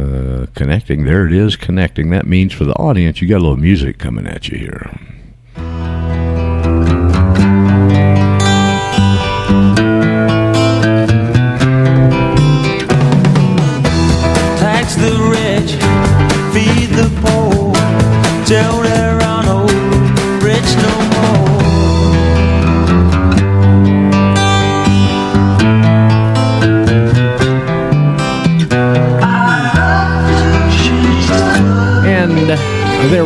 [0.00, 1.04] Uh, connecting.
[1.04, 2.08] There it is, connecting.
[2.08, 5.09] That means for the audience, you got a little music coming at you here.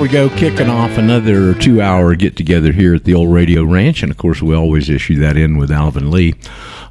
[0.05, 4.03] We go, kicking off another two hour get together here at the old Radio Ranch.
[4.03, 6.35] And of course, we always issue that in with Alvin Lee,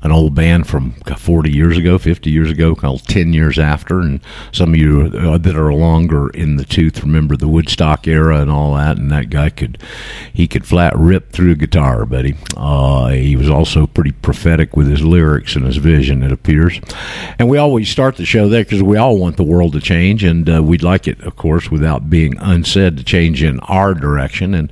[0.03, 4.01] an old band from 40 years ago, 50 years ago, called 10 years after.
[4.01, 4.19] And
[4.51, 8.51] some of you uh, that are longer in the tooth remember the Woodstock era and
[8.51, 8.97] all that.
[8.97, 9.77] And that guy could,
[10.33, 12.35] he could flat rip through a guitar, buddy.
[12.57, 16.81] Uh, he was also pretty prophetic with his lyrics and his vision, it appears.
[17.39, 20.25] And we always start the show there because we all want the world to change.
[20.25, 24.53] And uh, we'd like it, of course, without being unsaid, to change in our direction.
[24.53, 24.69] And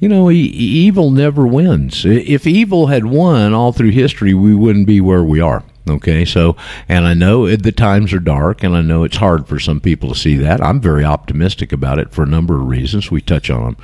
[0.00, 2.04] you know, e- evil never wins.
[2.04, 5.62] If evil had won all through history, we wouldn't be where we are.
[5.88, 6.56] Okay, so,
[6.88, 9.80] and I know it, the times are dark, and I know it's hard for some
[9.80, 10.60] people to see that.
[10.60, 13.10] I'm very optimistic about it for a number of reasons.
[13.10, 13.76] We touch on them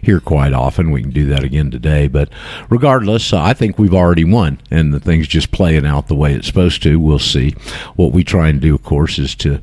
[0.00, 0.90] here quite often.
[0.90, 2.08] We can do that again today.
[2.08, 2.30] But
[2.68, 6.34] regardless, uh, I think we've already won, and the thing's just playing out the way
[6.34, 6.98] it's supposed to.
[6.98, 7.50] We'll see.
[7.94, 9.60] What we try and do, of course, is to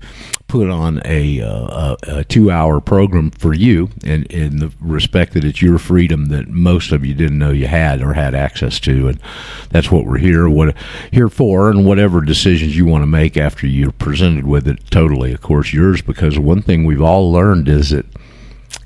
[0.50, 5.46] put on a, uh, a, two hour program for you in, in the respect that
[5.46, 9.08] it's your freedom that most of you didn't know you had or had access to.
[9.08, 9.22] And
[9.70, 10.76] that's what we're here, what,
[11.12, 15.32] here for, and whatever decisions you want to make after you're presented with it, totally,
[15.32, 16.02] of course, yours.
[16.02, 18.08] Because one thing we've all learned is that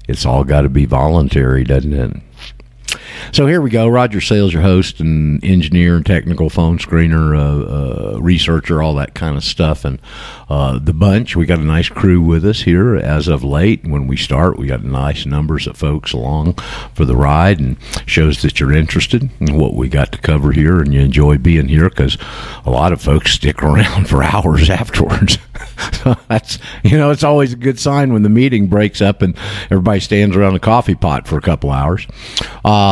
[0.07, 2.17] it's all got to be voluntary, doesn't it?
[3.31, 3.87] So here we go.
[3.87, 9.15] Roger Sales, your host and engineer and technical phone screener, uh, uh, researcher, all that
[9.15, 9.85] kind of stuff.
[9.85, 9.99] And
[10.49, 13.85] uh, the bunch, we got a nice crew with us here as of late.
[13.85, 16.53] When we start, we got nice numbers of folks along
[16.93, 20.79] for the ride and shows that you're interested in what we got to cover here
[20.79, 22.17] and you enjoy being here because
[22.65, 25.37] a lot of folks stick around for hours afterwards.
[25.93, 29.35] so that's, you know, it's always a good sign when the meeting breaks up and
[29.71, 32.05] everybody stands around the coffee pot for a couple hours.
[32.63, 32.82] Uh,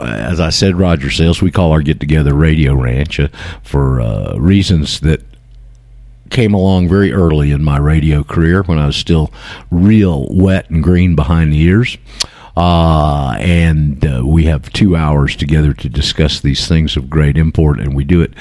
[0.00, 3.28] as I said, Roger Sales, we call our get together Radio Ranch uh,
[3.62, 5.22] for uh, reasons that
[6.30, 9.32] came along very early in my radio career when I was still
[9.70, 11.96] real wet and green behind the ears.
[12.56, 17.78] Uh, and uh, we have two hours together to discuss these things of great import,
[17.78, 18.34] and we do it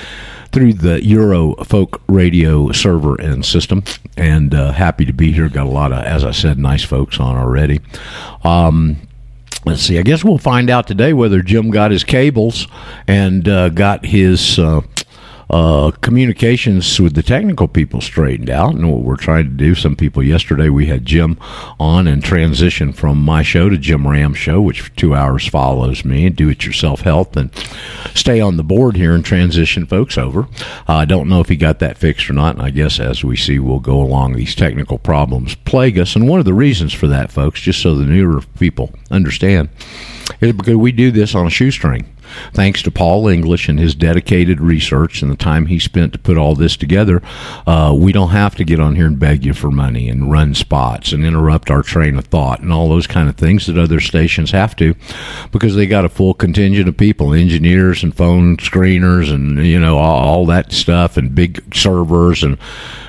[0.51, 3.83] through the Euro Folk Radio server and system.
[4.17, 5.49] And uh, happy to be here.
[5.49, 7.79] Got a lot of, as I said, nice folks on already.
[8.43, 9.06] Um,
[9.67, 10.00] Let's see.
[10.00, 12.69] I guess we'll find out today whether Jim got his cables
[13.05, 14.79] and uh, got his uh,
[15.49, 19.75] uh, communications with the technical people straightened out, and what we're trying to do.
[19.75, 21.37] Some people yesterday we had Jim
[21.79, 26.03] on and transition from my show to Jim Ram's show, which for two hours follows
[26.03, 27.49] me and do it yourself health and
[28.13, 30.47] stay on the board here and transition folks over.
[30.87, 33.23] Uh, I don't know if he got that fixed or not, and I guess as
[33.23, 34.33] we see, we'll go along.
[34.33, 37.95] These technical problems plague us, and one of the reasons for that, folks, just so
[37.95, 39.69] the newer people understand,
[40.41, 42.05] is because we do this on a shoestring.
[42.53, 46.38] Thanks to Paul English and his dedicated research and the time he spent to put
[46.38, 47.21] all this together,
[47.65, 50.53] uh, we don't have to get on here and beg you for money and run
[50.53, 53.99] spots and interrupt our train of thought and all those kind of things that other
[53.99, 54.95] stations have to
[55.51, 59.97] because they got a full contingent of people, engineers and phone screeners and, you know,
[59.97, 62.57] all, all that stuff and big servers and,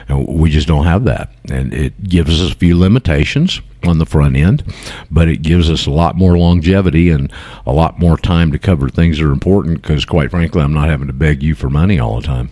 [0.09, 1.31] and we just don't have that.
[1.51, 4.63] And it gives us a few limitations on the front end,
[5.11, 7.33] but it gives us a lot more longevity and
[7.67, 10.89] a lot more time to cover things that are important because, quite frankly, I'm not
[10.89, 12.51] having to beg you for money all the time.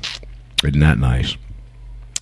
[0.64, 1.36] Isn't that nice?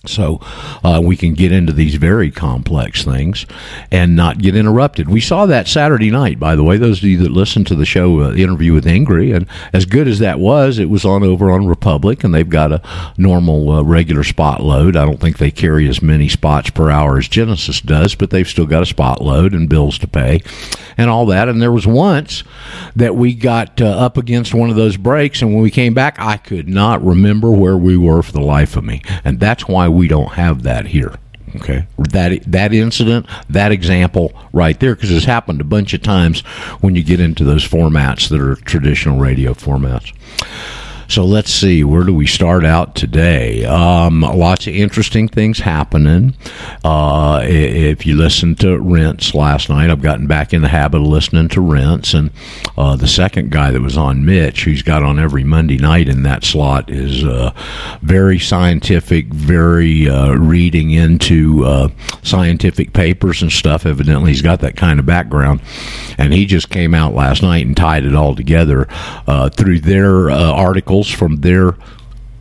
[0.07, 0.39] So
[0.83, 3.45] uh, we can get into these very complex things
[3.91, 5.09] and not get interrupted.
[5.09, 6.77] We saw that Saturday night, by the way.
[6.77, 9.85] Those of you that listened to the show, uh, the interview with Ingrid, and as
[9.85, 12.81] good as that was, it was on over on Republic, and they've got a
[13.17, 14.95] normal uh, regular spot load.
[14.95, 18.47] I don't think they carry as many spots per hour as Genesis does, but they've
[18.47, 20.41] still got a spot load and bills to pay
[20.97, 21.49] and all that.
[21.49, 22.43] And there was once
[22.95, 26.17] that we got uh, up against one of those breaks, and when we came back,
[26.19, 29.87] I could not remember where we were for the life of me, and that's why
[29.95, 31.15] we don't have that here.
[31.55, 36.41] Okay, that that incident, that example right there, because it's happened a bunch of times
[36.81, 40.11] when you get into those formats that are traditional radio formats.
[41.07, 43.63] So let's see, where do we start out today?
[43.63, 46.35] Um, lots of interesting things happening.
[46.83, 51.07] Uh, if you listened to Rense last night, I've gotten back in the habit of
[51.07, 52.15] listening to Rense.
[52.15, 52.31] and
[52.75, 56.23] uh, the second guy that was on Mitch, who's got on every Monday night in
[56.23, 57.51] that slot, is uh,
[58.01, 61.89] very scientific, very uh, reading into uh,
[62.23, 63.85] scientific papers and stuff.
[63.85, 65.61] Evidently, he's got that kind of background,
[66.17, 68.87] and he just came out last night and tied it all together
[69.27, 71.75] uh, through their article articles from their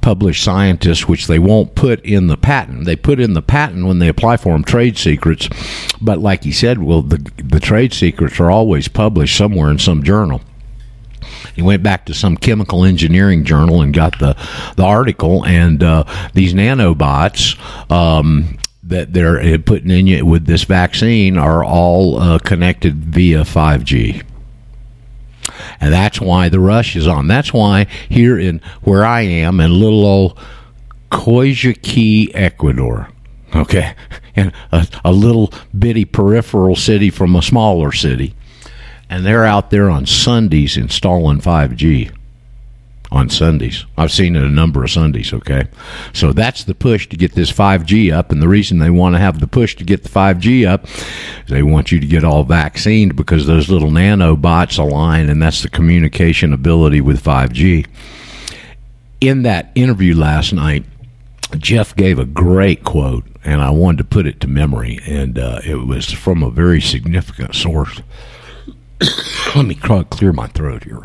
[0.01, 2.85] published scientists, which they won't put in the patent.
[2.85, 5.49] They put in the patent when they apply for them trade secrets,
[6.01, 10.03] but like he said, well, the the trade secrets are always published somewhere in some
[10.03, 10.41] journal.
[11.56, 14.37] He went back to some chemical engineering journal and got the
[14.77, 16.05] the article, and uh,
[16.35, 17.56] these nanobots.
[17.91, 23.41] Um, that they're uh, putting in you with this vaccine are all uh, connected via
[23.41, 24.23] 5G.
[25.81, 27.29] And that's why the rush is on.
[27.29, 30.39] That's why here in where I am in little old
[31.11, 33.09] Cotacachi, Ecuador,
[33.55, 33.95] okay,
[34.37, 38.35] and a, a little bitty peripheral city from a smaller city,
[39.09, 42.11] and they're out there on Sundays installing 5G
[43.15, 43.87] on Sundays.
[43.97, 45.69] I've seen it a number of Sundays, okay?
[46.13, 48.33] So that's the push to get this 5G up.
[48.33, 51.49] And the reason they want to have the push to get the 5G up is
[51.49, 55.71] they want you to get all vaccinated because those little nanobots align, and that's the
[55.71, 57.87] communication ability with 5G.
[59.21, 60.85] In that interview last night,
[61.57, 65.61] Jeff gave a great quote, and I wanted to put it to memory, and uh,
[65.65, 68.03] it was from a very significant source.
[69.55, 71.05] Let me clear my throat here.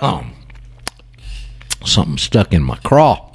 [0.00, 0.32] Um,
[1.84, 3.32] something stuck in my craw.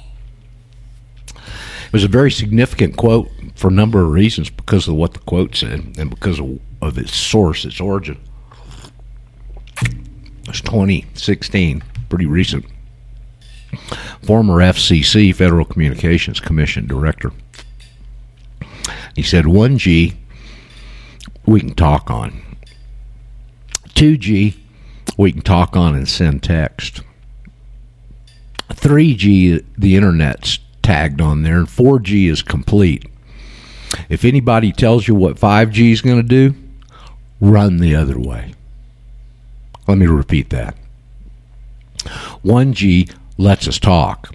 [1.26, 5.20] It was a very significant quote for a number of reasons because of what the
[5.20, 8.18] quote said and because of, of its source, its origin.
[10.48, 12.64] It's 2016, pretty recent.
[14.22, 17.32] Former FCC, Federal Communications Commission Director.
[19.14, 20.14] He said 1G
[21.44, 22.42] we can talk on.
[23.94, 24.54] 2G
[25.18, 27.02] we can talk on and send text.
[28.70, 33.04] 3G, the internet's tagged on there, and 4G is complete.
[34.08, 36.54] If anybody tells you what 5G is going to do,
[37.40, 38.54] run the other way.
[39.86, 40.76] Let me repeat that.
[42.44, 44.34] 1G lets us talk.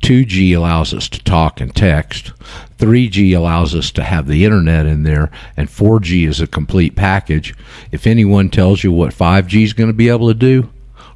[0.00, 2.32] 2G allows us to talk and text.
[2.78, 5.30] 3G allows us to have the internet in there.
[5.56, 7.54] And 4G is a complete package.
[7.92, 10.70] If anyone tells you what 5G is going to be able to do,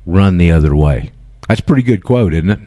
[0.06, 1.10] run the other way.
[1.48, 2.60] That's a pretty good quote, isn't it?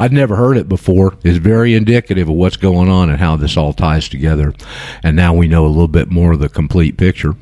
[0.00, 1.16] I'd never heard it before.
[1.22, 4.54] It's very indicative of what's going on and how this all ties together.
[5.02, 7.34] And now we know a little bit more of the complete picture.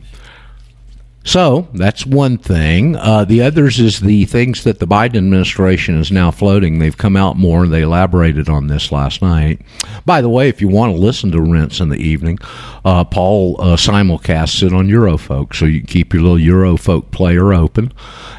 [1.22, 2.96] So that's one thing.
[2.96, 6.78] Uh, the others is the things that the Biden administration is now floating.
[6.78, 7.66] They've come out more.
[7.66, 9.60] They elaborated on this last night.
[10.06, 12.38] By the way, if you want to listen to Rense in the evening,
[12.86, 17.52] uh, Paul uh, simulcasts it on Eurofolk, so you can keep your little Eurofolk player
[17.52, 17.92] open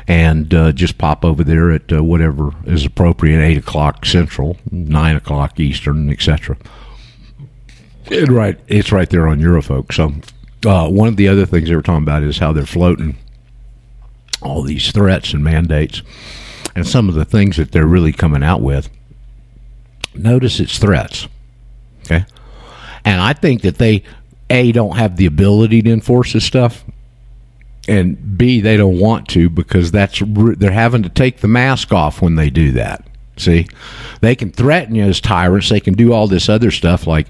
[0.07, 5.15] and uh, just pop over there at uh, whatever is appropriate, eight o'clock Central, nine
[5.15, 6.57] o'clock Eastern, etc.
[8.09, 9.93] Right, it's right there on Eurofolk.
[9.93, 10.13] So
[10.65, 13.17] uh, one of the other things they were talking about is how they're floating
[14.41, 16.01] all these threats and mandates
[16.75, 18.89] and some of the things that they're really coming out with.
[20.13, 21.27] Notice it's threats.
[22.05, 22.25] Okay.
[23.05, 24.03] And I think that they,
[24.49, 26.83] A, don't have the ability to enforce this stuff.
[27.87, 32.21] And B, they don't want to because that's they're having to take the mask off
[32.21, 33.05] when they do that.
[33.37, 33.67] See,
[34.21, 35.69] they can threaten you as tyrants.
[35.69, 37.27] They can do all this other stuff like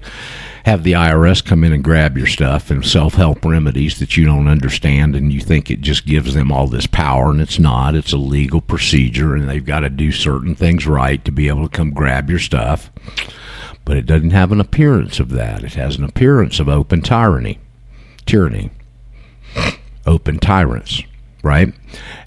[0.64, 4.24] have the IRS come in and grab your stuff and self help remedies that you
[4.24, 7.94] don't understand and you think it just gives them all this power and it's not.
[7.94, 11.68] It's a legal procedure and they've got to do certain things right to be able
[11.68, 12.90] to come grab your stuff.
[13.84, 15.64] But it doesn't have an appearance of that.
[15.64, 17.58] It has an appearance of open tyranny,
[18.26, 18.70] tyranny,
[20.06, 21.02] open tyrants
[21.42, 21.74] right?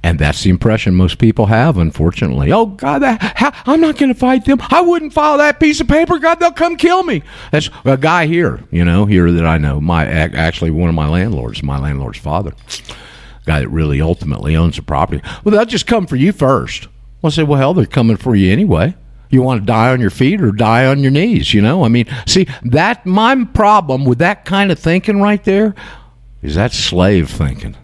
[0.03, 2.51] And that's the impression most people have, unfortunately.
[2.51, 4.59] Oh, God, that, how, I'm not going to fight them.
[4.69, 6.19] I wouldn't file that piece of paper.
[6.19, 7.23] God, they'll come kill me.
[7.51, 9.79] That's a guy here, you know, here that I know.
[9.79, 12.53] My Actually, one of my landlords, my landlord's father,
[13.45, 15.21] guy that really ultimately owns the property.
[15.43, 16.87] Well, they'll just come for you first.
[17.21, 18.95] Well, I say, well, hell, they're coming for you anyway.
[19.29, 21.83] You want to die on your feet or die on your knees, you know?
[21.83, 25.73] I mean, see, that my problem with that kind of thinking right there
[26.41, 27.75] is that slave thinking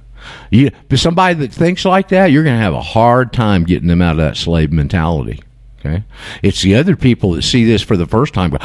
[0.50, 4.02] you, somebody that thinks like that, you're going to have a hard time getting them
[4.02, 5.42] out of that slave mentality.
[5.80, 6.04] Okay,
[6.44, 8.56] it's the other people that see this for the first time.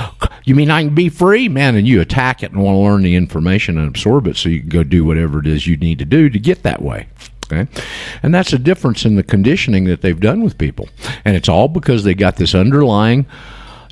[0.44, 1.74] You mean I can be free, man?
[1.74, 4.60] And you attack it and want to learn the information and absorb it, so you
[4.60, 7.08] can go do whatever it is you need to do to get that way.
[7.50, 7.70] Okay.
[8.22, 10.88] And that's a difference in the conditioning that they've done with people.
[11.24, 13.24] And it's all because they got this underlying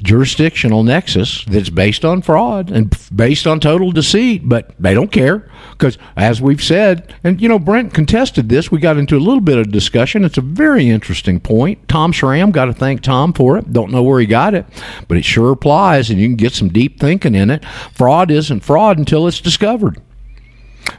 [0.02, 5.50] jurisdictional nexus that's based on fraud and based on total deceit, but they don't care
[5.72, 8.70] because, as we've said, and you know, Brent contested this.
[8.70, 10.24] We got into a little bit of discussion.
[10.24, 11.88] It's a very interesting point.
[11.88, 13.72] Tom Schramm, got to thank Tom for it.
[13.72, 14.66] Don't know where he got it,
[15.08, 17.64] but it sure applies, and you can get some deep thinking in it.
[17.92, 20.00] Fraud isn't fraud until it's discovered.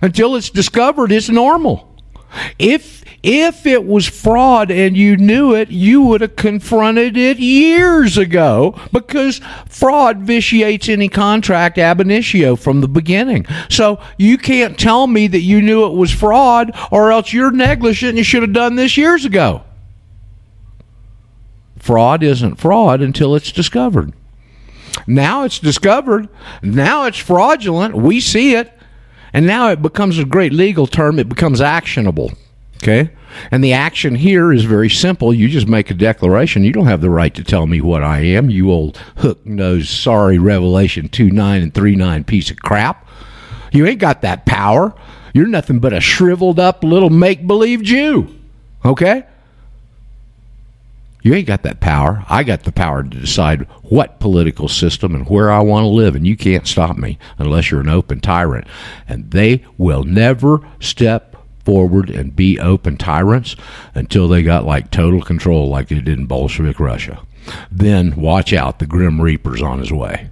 [0.01, 1.94] Until it's discovered, it's normal.
[2.59, 8.19] If if it was fraud and you knew it, you would have confronted it years
[8.19, 13.47] ago because fraud vitiates any contract ab initio from the beginning.
[13.67, 18.09] So you can't tell me that you knew it was fraud or else you're negligent
[18.09, 19.63] and you should have done this years ago.
[21.79, 24.13] Fraud isn't fraud until it's discovered.
[25.07, 26.29] Now it's discovered.
[26.61, 27.95] Now it's fraudulent.
[27.95, 28.71] We see it.
[29.35, 31.19] And now it becomes a great legal term.
[31.19, 32.31] It becomes actionable.
[32.77, 33.09] Okay?
[33.51, 35.33] And the action here is very simple.
[35.33, 36.63] You just make a declaration.
[36.63, 39.89] You don't have the right to tell me what I am, you old hook nosed,
[39.89, 43.09] sorry, Revelation 2 9 and 3 9 piece of crap.
[43.73, 44.95] You ain't got that power.
[45.33, 48.33] You're nothing but a shriveled up little make believe Jew.
[48.85, 49.25] Okay?
[51.25, 52.23] You ain't got that power.
[52.29, 56.15] I got the power to decide what political system and where I want to live,
[56.15, 58.67] and you can't stop me unless you're an open tyrant.
[59.07, 63.55] And they will never step forward and be open tyrants
[63.95, 67.19] until they got like total control like they did in Bolshevik Russia.
[67.71, 70.29] Then watch out, the Grim Reaper's on his way.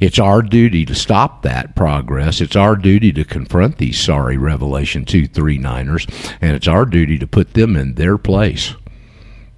[0.00, 2.40] It's our duty to stop that progress.
[2.40, 7.54] It's our duty to confront these sorry Revelation 239ers, and it's our duty to put
[7.54, 8.74] them in their place.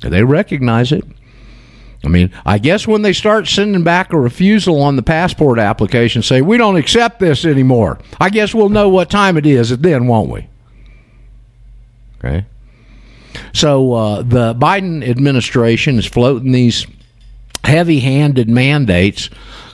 [0.00, 1.04] They recognize it.
[2.04, 6.22] I mean, I guess when they start sending back a refusal on the passport application,
[6.22, 10.06] say, we don't accept this anymore, I guess we'll know what time it is then,
[10.06, 10.46] won't we?
[12.18, 12.46] Okay.
[13.52, 16.86] So uh, the Biden administration is floating these
[17.64, 19.28] heavy handed mandates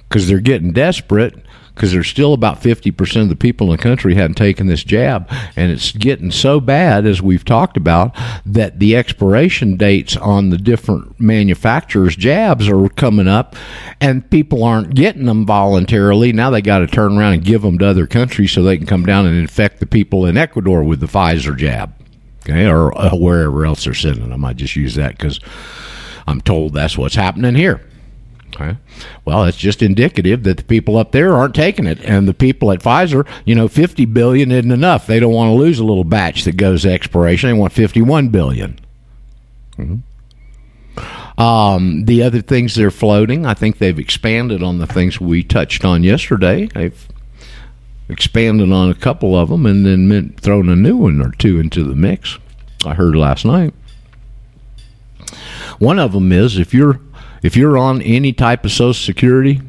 [0.09, 1.35] because they're getting desperate
[1.75, 5.29] because there's still about 50% of the people in the country hadn't taken this jab.
[5.57, 8.15] And it's getting so bad, as we've talked about,
[8.47, 13.57] that the expiration dates on the different manufacturers' jabs are coming up,
[14.01, 16.33] and people aren't getting them voluntarily.
[16.33, 18.87] Now they got to turn around and give them to other countries so they can
[18.87, 21.93] come down and infect the people in Ecuador with the Pfizer jab
[22.45, 24.45] okay, or uh, wherever else they're sending them.
[24.45, 25.41] I just use that because
[26.27, 27.81] I'm told that's what's happening here.
[28.55, 28.77] Okay.
[29.25, 32.71] Well, it's just indicative that the people up there aren't taking it, and the people
[32.71, 35.07] at Pfizer, you know, 50 billion isn't enough.
[35.07, 37.51] They don't want to lose a little batch that goes to expiration.
[37.51, 38.79] They want 51 billion.
[39.77, 41.41] Mm-hmm.
[41.41, 45.85] Um, the other things they're floating, I think they've expanded on the things we touched
[45.85, 46.67] on yesterday.
[46.67, 47.09] They've
[48.09, 51.83] expanded on a couple of them and then thrown a new one or two into
[51.83, 52.39] the mix.
[52.85, 53.75] I heard last night.
[55.79, 57.01] One of them is if you're
[57.45, 59.61] if you're on any type of Social Security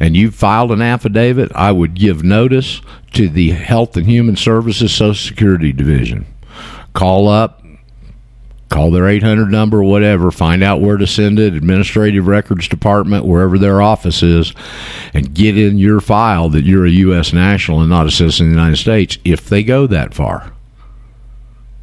[0.00, 2.80] and you've filed an affidavit, I would give notice
[3.12, 6.24] to the Health and Human Services Social Security Division.
[6.94, 7.62] Call up,
[8.70, 13.58] call their 800 number, whatever, find out where to send it, Administrative Records Department, wherever
[13.58, 14.54] their office is,
[15.12, 17.34] and get in your file that you're a U.S.
[17.34, 20.54] national and not a citizen of the United States if they go that far.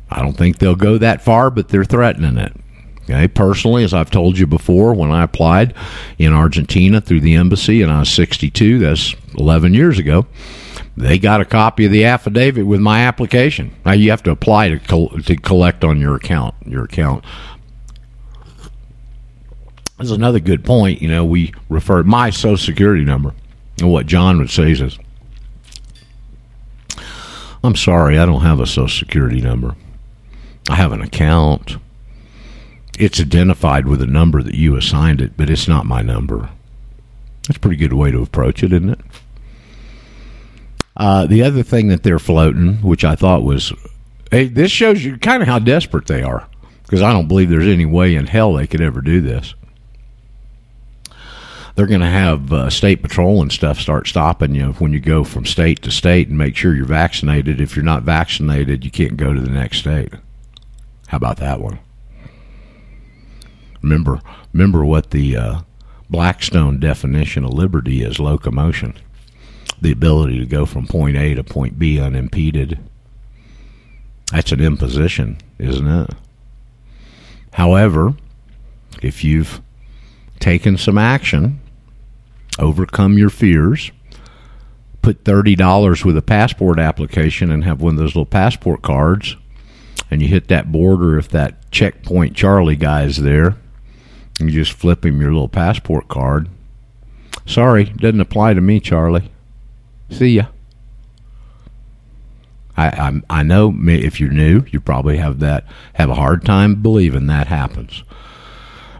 [0.09, 2.53] I don't think they'll go that far, but they're threatening it.
[3.03, 5.73] Okay, personally, as I've told you before, when I applied
[6.17, 10.27] in Argentina through the embassy and I was 62, that's 11 years ago,
[10.95, 13.73] they got a copy of the affidavit with my application.
[13.85, 16.53] Now you have to apply to col- to collect on your account.
[16.65, 17.25] Your account.
[19.97, 21.01] There's another good point.
[21.01, 23.33] You know, we refer my Social Security number,
[23.79, 24.97] and what John would say is,
[27.63, 29.75] "I'm sorry, I don't have a Social Security number.
[30.69, 31.77] I have an account.
[33.01, 36.49] It's identified with a number that you assigned it, but it's not my number."
[37.47, 38.99] That's a pretty good way to approach it, isn't it?
[40.95, 43.73] Uh, the other thing that they're floating, which I thought was,
[44.29, 46.47] hey, this shows you kind of how desperate they are,
[46.83, 49.55] because I don't believe there's any way in hell they could ever do this.
[51.73, 55.23] They're going to have uh, state patrol and stuff start stopping you when you go
[55.23, 57.59] from state to state and make sure you're vaccinated.
[57.59, 60.13] If you're not vaccinated, you can't go to the next state.
[61.07, 61.79] How about that one?
[63.81, 64.21] Remember,
[64.53, 65.61] remember what the uh,
[66.09, 68.95] Blackstone definition of liberty is: locomotion
[69.81, 72.79] the ability to go from point A to point B unimpeded.
[74.31, 76.11] That's an imposition, isn't it?
[77.53, 78.15] However,
[79.01, 79.61] if you've
[80.39, 81.59] taken some action,
[82.59, 83.91] overcome your fears,
[85.01, 89.35] put $30 with a passport application and have one of those little passport cards,
[90.09, 93.57] and you hit that border if that checkpoint Charlie guy's there,
[94.49, 96.49] you just flip him your little passport card.
[97.45, 99.31] Sorry, doesn't apply to me, Charlie.
[100.09, 100.45] See ya.
[102.77, 106.81] I, I I know if you're new, you probably have that have a hard time
[106.81, 108.03] believing that happens.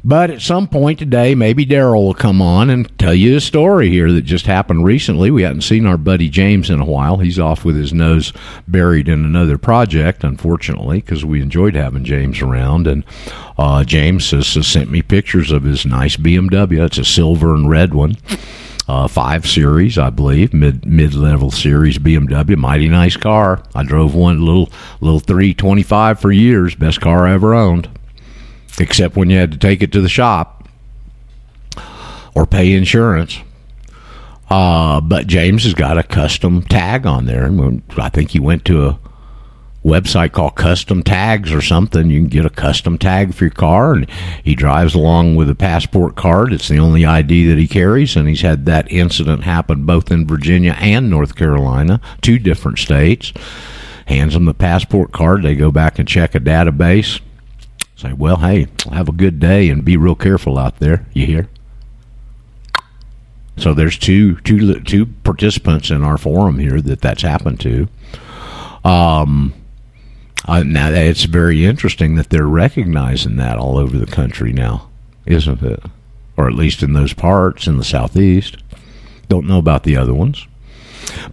[0.04, 3.90] But at some point today, maybe Daryl will come on and tell you a story
[3.90, 5.30] here that just happened recently.
[5.30, 7.18] We hadn't seen our buddy James in a while.
[7.18, 8.34] He's off with his nose
[8.68, 12.88] buried in another project, unfortunately, because we enjoyed having James around.
[12.88, 13.06] And
[13.60, 16.84] uh, James has, has sent me pictures of his nice BMW.
[16.84, 18.16] It's a silver and red one.
[18.88, 23.64] Uh, five series, I believe, mid mid level series BMW, mighty nice car.
[23.76, 27.88] I drove one little little three twenty five for years, best car I ever owned
[28.80, 30.68] except when you had to take it to the shop
[32.36, 33.40] or pay insurance.
[34.50, 37.50] Uh, but James has got a custom tag on there.
[37.98, 39.00] I think he went to a
[39.84, 42.10] website called Custom Tags or something.
[42.10, 44.10] You can get a custom tag for your car, and
[44.44, 46.52] he drives along with a passport card.
[46.52, 50.28] It's the only ID that he carries, and he's had that incident happen both in
[50.28, 53.32] Virginia and North Carolina, two different states.
[54.08, 55.44] Hands them the passport card.
[55.44, 57.22] They go back and check a database
[58.02, 61.06] Say, well, hey, have a good day and be real careful out there.
[61.14, 61.50] You hear?
[63.58, 67.88] So there's two two two participants in our forum here that that's happened to.
[68.84, 69.54] Um,
[70.48, 74.90] uh, now it's very interesting that they're recognizing that all over the country now,
[75.28, 75.84] isn't it?
[76.38, 78.58] Or at least in those parts in the southeast.
[79.30, 80.48] Don't know about the other ones.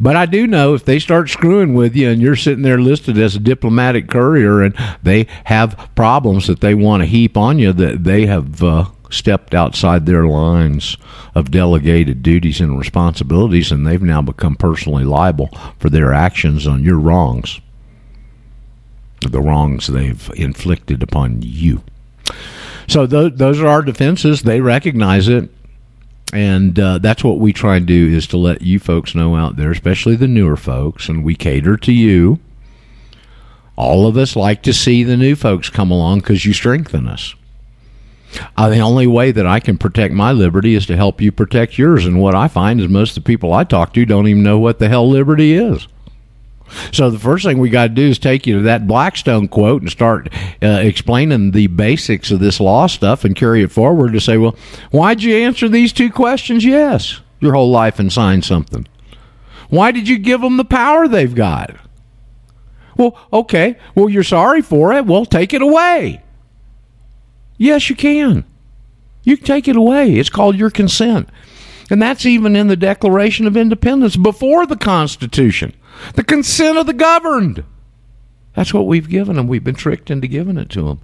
[0.00, 3.18] But I do know if they start screwing with you and you're sitting there listed
[3.18, 7.72] as a diplomatic courier and they have problems that they want to heap on you,
[7.72, 10.96] that they have uh, stepped outside their lines
[11.34, 16.84] of delegated duties and responsibilities and they've now become personally liable for their actions on
[16.84, 17.60] your wrongs,
[19.20, 21.82] the wrongs they've inflicted upon you.
[22.86, 24.42] So those, those are our defenses.
[24.42, 25.50] They recognize it
[26.32, 29.56] and uh, that's what we try and do is to let you folks know out
[29.56, 32.38] there especially the newer folks and we cater to you
[33.76, 37.34] all of us like to see the new folks come along because you strengthen us
[38.56, 41.78] uh, the only way that I can protect my liberty is to help you protect
[41.78, 42.04] yours.
[42.04, 44.58] And what I find is most of the people I talk to don't even know
[44.58, 45.88] what the hell liberty is.
[46.92, 49.82] So the first thing we got to do is take you to that Blackstone quote
[49.82, 54.20] and start uh, explaining the basics of this law stuff and carry it forward to
[54.20, 54.56] say, well,
[54.90, 56.64] why'd you answer these two questions?
[56.64, 58.86] Yes, your whole life and sign something.
[59.68, 61.76] Why did you give them the power they've got?
[62.96, 63.76] Well, okay.
[63.94, 65.06] Well, you're sorry for it.
[65.06, 66.22] Well, take it away.
[67.56, 68.44] Yes, you can.
[69.22, 70.14] You can take it away.
[70.14, 71.28] It's called your consent.
[71.90, 75.74] And that's even in the Declaration of Independence before the Constitution.
[76.14, 77.64] The consent of the governed.
[78.54, 79.46] That's what we've given them.
[79.48, 81.00] We've been tricked into giving it to them.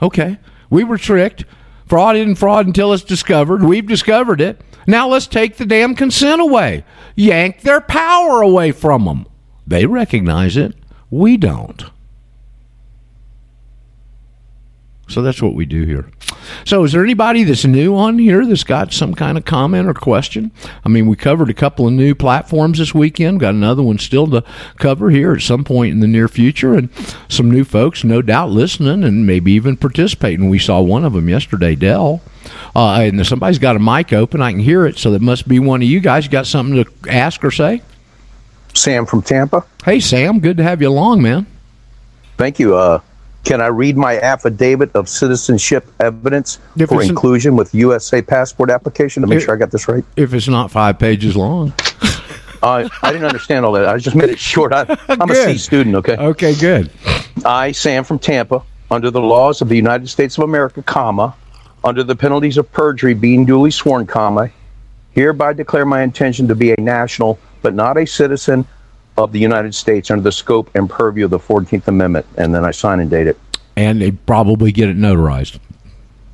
[0.00, 1.44] Okay, we were tricked.
[1.86, 3.62] Fraud isn't fraud until it's discovered.
[3.62, 4.60] We've discovered it.
[4.86, 6.84] Now let's take the damn consent away.
[7.14, 9.26] Yank their power away from them.
[9.66, 10.74] They recognize it.
[11.10, 11.84] We don't.
[15.12, 16.08] So that's what we do here.
[16.64, 19.94] So, is there anybody that's new on here that's got some kind of comment or
[19.94, 20.50] question?
[20.84, 23.40] I mean, we covered a couple of new platforms this weekend.
[23.40, 24.44] Got another one still to
[24.78, 26.88] cover here at some point in the near future, and
[27.28, 30.48] some new folks, no doubt, listening and maybe even participating.
[30.48, 32.22] We saw one of them yesterday, Dell.
[32.74, 34.42] Uh, and somebody's got a mic open.
[34.42, 36.24] I can hear it, so that must be one of you guys.
[36.24, 37.82] You got something to ask or say?
[38.74, 39.64] Sam from Tampa.
[39.84, 40.40] Hey, Sam.
[40.40, 41.46] Good to have you along, man.
[42.38, 42.76] Thank you.
[42.76, 43.00] Uh,
[43.44, 49.22] can I read my affidavit of citizenship evidence if for inclusion with USA passport application
[49.22, 50.04] to make if, sure I got this right?
[50.16, 51.72] If it's not five pages long.
[52.62, 53.86] uh, I didn't understand all that.
[53.86, 54.72] I just made it short.
[54.72, 56.16] I, am a C student, okay?
[56.16, 56.90] Okay, good.
[57.44, 61.34] I, Sam from Tampa, under the laws of the United States of America, comma,
[61.82, 64.50] under the penalties of perjury being duly sworn, comma,
[65.12, 68.66] hereby declare my intention to be a national but not a citizen
[69.16, 72.26] of the United States under the scope and purview of the 14th Amendment.
[72.36, 73.38] And then I sign and date it.
[73.76, 75.58] And they probably get it notarized.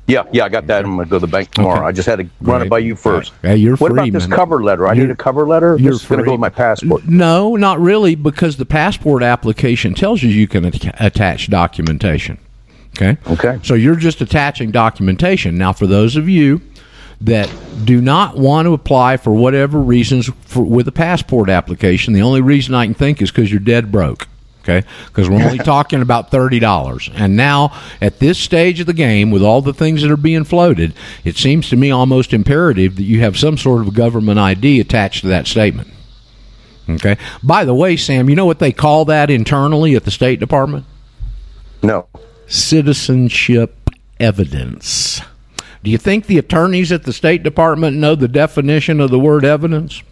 [0.07, 0.85] Yeah, yeah, I got that.
[0.85, 1.81] I'm going to go to the bank tomorrow.
[1.81, 1.87] Okay.
[1.87, 3.31] I just had to run it by you first.
[3.43, 4.87] Yeah, you're what free, about this cover letter?
[4.87, 5.77] I you're, need a cover letter?
[5.77, 7.07] You're going to go with my passport.
[7.07, 12.39] No, not really, because the passport application tells you you can attach documentation.
[12.95, 13.17] Okay.
[13.27, 13.59] Okay.
[13.61, 15.59] So you're just attaching documentation.
[15.59, 16.59] Now, for those of you
[17.21, 17.49] that
[17.83, 22.13] do not want to apply for whatever reasons for, with a passport application.
[22.13, 24.27] The only reason I can think is because you're dead broke.
[24.61, 28.93] Okay, because we're only talking about thirty dollars, and now at this stage of the
[28.93, 32.97] game, with all the things that are being floated, it seems to me almost imperative
[32.97, 35.87] that you have some sort of government ID attached to that statement.
[36.89, 37.17] Okay.
[37.43, 40.85] By the way, Sam, you know what they call that internally at the State Department?
[41.83, 42.07] No.
[42.47, 45.21] Citizenship evidence.
[45.83, 49.45] Do you think the attorneys at the State Department know the definition of the word
[49.45, 50.03] evidence?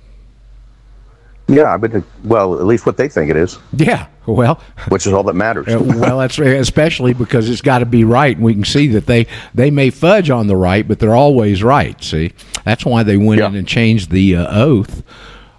[1.49, 4.07] Yeah, but well, at least what they think it is, Yeah.
[4.25, 5.67] Well, which is all that matters.
[5.69, 9.05] Uh, well, that's especially because it's got to be right, and we can see that
[9.05, 12.01] they they may fudge on the right, but they're always right.
[12.03, 12.33] See,
[12.65, 13.47] that's why they went Yeah.
[13.47, 15.01] in and changed the uh, oath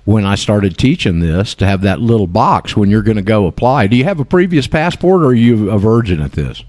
[0.05, 3.47] when I started teaching this to have that little box when you're going to go
[3.47, 3.87] apply.
[3.87, 6.63] Do you have a previous passport, or are you a virgin at this?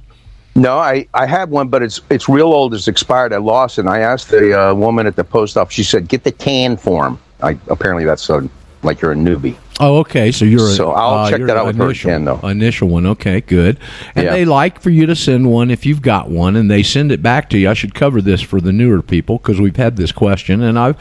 [0.56, 2.74] No, I, I have one, but it's it's real old.
[2.74, 3.34] It's expired.
[3.34, 3.82] I lost it.
[3.82, 5.74] And I asked the uh, woman at the post office.
[5.74, 8.50] She said, "Get the tan form." I apparently that's so
[8.84, 9.56] like you're a newbie.
[9.80, 10.32] Oh, okay.
[10.32, 12.40] So you're a, So I'll uh, check that out with her initial, again, though.
[12.40, 13.06] Initial one.
[13.06, 13.80] Okay, good.
[14.16, 14.32] And Yeah.
[14.32, 17.22] they like for you to send one if you've got one, and they send it
[17.22, 17.70] back to you.
[17.70, 20.98] I should cover this for the newer people because we've had this question, and I've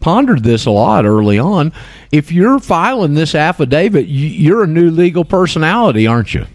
[0.00, 1.72] pondered this a lot early on.
[2.12, 6.46] If you're filing this affidavit, you're a new legal personality, aren't you?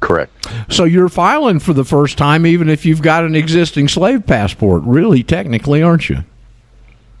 [0.00, 0.32] Correct.
[0.70, 4.82] So you're filing for the first time, even if you've got an existing slave passport.
[4.84, 6.24] Really, technically, aren't you?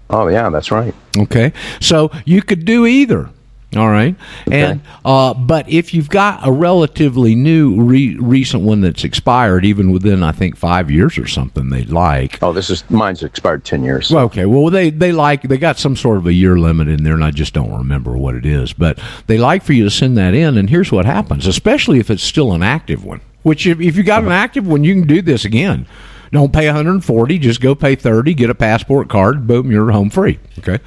[0.08, 0.94] Oh yeah, that's right.
[1.16, 3.30] Okay, so you could do either.
[3.76, 4.16] All right,
[4.50, 9.92] and uh, but if you've got a relatively new, re- recent one that's expired, even
[9.92, 12.42] within I think five years or something, they like.
[12.42, 14.10] Oh, this is mine's expired ten years.
[14.10, 17.04] Well, okay, well they they like they got some sort of a year limit in
[17.04, 18.72] there, and I just don't remember what it is.
[18.72, 22.10] But they like for you to send that in, and here's what happens, especially if
[22.10, 23.20] it's still an active one.
[23.44, 25.86] Which if, if you got an active one, you can do this again.
[26.32, 30.38] Don't pay 140, just go pay 30, get a passport card, boom, you're home free.
[30.58, 30.78] Okay.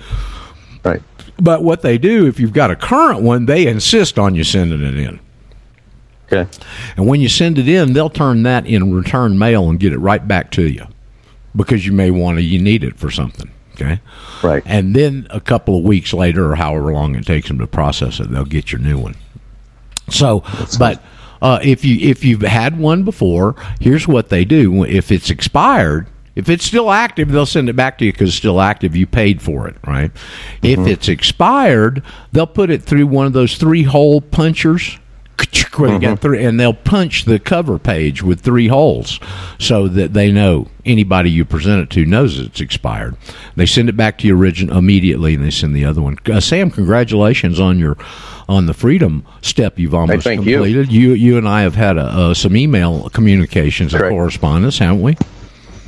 [1.43, 4.81] But what they do, if you've got a current one, they insist on you sending
[4.81, 5.19] it in.
[6.31, 6.49] Okay.
[6.95, 9.97] And when you send it in, they'll turn that in return mail and get it
[9.97, 10.87] right back to you
[11.53, 13.51] because you may want to, you need it for something.
[13.73, 13.99] Okay.
[14.41, 14.63] Right.
[14.65, 18.21] And then a couple of weeks later, or however long it takes them to process
[18.21, 19.15] it, they'll get your new one.
[20.09, 20.45] So,
[20.79, 21.03] but
[21.41, 26.07] uh, if you if you've had one before, here's what they do: if it's expired,
[26.35, 28.95] if it's still active, they'll send it back to you because it's still active.
[28.95, 30.11] You paid for it, right?
[30.63, 34.97] If it's expired, they'll put it through one of those three hole punchers.
[35.77, 39.19] Where they get three, and they'll punch the cover page with three holes
[39.59, 43.17] so that they know anybody you present it to knows it's expired.
[43.55, 46.17] They send it back to you origin immediately, and they send the other one.
[46.31, 47.97] Uh, Sam, congratulations on your
[48.47, 50.91] on the freedom step you've almost thank completed.
[50.91, 51.13] You.
[51.13, 55.17] you and I have had a, uh, some email communications and correspondence, haven't we?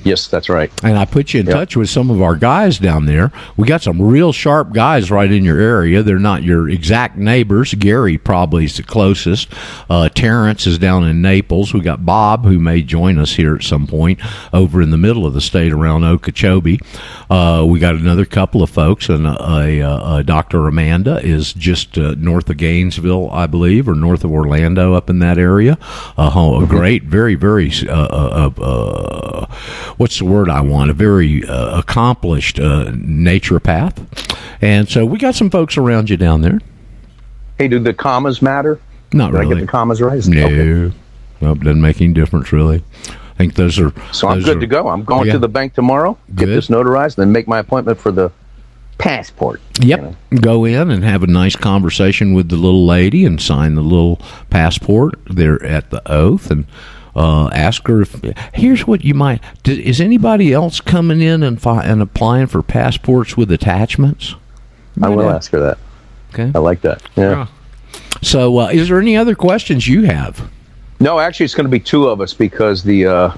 [0.06, 0.72] Yes, that's right.
[0.84, 1.56] And I put you in Yep.
[1.56, 3.32] touch with some of our guys down there.
[3.58, 6.04] We got some real sharp guys right in your area.
[6.04, 7.74] They're not your exact neighbors.
[7.74, 9.50] Gary probably is the closest.
[9.89, 11.74] Uh, Terrence is down in Naples.
[11.74, 14.20] We got Bob, who may join us here at some point
[14.54, 16.80] over in the middle of the state around Okeechobee.
[17.28, 20.68] Uh, we got another couple of folks, and a, a, a Dr.
[20.68, 25.18] Amanda is just uh, north of Gainesville, I believe, or north of Orlando, up in
[25.20, 25.80] that area.
[26.15, 29.46] Uh, a great, very, very uh, uh, uh, uh,
[29.98, 30.90] what's the word I want?
[30.90, 33.98] A very uh, accomplished uh, naturopath.
[34.62, 36.60] And so we got some folks around you down there.
[37.58, 38.80] Hey, do the commas matter?
[39.14, 40.26] Not Did I get the commas right?
[40.28, 40.46] no.
[40.46, 40.96] Okay.
[41.42, 42.84] Nope, doesn't make any difference really.
[43.10, 43.92] I think those are.
[44.14, 44.88] So I'm good are- to go.
[44.88, 45.34] I'm going Yeah.
[45.34, 46.58] to the bank tomorrow, get Good.
[46.58, 48.32] this notarized, then make my appointment for the
[48.98, 49.60] passport.
[49.82, 50.16] Yep.
[50.42, 54.22] Go in and have a nice conversation with the little lady and sign the little
[54.50, 56.66] passport there at the oath and
[57.15, 58.19] uh, ask her if.
[58.54, 59.41] Here's what you might.
[59.63, 64.36] d- Is anybody else coming in and, fi- and applying for passports with attachments?
[65.01, 65.78] I will ask her that.
[66.34, 66.51] Okay.
[66.54, 67.01] I like that.
[67.15, 67.47] Yeah.
[68.21, 70.49] So, uh, is there any other questions you have?
[70.99, 73.32] No, actually, it's going to be two of us because the uh,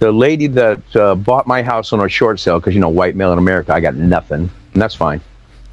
[0.00, 3.16] the lady that uh, bought my house on a short sale, because you know, white
[3.16, 5.20] male in America, I got nothing, and that's fine.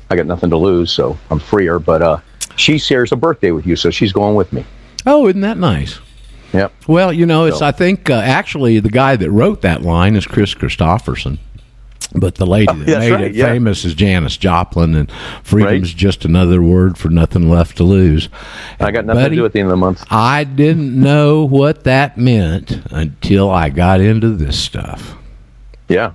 [0.10, 1.80] I got nothing to lose, so I'm freer.
[1.80, 2.20] But uh,
[2.56, 4.64] she shares a birthday with you, so she's going with me.
[5.08, 6.00] Oh, isn't that nice?
[6.56, 6.74] Yep.
[6.88, 7.60] Well, you know, it's.
[7.60, 11.38] So- I think uh, actually the guy that wrote that line is Kris Kristofferson,
[12.14, 13.48] but the lady that that's made right, it yeah.
[13.48, 15.12] famous is Janis Joplin, and
[15.44, 15.98] freedom's Right.
[15.98, 18.30] just another word for nothing left to lose.
[18.80, 20.06] I got nothing Buddy, to do at the end of the month.
[20.10, 25.16] I didn't know what that meant until I got into this stuff.
[25.90, 26.12] Yeah.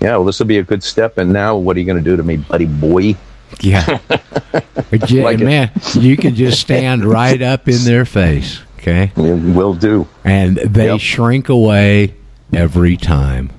[0.00, 0.10] Yeah.
[0.16, 1.18] Well, this will be a good step.
[1.18, 3.16] And now, what are you going to do to me, buddy boy?
[3.60, 3.98] Yeah,
[4.92, 10.06] Like man, you can just stand right up in their face, okay, Will do.
[10.24, 11.00] and they Yep.
[11.00, 12.14] shrink away
[12.52, 13.50] every time.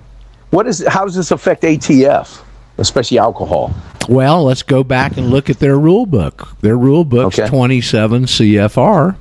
[0.51, 0.83] What is?
[0.87, 2.41] How does this affect ATF,
[2.77, 3.73] especially alcohol?
[4.07, 6.49] Well, let's go back and look at their rule book.
[6.61, 7.47] Their rule book's Okay.
[7.47, 9.15] 27 CFR,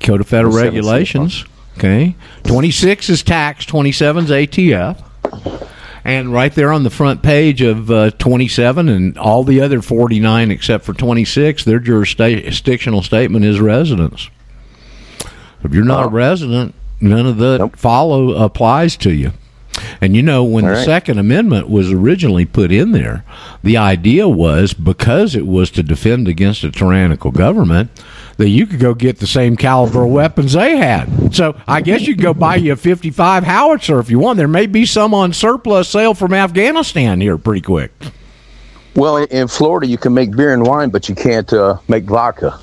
[0.00, 1.44] Code of Federal 27 Regulations.
[1.78, 2.16] Okay.
[2.42, 4.96] 26 is tax, 27 is ATF.
[6.04, 10.50] And right there on the front page of uh, 27 and all the other 49
[10.50, 14.28] except for 26, their jurisdictional statement is residence.
[15.64, 16.10] If you're not a Oh.
[16.10, 17.76] resident, none of the Nope.
[17.76, 19.32] follow applies to you.
[20.00, 20.84] And you know, when All the right.
[20.84, 23.22] Second Amendment was originally put in there,
[23.62, 27.90] the idea was because it was to defend against a tyrannical government,
[28.38, 31.34] that you could go get the same caliber of weapons they had.
[31.34, 34.36] So I guess you could go buy you a 55 howitzer if you want.
[34.36, 37.92] There may be some on surplus sale from Afghanistan here pretty quick.
[38.96, 42.04] Well, in- in Florida, you can make beer and wine, but you can't uh, make
[42.04, 42.58] vodka.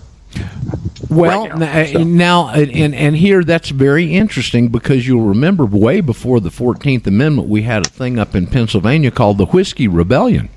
[1.16, 2.04] Well, Right now, uh, so.
[2.04, 7.48] now and and here that's very interesting because you'll remember way before the Fourteenth Amendment,
[7.48, 10.50] we had a thing up in Pennsylvania called the Whiskey Rebellion.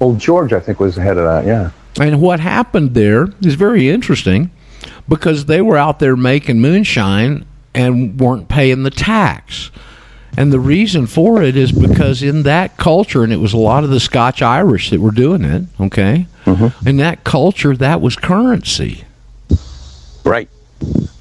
[0.00, 1.46] Old George, I think, was the head of that.
[1.46, 1.70] Yeah.
[2.00, 4.50] And what happened there is very interesting
[5.08, 9.70] because they were out there making moonshine and weren't paying the tax.
[10.36, 13.84] And the reason for it is because in that culture, and it was a lot
[13.84, 16.26] of the Scotch Irish that were doing it, okay?
[16.84, 19.04] In that culture, that was currency.
[20.24, 20.48] Right.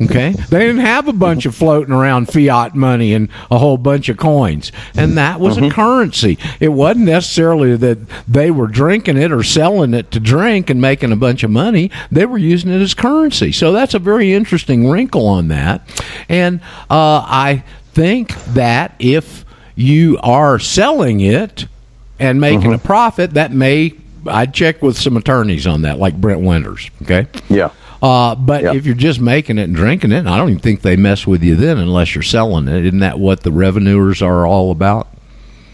[0.01, 4.09] Okay, they didn't have a bunch of floating around fiat money and a whole bunch
[4.09, 6.37] of coins, and that was a currency.
[6.59, 11.13] It wasn't necessarily that they were drinking it or selling it to drink and making
[11.13, 11.91] a bunch of money.
[12.11, 13.53] They were using it as currency.
[13.53, 15.87] So that's a very interesting wrinkle on that,
[16.27, 17.63] and uh, I
[17.93, 21.67] think that if you are selling it
[22.19, 23.93] and making a profit, that may.
[24.25, 26.89] I'd check with some attorneys on that, like Brent Winters.
[27.01, 27.27] Okay.
[27.49, 27.71] Yeah.
[28.03, 28.75] Uh, but Yep.
[28.75, 31.41] if you're just making it and drinking it, I don't even think they mess with
[31.41, 32.85] you then unless you're selling it.
[32.85, 35.07] Isn't that what the revenuers are all about?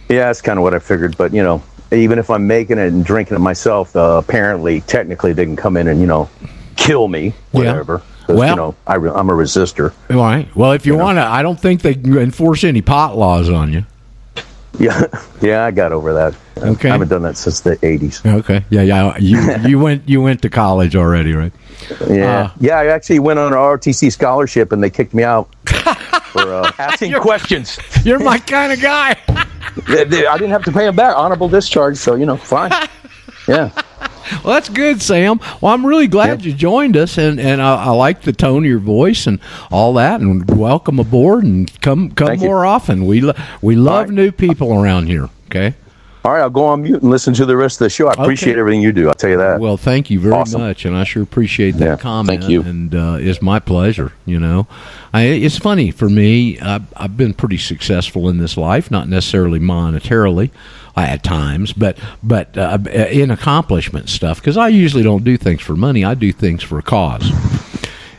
[0.10, 1.18] Yeah, that's kind of what I figured.
[1.18, 1.62] But you know,
[1.92, 5.76] even if I'm making it and drinking it myself, uh, apparently, technically, they can come
[5.76, 6.30] in and you know,
[6.76, 7.82] kill me, Yeah.
[8.28, 9.92] Well- you know, I, I'm a resistor.
[10.12, 10.48] All right.
[10.56, 13.74] Well, if you want to, I don't think they can enforce any pot laws on
[13.74, 13.86] you.
[14.78, 15.08] Yeah,
[15.42, 16.36] yeah, I got over that.
[16.58, 16.90] Okay.
[16.90, 18.24] I haven't done that since the '80s.
[18.40, 18.64] Okay.
[18.70, 19.18] Yeah, yeah.
[19.18, 21.52] You you went you went to college already, right?
[22.10, 22.50] Yeah, Uh.
[22.60, 22.78] yeah.
[22.80, 25.50] I actually went on an ROTC scholarship, and they kicked me out
[26.32, 27.78] for uh, asking questions.
[28.04, 29.16] You're my kind of guy.
[29.88, 31.16] They- they- I didn't have to pay them back.
[31.18, 32.72] Honorable discharge, so you know, fine.
[33.48, 33.72] Yeah.
[34.44, 35.40] Well, that's good, Sam.
[35.60, 36.46] Well, I'm really glad Yep.
[36.46, 39.40] you joined us, and, and I, I like the tone of your voice and
[39.72, 40.22] all that.
[40.22, 42.48] And welcome aboard, and come come Thank you.
[42.48, 43.08] more often.
[43.08, 44.14] We lo- we love right.
[44.14, 45.30] new people around here.
[45.48, 45.74] Okay.
[46.26, 48.08] All right, I'll go on mute and listen to the rest of the show.
[48.10, 48.60] I appreciate Okay.
[48.60, 49.08] everything you do.
[49.08, 49.60] I'll tell you that.
[49.62, 50.60] Well, thank you very Awesome.
[50.62, 52.42] much, and I sure appreciate that Yeah, comment.
[52.42, 52.62] thank you.
[52.62, 54.12] and uh, it's my pleasure.
[54.26, 54.68] You know,
[55.14, 56.60] I, it's funny for me.
[56.60, 60.52] I've, I've been pretty successful in this life, not necessarily monetarily.
[60.98, 62.78] At times, but but uh,
[63.10, 66.04] in accomplishment stuff, because I usually don't do things for money.
[66.04, 67.32] I do things for a cause.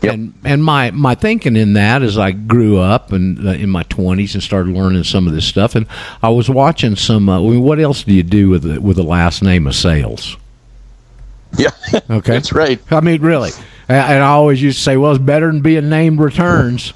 [0.03, 0.15] Yep.
[0.15, 3.83] And and my my thinking in that as I grew up and uh, in my
[3.85, 5.87] twenties and started learning some of this stuff, and
[6.23, 7.29] I was watching some.
[7.29, 10.37] Uh, well, what else do you do with the, with the last name of sales?
[11.59, 12.01] yeah, Okay,
[12.33, 12.81] that's right.
[12.91, 13.51] I mean, really.
[13.89, 16.93] And I always used to say, well, it's better than being named returns.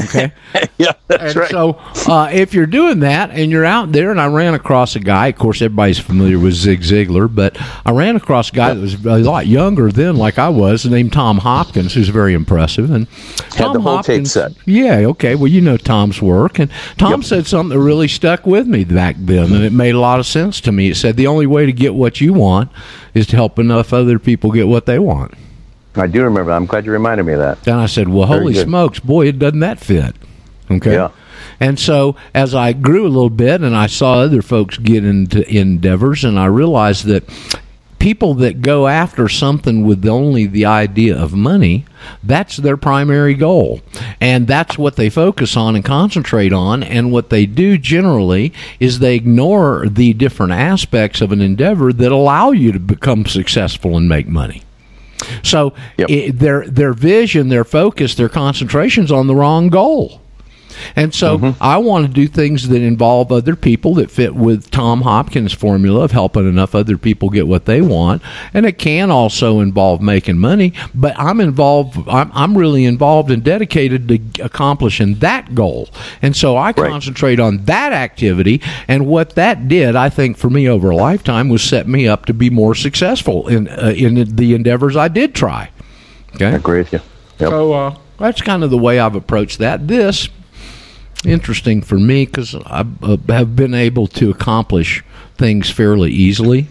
[0.00, 0.32] Okay.
[0.78, 1.50] Yeah, that's and right.
[1.50, 1.70] so
[2.10, 5.28] uh, if you're doing that and you're out there, and I ran across a guy,
[5.28, 8.94] of course, everybody's familiar with Zig Ziglar, but I ran across a guy that was
[9.04, 12.90] a lot younger then, like I was, named Tom Hopkins, who's very impressive.
[12.90, 13.06] And
[13.50, 14.52] Tom the whole tape Hopkins, set.
[14.66, 15.36] Yeah, okay.
[15.36, 16.58] Well, you know Tom's work.
[16.58, 17.24] And Tom Yep.
[17.24, 20.26] said something that really stuck with me back then, and it made a lot of
[20.26, 20.90] sense to me.
[20.90, 22.70] It said, the only way to get what you want
[23.14, 25.34] is to help enough other people get what they want.
[25.94, 26.50] I do remember.
[26.50, 26.56] that.
[26.56, 27.62] I'm glad you reminded me of that.
[27.64, 28.66] Then I said, "Well, Very holy good.
[28.66, 30.14] smokes, boy, it doesn't that fit?"
[30.70, 30.94] Okay.
[30.94, 31.10] Yeah.
[31.60, 35.48] And so as I grew a little bit, and I saw other folks get into
[35.48, 37.24] endeavors, and I realized that
[37.98, 41.84] people that go after something with only the idea of money,
[42.24, 43.80] that's their primary goal.
[44.20, 46.82] And that's what they focus on and concentrate on.
[46.82, 52.10] And what they do generally is they ignore the different aspects of an endeavor that
[52.10, 54.62] allow you to become successful and make money.
[55.42, 56.10] So Yep.
[56.10, 60.21] it, their their vision, their focus, their concentration's on the wrong goal.
[60.96, 61.62] And so Mm-hmm.
[61.62, 66.04] I want to do things that involve other people that fit with Tom Hopkins' formula
[66.04, 68.22] of helping enough other people get what they want.
[68.52, 73.42] And it can also involve making money, but I'm involved, I'm, I'm really involved and
[73.42, 75.88] dedicated to accomplishing that goal.
[76.20, 76.90] And so I Right.
[76.90, 78.60] concentrate on that activity.
[78.88, 82.26] And what that did, I think, for me over a lifetime was set me up
[82.26, 85.70] to be more successful in, uh, in the endeavors I did try.
[86.34, 86.46] Okay.
[86.46, 87.00] I agree with you.
[87.38, 87.50] Yep.
[87.50, 89.86] So uh, that's kind of the way I've approached that.
[89.88, 90.28] This
[91.24, 95.04] interesting for me because I uh, have been able to accomplish
[95.36, 96.68] things fairly easily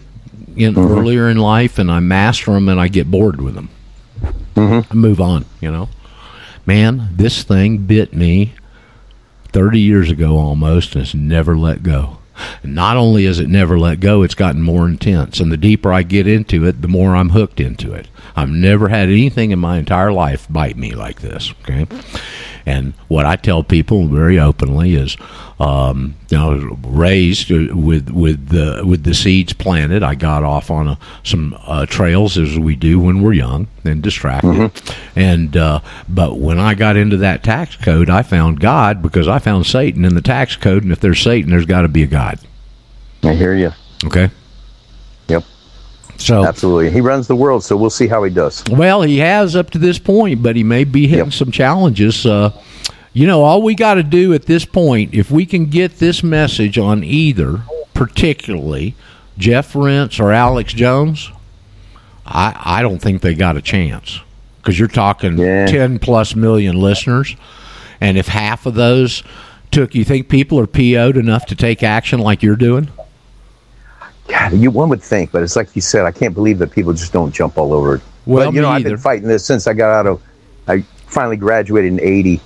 [0.56, 3.70] in earlier in life, and I master them and I get bored with them.
[4.90, 5.46] I move on.
[5.60, 5.88] You know,
[6.66, 8.52] man, this thing bit me
[9.48, 12.18] thirty years ago almost, and it's never let go.
[12.62, 15.38] And not only has it never let go, it's gotten more intense.
[15.38, 18.08] And the deeper I get into it, the more I'm hooked into it.
[18.34, 21.52] I've never had anything in my entire life bite me like this.
[21.62, 21.86] Okay.
[22.66, 25.16] And what I tell people very openly is,
[25.58, 30.02] um, you know, raised with with the with the seeds planted.
[30.02, 34.02] I got off on a, some uh, trails as we do when we're young and
[34.02, 34.70] distracted.
[35.16, 39.38] And uh, but when I got into that tax code, I found God because I
[39.38, 40.82] found Satan in the tax code.
[40.82, 42.38] And if there's Satan, there's got to be a God.
[43.24, 43.72] I hear you.
[44.04, 44.30] Okay.
[46.22, 46.90] So absolutely.
[46.90, 48.62] He runs the world, so we'll see how he does.
[48.70, 51.34] Well, he has up to this point, but he may be hitting Yep.
[51.34, 52.24] some challenges.
[52.24, 52.52] Uh,
[53.12, 56.22] you know, all we got to do at this point, if we can get this
[56.22, 58.94] message on either, particularly
[59.38, 61.30] Jeff Rense or Alex Jones,
[62.24, 64.20] I, I don't think they got a chance
[64.58, 65.66] because you're talking Yeah.
[65.66, 67.34] 10 plus million listeners.
[68.00, 69.22] And if half of those
[69.70, 72.88] took, you think people are PO'd enough to take action like you're doing?
[74.28, 76.04] God, you one would think, but it's like you said.
[76.04, 78.02] I can't believe that people just don't jump all over it.
[78.24, 80.22] Well, but, you know, I've been fighting this since I got out of.
[80.68, 82.40] I finally graduated in '80,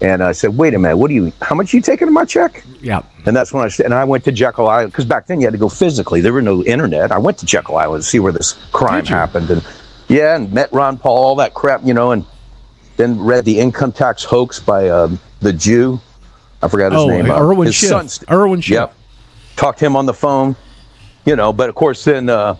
[0.00, 1.30] and I said, "Wait a minute, what do you?
[1.42, 3.02] How much are you taking in my check?" Yeah.
[3.26, 5.46] And that's when I said, and I went to Jekyll Island because back then you
[5.46, 6.22] had to go physically.
[6.22, 7.12] There were no internet.
[7.12, 9.62] I went to Jekyll Island to see where this crime happened, and
[10.08, 12.24] yeah, and met Ron Paul, all that crap, you know, and
[12.96, 16.00] then read the income tax hoax by um, the Jew.
[16.62, 17.30] I forgot his Oh, name.
[17.30, 18.22] uh, Irwin his Schiff.
[18.30, 18.72] Irwin Schiff.
[18.74, 18.94] Yep.
[19.56, 20.56] Talked to him on the phone,
[21.24, 22.56] you know, but of course then, uh,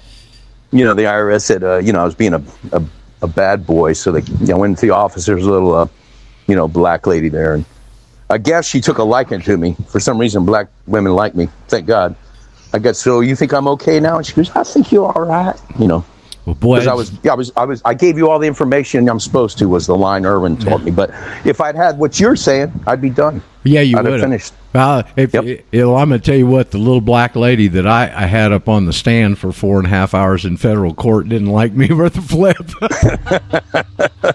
[0.72, 2.42] you know, the IRS said, uh, you know, I was being a,
[2.72, 2.82] a,
[3.22, 3.92] a bad boy.
[3.92, 5.26] So they, you know, went to the office.
[5.26, 5.88] There was a little, uh,
[6.46, 7.54] you know, black lady there.
[7.54, 7.64] And
[8.28, 9.76] I guess she took a liking to me.
[9.88, 11.48] For some reason, black women like me.
[11.68, 12.14] Thank God.
[12.72, 14.18] I guess, so you think I'm okay now?
[14.18, 15.56] And she goes, I think you're all right.
[15.76, 16.04] You know,
[16.46, 18.46] Well, boy, because I was, yeah, I was, I was, I gave you all the
[18.46, 19.68] information I'm supposed to.
[19.68, 20.92] Was the line Irwin taught me.
[20.92, 21.10] But
[21.44, 23.42] if I'd had what you're saying, I'd be done.
[23.64, 24.52] Yeah, you I'd have finished.
[24.72, 25.44] Uh, if, Yep.
[25.72, 28.26] you know, I'm going to tell you what, the little black lady that I, I
[28.26, 31.48] had up on the stand for four and a half hours in federal court didn't
[31.48, 32.56] like me worth a flip.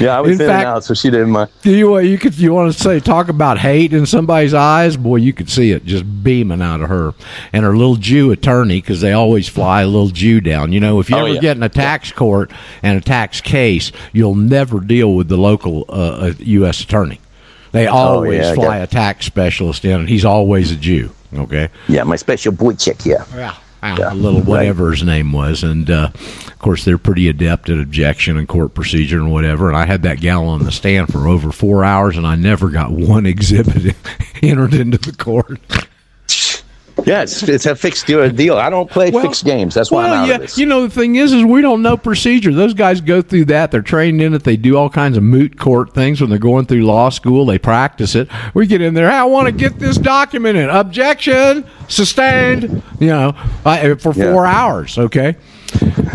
[0.00, 1.50] Yeah, I was In in, fact- out, so she didn't mind.
[1.62, 4.96] Do you you could you want to say talk about hate in somebody's eyes?
[4.96, 7.14] Boy, you could see it just beaming out of her
[7.52, 10.72] and her little Jew attorney because they always fly a little Jew down.
[10.72, 11.40] You know, if you Oh, ever yeah.
[11.40, 12.50] get in a tax court
[12.82, 16.80] and a tax case, you'll never deal with the local uh, uh, U.S.
[16.80, 17.20] attorney.
[17.78, 21.12] They always Oh, yeah, fly a tax specialist in, and he's always a Jew.
[21.32, 21.68] Okay.
[21.88, 23.04] Yeah, my special boy chick.
[23.06, 23.24] Yeah.
[23.34, 23.54] Yeah.
[23.80, 24.48] Yeah, a little right.
[24.48, 28.74] whatever his name was, and uh, of course they're pretty adept at objection and court
[28.74, 29.68] procedure and whatever.
[29.68, 32.70] And I had that gal on the stand for over four hours, and I never
[32.70, 33.94] got one exhibit
[34.42, 35.60] entered into the court.
[37.06, 38.56] Yeah, it's, it's a fixed deal.
[38.56, 39.74] I don't play Well- fixed games.
[39.74, 40.58] That's why well, I'm out yeah, of this.
[40.58, 42.52] you know the thing is, is we don't know procedure.
[42.52, 43.70] Those guys go through that.
[43.70, 44.44] They're trained in it.
[44.44, 47.46] They do all kinds of moot court things when they're going through law school.
[47.46, 48.28] They practice it.
[48.54, 49.10] We get in there.
[49.10, 50.68] I want to get this documented.
[50.68, 52.82] Objection sustained.
[53.00, 54.32] You know, I, for Yeah.
[54.32, 54.98] four hours.
[54.98, 55.36] Okay.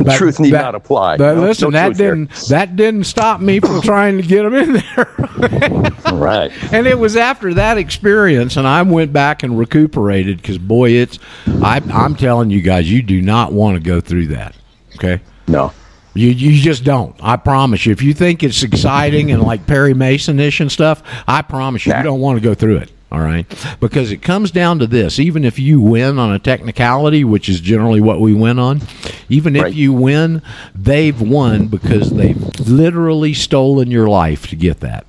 [0.04, 1.18] But Truth need not apply.
[1.18, 4.54] But No- listen, no that didn't that didn't stop me from trying to get them
[4.54, 6.14] in there.
[6.14, 6.52] right.
[6.74, 11.20] and it was after that experience, and I went back and recuperated because boy, it's
[11.62, 14.56] I, I'm telling you guys, you do not want to go through that.
[14.96, 15.22] Okay.
[15.48, 15.72] No.
[16.16, 17.16] You you just don't.
[17.22, 17.92] I promise you.
[17.92, 21.92] If you think it's exciting and like Perry Mason ish and stuff, I promise you,
[21.92, 22.00] Nah.
[22.00, 22.92] you don't want to go through it.
[23.14, 23.46] All right,
[23.80, 27.62] because it comes down to this: even if you win on a technicality, which is
[27.62, 28.82] generally what we win on,
[29.30, 30.42] even if you win,
[30.74, 35.06] they've won because they've literally stolen your life to get that.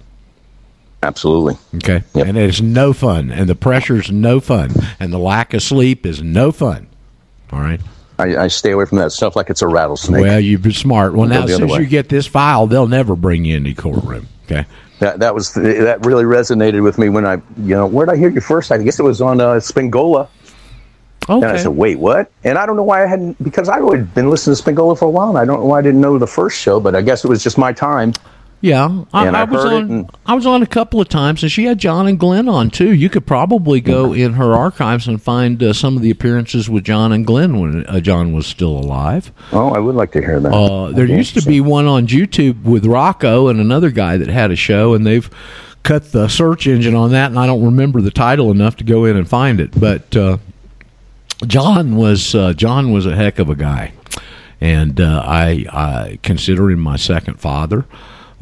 [1.03, 1.57] Absolutely.
[1.77, 2.27] Okay, Yep.
[2.27, 6.23] and it's no fun, and the pressure's no fun, and the lack of sleep is
[6.23, 6.87] no fun.
[7.53, 7.81] All right.
[8.19, 10.21] I, I stay away from that stuff like it's a rattlesnake.
[10.23, 11.15] Well, you've been smart.
[11.15, 11.81] Well, now the as soon as way.
[11.81, 14.29] you get this file, they'll never bring you in the courtroom.
[14.45, 14.67] Okay.
[14.99, 18.17] That that was that really resonated with me when I you know where did I
[18.17, 18.73] hear you first?
[18.73, 20.29] I guess it was on uh, Spingola.
[21.27, 21.35] Okay.
[21.37, 22.31] And I said, wait, what?
[22.45, 25.07] And I don't know why I hadn't because I had been listening to Spingola for
[25.07, 27.01] a while, and I don't know why I didn't know the first show, but I
[27.01, 28.13] guess it was just my time.
[28.65, 29.91] Yeah, I, I was on.
[29.91, 32.71] and- I was on a couple of times, and she had John and Glenn on
[32.71, 32.95] too.
[32.95, 36.83] You could probably go in her archives and find uh, some of the appearances with
[36.85, 39.31] John and Glenn when uh, John was still alive.
[39.53, 40.51] Oh, I would like to hear that.
[40.53, 44.51] Uh, there used to be one on YouTube with Rocco and another guy that had
[44.51, 45.29] a show, and they've
[45.83, 49.05] cut the search engine on that, and I don't remember the title enough to go
[49.05, 49.79] in and find it.
[49.79, 50.39] But uh,
[51.47, 53.93] John was uh, John was a heck of a guy,
[54.61, 57.85] and uh, I, I consider him my second father.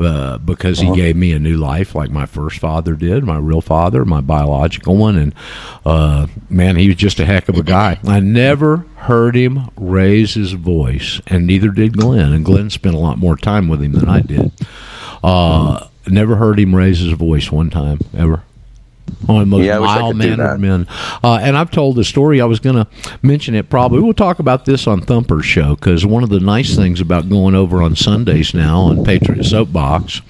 [0.03, 3.61] Uh, because he gave me a new life like my first father did, my real
[3.61, 5.35] father, my biological one, and
[5.85, 7.99] uh, man, he was just a heck of a guy.
[8.05, 12.33] I never heard him raise his voice, and neither did Glenn.
[12.33, 14.53] And Glenn spent a lot more time with him than I did.
[15.22, 18.43] Uh, never heard him raise his voice one time ever.
[19.27, 20.87] One of the most Yeah, I wish I mild mannered men.
[21.23, 22.41] Uh, and I've told the story.
[22.41, 22.87] I was going to
[23.23, 24.01] mention it probably.
[24.01, 27.55] We'll talk about this on Thumper's show because one of the nice things about going
[27.55, 30.21] over on Sundays now on Patriot Soapbox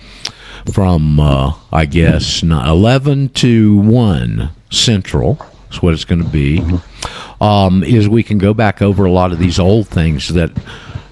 [0.72, 7.42] from, uh, I guess, 11 to 1 Central, is what it's going to be, Mm-hmm.
[7.42, 10.50] um, is we can go back over a lot of these old things that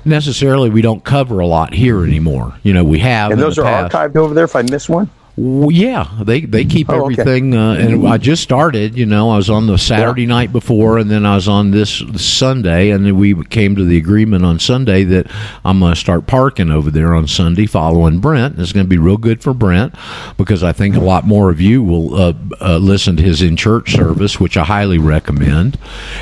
[0.05, 2.55] necessarily we don't cover a lot here anymore.
[2.63, 3.33] You know, we have.
[3.33, 3.93] And those are past.
[3.93, 5.11] archived over there if I miss one?
[5.37, 7.21] Yeah, they they keep Oh, okay.
[7.23, 8.97] everything, uh, and I just started.
[8.99, 12.03] You know, I was on the Saturday night before, and then I was on this
[12.17, 15.29] Sunday, and then we came to the agreement on Sunday that
[15.65, 18.59] I'm going to start parking over there on Sunday, following Brent.
[18.59, 19.95] It's going to be real good for Brent
[20.37, 23.57] because I think a lot more of you will uh, uh, listen to his in
[23.57, 25.79] church service, which I highly recommend.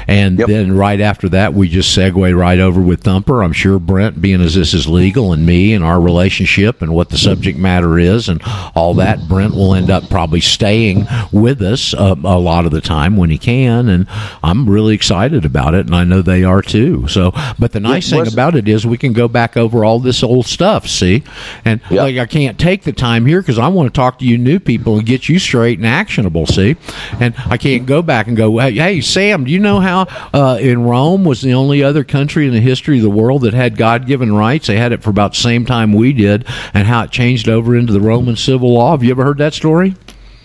[0.07, 0.49] And Yep.
[0.49, 3.43] then right after that, we just segue right over with Thumper.
[3.43, 7.09] I'm sure Brent, being as this is legal, and me and our relationship and what
[7.09, 8.41] the subject matter is, and
[8.77, 12.81] all that, Brent will end up probably staying with us uh, a lot of the
[12.81, 14.07] time when he can, and
[14.43, 17.09] I'm really excited about it, and I know they are too.
[17.09, 20.23] So, but the nice thing about it is we can go back over all this
[20.23, 20.87] old stuff.
[20.87, 21.23] See,
[21.65, 22.01] and Yep.
[22.01, 24.59] like I can't take the time here because I want to talk to you new
[24.59, 26.47] people and get you straight and actionable.
[26.47, 26.77] See,
[27.21, 30.59] and I can't go back and go, hey, hey Sam, do you know how uh,
[30.61, 33.77] in Rome was the only other country in the history of the world that had
[33.77, 34.67] God given rights?
[34.67, 37.77] They had it for about the same time we did, and how it changed over
[37.77, 38.88] into the Roman civil law.
[38.93, 39.97] Have you ever heard that story?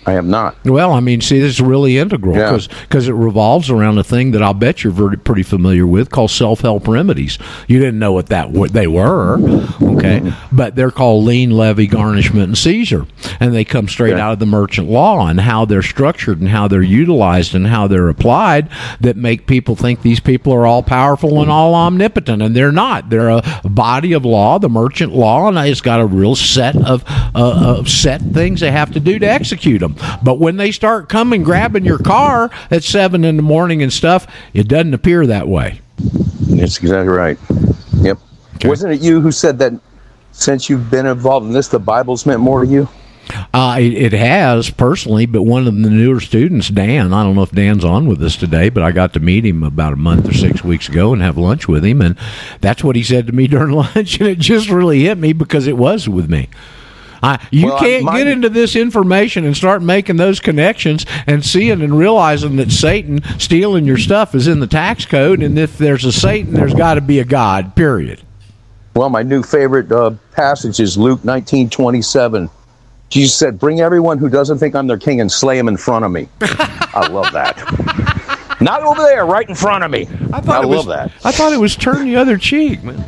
[0.06, 0.56] I am not.
[0.66, 2.58] Well, I mean, see, this is really integral Yeah.
[2.82, 6.32] because it revolves around a thing that I'll bet you're very, pretty familiar with called
[6.32, 7.38] self help remedies.
[7.68, 9.39] You didn't know what that what they were,
[9.82, 10.34] okay?
[10.51, 13.06] But they're called lien, levy, garnishment, and seizure,
[13.39, 14.22] and they come straight Okay.
[14.22, 17.88] out of the merchant law and how they're structured and how they're utilized and how
[17.88, 18.68] they're applied
[18.99, 23.10] that make people think these people are all powerful and all omnipotent, and they're not.
[23.10, 27.04] They're a body of law, the merchant law, and it's got a real set of
[27.36, 29.92] uh, of set things they have to do to execute them.
[30.23, 34.27] But when they start coming grabbing your car at seven in the morning and stuff,
[34.53, 35.81] it doesn't appear that way.
[35.97, 37.37] That's exactly right.
[38.01, 38.17] Yep.
[38.65, 39.73] Wasn't it you who said that
[40.31, 42.87] since you've been involved in this, the Bible's meant more to you?
[43.53, 47.43] Uh, it, it has personally, but one of the newer students, Dan, I don't know
[47.43, 50.27] if Dan's on with us today, but I got to meet him about a month
[50.27, 52.17] or six weeks ago and have lunch with him, and
[52.61, 55.67] that's what he said to me during lunch, and it just really hit me because
[55.67, 56.49] it was with me.
[57.24, 61.43] I, you Well, can't mine- get into this information and start making those connections and
[61.43, 65.78] seeing and realizing that Satan stealing your stuff is in the tax code, and if
[65.78, 67.76] there's a Satan, there's got to be a God.
[67.76, 68.21] Period.
[68.95, 72.49] Well, my new favorite uh, passage is Luke nineteen twenty seven.
[73.09, 76.03] Jesus said, "Bring everyone who doesn't think I'm their king and slay him in front
[76.05, 78.57] of me." I love that.
[78.61, 80.07] Not over there, right in front of me.
[80.32, 81.11] I, it love was, that.
[81.24, 83.03] I thought it was turn the other cheek, man.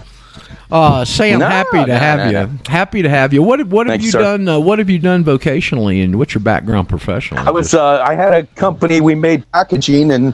[0.72, 2.32] Uh, Sam, No, happy to no, have no, you.
[2.32, 2.50] no.
[2.68, 3.44] Happy to have you.
[3.44, 4.20] What what have Thanks, you sir.
[4.22, 4.48] done?
[4.48, 7.46] Uh, what have you done vocationally, and what's your background professionally?
[7.46, 10.34] I was uh, I had a company we made packaging and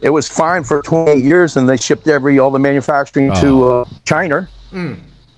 [0.00, 3.84] it was fine for 28 years and they shipped every all the manufacturing to uh,
[4.06, 4.48] China.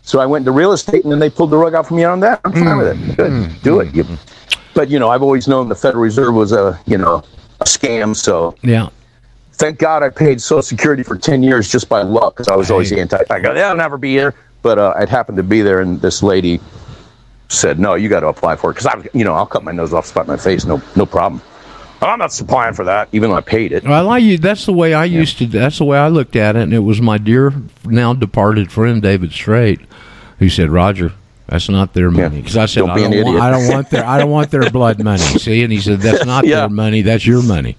[0.02, 2.04] So I went into real estate and then they pulled the rug out from me
[2.04, 2.40] on that.
[2.44, 3.16] I'm fine with it.
[3.16, 3.94] Good, do it.
[3.94, 4.04] You,
[4.74, 7.22] but you know, I've always known the Federal Reserve was a you know
[7.60, 8.14] a scam.
[8.14, 8.88] So yeah.
[9.52, 12.70] Thank God I paid Social Security for 10 years just by luck because I was
[12.70, 13.18] always anti.
[13.30, 14.34] I go, yeah, I'll never be here.
[14.62, 16.60] But uh, I'd happened to be there and this lady
[17.48, 19.72] said, no, you got to apply for it because I, you know, I'll cut my
[19.72, 21.42] nose off, spot my face, no, no problem.
[22.00, 23.84] I'm not applying for that, even though I paid it.
[23.84, 25.46] Well, I u- that's the way I used to.
[25.46, 27.52] That's the way I looked at it, and it was my dear,
[27.84, 29.78] now departed friend David Strait,
[30.40, 31.12] who said, "Roger,
[31.46, 34.04] that's not their money." Because I said, Don't I, don't want, "I don't want their,
[34.04, 36.60] I don't want their blood money." See, and he said, "That's not Yeah.
[36.62, 37.02] their money.
[37.02, 37.76] That's your money."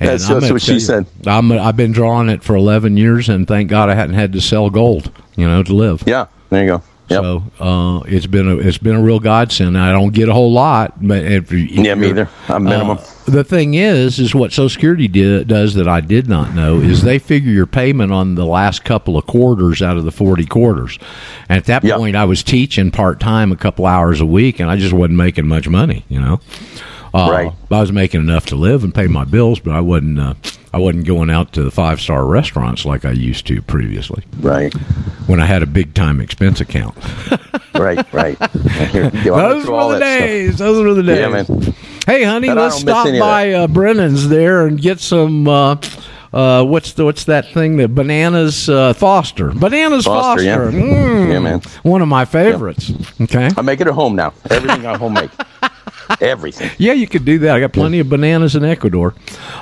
[0.00, 1.06] And That's I'm just what she you, said.
[1.26, 4.40] I'm, I've been drawing it for 11 years, and thank God I hadn't had to
[4.40, 6.02] sell gold, you know, to live.
[6.06, 6.82] Yeah, there you go.
[7.08, 7.22] Yep.
[7.22, 9.78] So uh, it's been a it's been a real godsend.
[9.78, 12.28] I don't get a whole lot, but if you, Yeah, me either.
[12.48, 12.98] I'm minimum.
[12.98, 16.80] uh, the thing is, is what Social Security did, does that I did not know
[16.80, 20.44] is they figure your payment on the last couple of quarters out of the forty
[20.46, 20.98] quarters.
[21.48, 21.96] And at that Yeah.
[21.96, 25.16] point, I was teaching part time a couple hours a week, and I just wasn't
[25.16, 26.04] making much money.
[26.08, 26.40] You know,
[27.16, 27.52] uh, Right.
[27.70, 30.18] I was making enough to live and pay my bills, but I wasn't.
[30.18, 30.34] Uh,
[30.74, 34.74] I wasn't going out to the five star restaurants like I used to previously right,
[35.26, 36.94] when I had a big time expense account.
[37.74, 38.36] right, right.
[38.90, 40.18] Here, you know, Those were the that stuff.
[40.20, 40.58] days.
[40.58, 41.18] Those were the days.
[41.18, 41.74] Yeah, man.
[42.06, 45.48] Hey, honey, I let's stop by uh, Brennan's there and get some.
[45.48, 45.76] Uh,
[46.34, 47.78] uh, what's the, what's that thing?
[47.78, 49.52] The bananas uh, Foster.
[49.52, 50.44] Bananas Foster.
[50.44, 50.78] Foster, yeah.
[50.82, 51.60] Mm, Yeah, man.
[51.84, 52.92] One of my favorites.
[53.22, 53.48] Okay.
[53.56, 54.34] I make it at home now.
[54.50, 55.30] Everything I home make.
[56.20, 56.70] everything.
[56.78, 57.56] Yeah, you could do that.
[57.56, 59.14] I got plenty of bananas in Ecuador.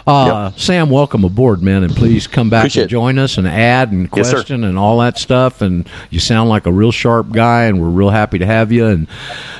[0.07, 3.93] Uh, Sam, welcome aboard, man, and please come back Appreciate and join us and add
[3.93, 5.61] and Yes, question and all that stuff.
[5.63, 8.87] And you sound like a real sharp guy, and we're real happy to have you.
[8.87, 9.07] And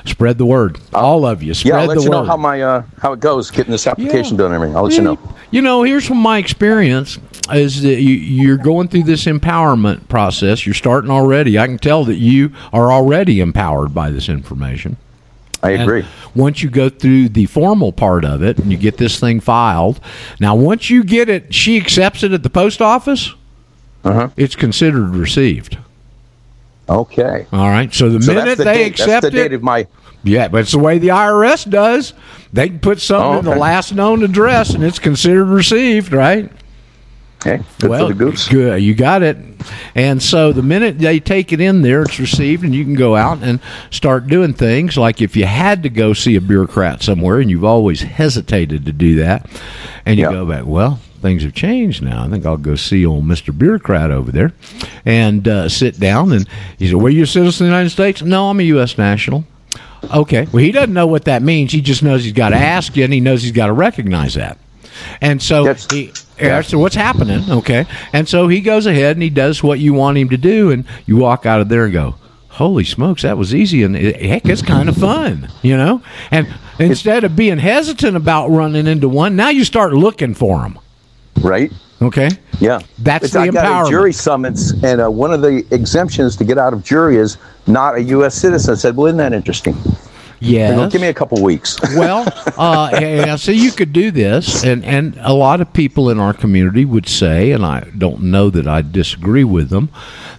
[0.05, 1.55] spread the word, all of you.
[1.55, 2.17] Spread Yeah, I'll let the you word.
[2.17, 4.39] know how my uh, how it goes getting this application Yeah.
[4.39, 4.77] done and everything.
[4.77, 5.19] I'll let you know.
[5.51, 7.19] You know, here's from my experience
[7.53, 10.67] is that you, you're going through this empowerment process.
[10.67, 11.59] You're starting already.
[11.59, 14.97] I can tell that you are already empowered by this information.
[15.65, 16.05] I And agree.
[16.35, 19.99] once you go through the formal part of it and you get this thing filed,
[20.39, 23.33] now once you get it, she accepts it at the post office.
[24.05, 24.29] Uh-huh.
[24.37, 25.79] It's considered received.
[26.89, 27.47] Okay.
[27.53, 27.93] All right.
[27.95, 28.87] So the So minute the they date.
[28.89, 29.87] accept that's the it, date of my.
[30.23, 32.13] yeah, but it's the way the IRS does.
[32.53, 36.51] They can put something Oh, in the last known address, and it's considered received, right?
[37.47, 37.63] Okay.
[37.79, 38.49] Good well, for the goose.
[38.49, 38.83] good.
[38.83, 39.37] You got it.
[39.95, 43.17] And so the minute they take it in there, it's received, and you can go
[43.17, 44.97] out and start doing things.
[44.97, 48.93] Like if you had to go see a bureaucrat somewhere, and you've always hesitated to
[48.93, 49.47] do that,
[50.07, 50.33] and you Yeah.
[50.33, 52.25] go back, well, things have changed now.
[52.25, 54.53] I think I'll go see old Mister Bureaucrat over there,
[55.05, 56.33] and uh, sit down.
[56.33, 58.97] And he said, "Well, you a citizen of the United States?" No, I'm a U.S.
[58.99, 59.45] national.
[60.15, 60.47] Okay.
[60.53, 61.73] Well, he doesn't know what that means.
[61.73, 64.35] He just knows he's got to ask you, and he knows he's got to recognize
[64.35, 64.59] that.
[65.21, 67.51] And so That's- he, yeah, so what's happening?
[67.51, 67.87] Okay.
[68.13, 70.85] And so he goes ahead and he does what you want him to do, and
[71.07, 72.15] you walk out of there and go,
[72.49, 76.03] "Holy smokes, that was easy!" And heck, it's kind of fun, you know.
[76.31, 76.47] And
[76.79, 80.79] instead of being hesitant about running into one, now you start looking for them.
[81.41, 81.73] Right.
[82.03, 82.29] Okay.
[82.61, 82.81] Yeah.
[82.99, 86.45] That's It's- the I got a jury summons, and uh, one of the exemptions to
[86.45, 88.35] get out of jury is not a U.S.
[88.35, 88.73] citizen.
[88.73, 89.75] I said, well, isn't that interesting?
[90.77, 91.79] Go, Give me a couple weeks.
[91.97, 92.25] well,
[92.57, 96.33] uh, yeah, so you could do this, and, and a lot of people in our
[96.33, 99.91] community would say, and I don't know that I disagree with them,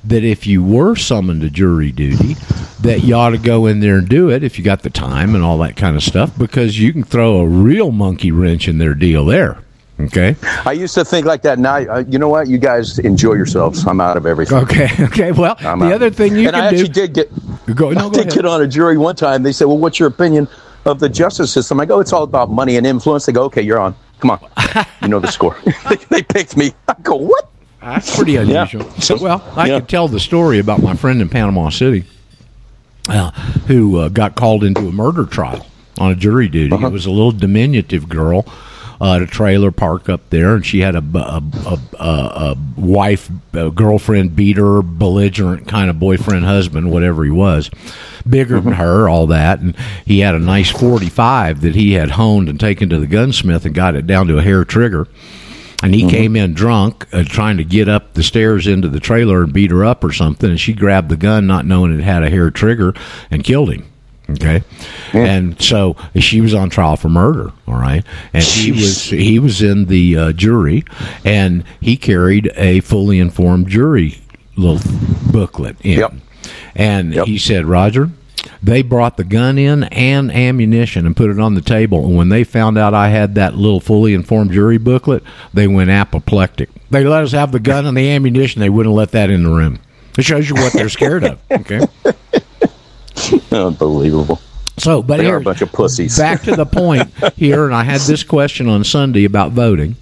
[0.04, 2.36] that if you were summoned to jury duty,
[2.82, 5.34] that you ought to go in there and do it if you got the time
[5.36, 8.78] and all that kind of stuff, because you can throw a real monkey wrench in
[8.78, 9.58] their deal there.
[10.00, 10.36] Okay.
[10.66, 11.58] I used to think like that.
[11.58, 12.48] Now, uh, you know what?
[12.50, 13.88] You guys enjoy yourselves.
[13.88, 14.58] I'm out of everything.
[14.60, 14.90] Okay.
[15.06, 15.32] Okay.
[15.32, 15.94] Well, I'm the out.
[15.94, 17.08] other thing you and I can actually do.
[17.08, 18.34] did get Go, no, I go did ahead.
[18.34, 19.44] get on a jury one time.
[19.44, 20.48] They said, "Well, what's your opinion
[20.86, 23.62] of the justice system?" I go, "It's all about money and influence." They go, "Okay,
[23.62, 23.96] you're on.
[24.20, 24.40] Come on,
[25.02, 25.58] you know the score."
[25.90, 26.74] they, they picked me.
[26.90, 27.50] I go, "What?"
[27.82, 28.90] That's pretty unusual.
[29.00, 29.80] So- well, I yeah.
[29.80, 32.04] could tell the story about my friend in Panama City
[33.08, 33.32] uh,
[33.68, 35.66] who uh, got called into a murder trial
[36.00, 36.74] on a jury duty.
[36.74, 36.88] Uh-huh.
[36.88, 38.46] It was a little diminutive girl
[39.02, 42.58] uh, at a trailer park up there, and she had a, a, a, a, a
[42.78, 47.70] wife, a girlfriend, beater, belligerent kind of boyfriend, husband, whatever he was,
[48.28, 48.70] bigger Mm-hmm.
[48.70, 49.60] than her, all that.
[49.60, 49.76] And
[50.06, 53.76] he had a nice 45 that he had honed and taken to the gunsmith and
[53.76, 55.08] got it down to a hair trigger
[55.84, 59.44] and he came in drunk, uh, trying to get up the stairs into the trailer
[59.44, 60.50] and beat her up or something.
[60.50, 62.94] And she grabbed the gun, not knowing it had a hair trigger,
[63.30, 63.86] and killed him.
[64.28, 64.64] Okay,
[65.14, 67.52] and so she was on trial for murder.
[67.68, 68.04] All right,
[68.34, 70.84] and he was he was in the uh, jury,
[71.24, 74.20] and he carried a fully informed jury
[74.56, 74.80] little
[75.32, 76.14] booklet in, Yep.
[76.76, 77.28] and Yep.
[77.28, 78.10] he said, Roger.
[78.62, 82.06] They brought the gun in and ammunition and put it on the table.
[82.06, 85.24] And when they found out I had that little fully informed jury booklet,
[85.54, 86.70] they went apoplectic.
[86.90, 88.62] They let us have the gun and the ammunition.
[88.62, 89.80] They wouldn't let that in the room.
[90.18, 91.40] It shows you what they're scared of.
[91.52, 91.82] Okay.
[93.52, 94.40] Unbelievable.
[94.78, 96.18] So, but They here, a bunch of pussies.
[96.18, 99.96] back to the point here, and I had this question on Sunday about voting.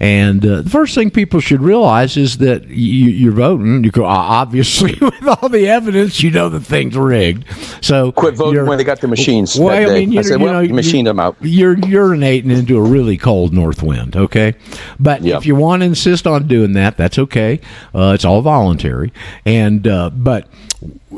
[0.00, 3.82] And uh, the first thing people should realize is that you, you're voting.
[3.82, 7.44] You go obviously with all the evidence, you know the thing's rigged.
[7.84, 9.58] So Quit voting when they got the machines.
[9.58, 12.56] Well, I mean, you, I said, you "Well, know, you machined them out." You're urinating
[12.56, 14.14] into a really cold north wind.
[14.14, 14.54] Okay,
[15.00, 15.38] but Yep.
[15.38, 17.60] if you want to insist on doing that, that's okay.
[17.92, 19.12] Uh, it's all voluntary.
[19.44, 20.46] And uh, but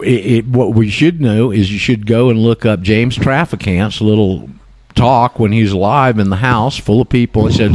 [0.03, 4.01] it, it, what we should know is you should go and look up James Traficant's
[4.01, 4.49] little
[4.95, 7.47] talk when he's alive in the house full of people.
[7.47, 7.73] He said,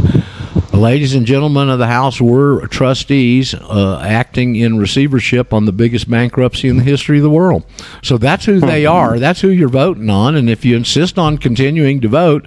[0.76, 6.10] Ladies and gentlemen of the House, we're trustees uh, acting in receivership on the biggest
[6.10, 7.64] bankruptcy in the history of the world.
[8.02, 9.18] So that's who they are.
[9.18, 10.34] That's who you're voting on.
[10.34, 12.46] And if you insist on continuing to vote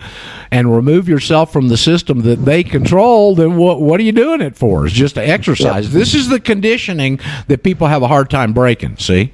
[0.52, 4.42] and remove yourself from the system that they control, then what, what are you doing
[4.42, 4.86] it for?
[4.86, 5.92] It's just an exercise.
[5.92, 8.98] This is the conditioning that people have a hard time breaking.
[8.98, 9.32] See?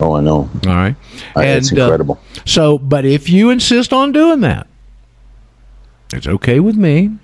[0.00, 0.48] Oh, I know.
[0.66, 0.96] All right.
[1.36, 2.18] Uh, it's uh, incredible.
[2.46, 4.66] so, but if you insist on doing that,
[6.14, 7.18] it's okay with me.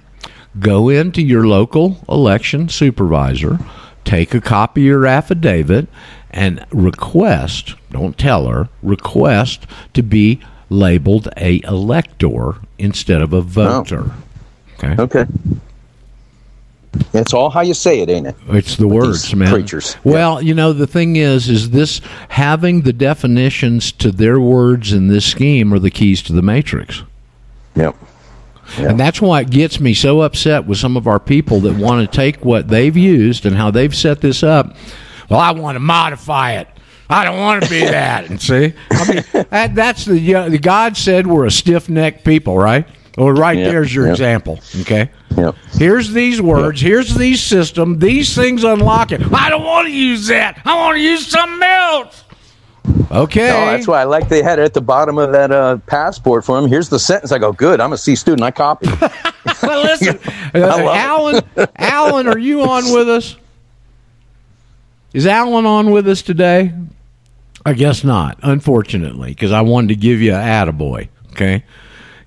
[0.58, 3.58] Go into your local election supervisor,
[4.04, 5.86] take a copy of your affidavit,
[6.30, 13.40] and request, don't tell her, request to be labeled a elector instead of a oh.
[13.42, 14.10] voter.
[14.78, 15.00] Okay?
[15.00, 15.26] Okay.
[17.12, 18.36] It's all how you say it, ain't it?
[18.48, 19.52] It's the words, man.
[19.52, 19.96] preachers.
[20.02, 25.08] Well, you know, the thing is, is this having the definitions to their words in
[25.08, 27.02] this scheme are the keys to the matrix.
[27.76, 27.94] Yep.
[28.78, 32.08] And that's why it gets me so upset with some of our people that want
[32.10, 34.76] to take what they've used and how they've set this up.
[35.28, 36.68] Well, I want to modify it.
[37.08, 38.30] I don't want to be that.
[38.30, 41.88] And see, I mean, that, that's the, you know, the God said we're a stiff
[41.88, 42.86] necked people, right?
[43.18, 44.14] Well, right Yep, there's your yep.
[44.14, 44.60] example.
[44.82, 45.10] Okay.
[45.36, 45.56] Yep.
[45.72, 46.80] Here's these words.
[46.80, 47.98] Here's these system.
[47.98, 49.20] These things unlock it.
[49.32, 50.62] I don't want to use that.
[50.64, 52.24] I want to use something else.
[53.10, 53.50] Okay.
[53.50, 56.44] Oh, that's why I like they had it at the bottom of that uh, passport
[56.44, 56.68] for him.
[56.68, 57.32] Here's the sentence.
[57.32, 57.80] I go, good.
[57.80, 58.42] I'm a C student.
[58.42, 58.88] I copy.
[59.62, 60.18] well, listen,
[60.54, 60.90] uh.
[60.92, 61.42] Alan.
[61.76, 63.36] Alan, are you on with us?
[65.12, 66.72] Is Alan on with us today?
[67.66, 71.08] I guess not, unfortunately, because I wanted to give you a attaboy.
[71.32, 71.64] Okay,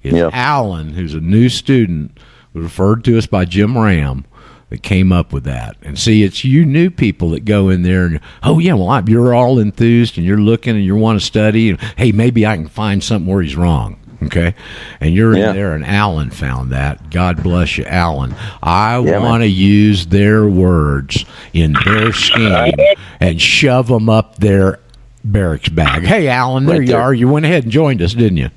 [0.03, 0.29] it's Yeah.
[0.31, 2.19] Alan, who's a new student,
[2.53, 4.25] referred to us by Jim Ram,
[4.73, 5.77] that came up with that.
[5.83, 9.03] And see, it's you new people that go in there and oh yeah, well I,
[9.05, 12.55] you're all enthused and you're looking and you want to study and hey maybe I
[12.55, 13.99] can find something where he's wrong.
[14.23, 14.55] Okay,
[14.99, 15.49] and you're Yeah.
[15.49, 17.11] in there, and Alan found that.
[17.11, 18.33] God bless you, Alan.
[18.63, 22.73] I Yeah, want to use their words in their scheme
[23.19, 24.79] and shove them up their
[25.25, 26.05] barracks bag.
[26.05, 27.01] Hey, Alan, there Right you there.
[27.01, 27.13] are.
[27.13, 28.49] You went ahead and joined us, didn't you?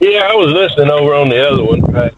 [0.00, 1.84] Yeah, I was listening over on the other one.
[1.94, 2.10] I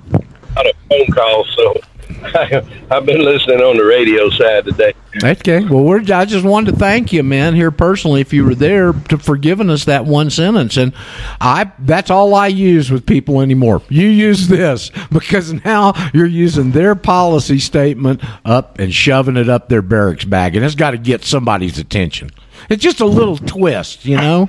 [0.54, 1.74] got a phone call, so
[2.90, 4.92] I've been listening on the radio side today.
[5.22, 5.64] Okay.
[5.64, 8.92] Well, we're, I just wanted to thank you, man, here personally, if you were there,
[8.92, 10.76] to, for giving us that one sentence.
[10.76, 10.94] And
[11.40, 13.82] I that's all I use with people anymore.
[13.88, 19.68] You use this because now you're using their policy statement up and shoving it up
[19.68, 22.30] their barracks bag, and it's got to get somebody's attention.
[22.68, 24.48] It's just a little twist, you know.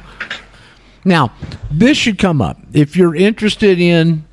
[1.05, 1.33] Now,
[1.71, 4.25] this should come up if you're interested in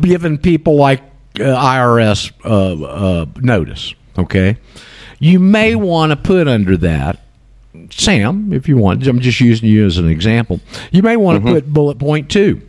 [0.00, 1.02] giving people like
[1.34, 3.94] IRS uh, uh, notice.
[4.18, 4.56] Okay,
[5.18, 7.20] you may want to put under that,
[7.90, 9.06] Sam, if you want.
[9.06, 10.60] I'm just using you as an example.
[10.90, 12.60] You may want to put bullet point two,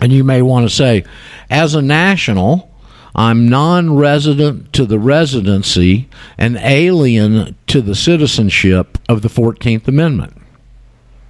[0.00, 1.04] and you may want to say,
[1.50, 2.68] as a national.
[3.14, 6.08] I'm non resident to the residency
[6.38, 10.32] and alien to the citizenship of the 14th Amendment.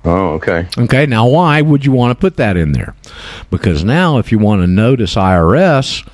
[0.04, 0.68] oh, okay.
[0.78, 2.94] Okay, now why would you want to put that in there?
[3.50, 6.06] Because now, if you want to notice IRS,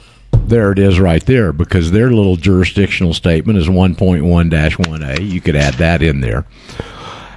[0.47, 1.53] there it is right there.
[1.53, 5.30] Because their little jurisdictional statement is 1.1 1A.
[5.30, 6.45] You could add that in there.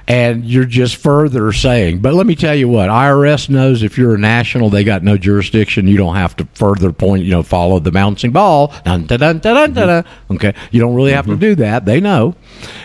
[0.08, 4.16] And you're just further saying, but let me tell you what, IRS knows if you're
[4.16, 5.86] a national, they got no jurisdiction.
[5.86, 8.74] You don't have to further point, you know, follow the bouncing ball.
[8.84, 10.04] Dun, dun, dun, dun, dun, dun, dun.
[10.32, 10.54] Okay.
[10.72, 11.40] You don't really have to mm-hmm.
[11.40, 11.84] do that.
[11.84, 12.34] They know.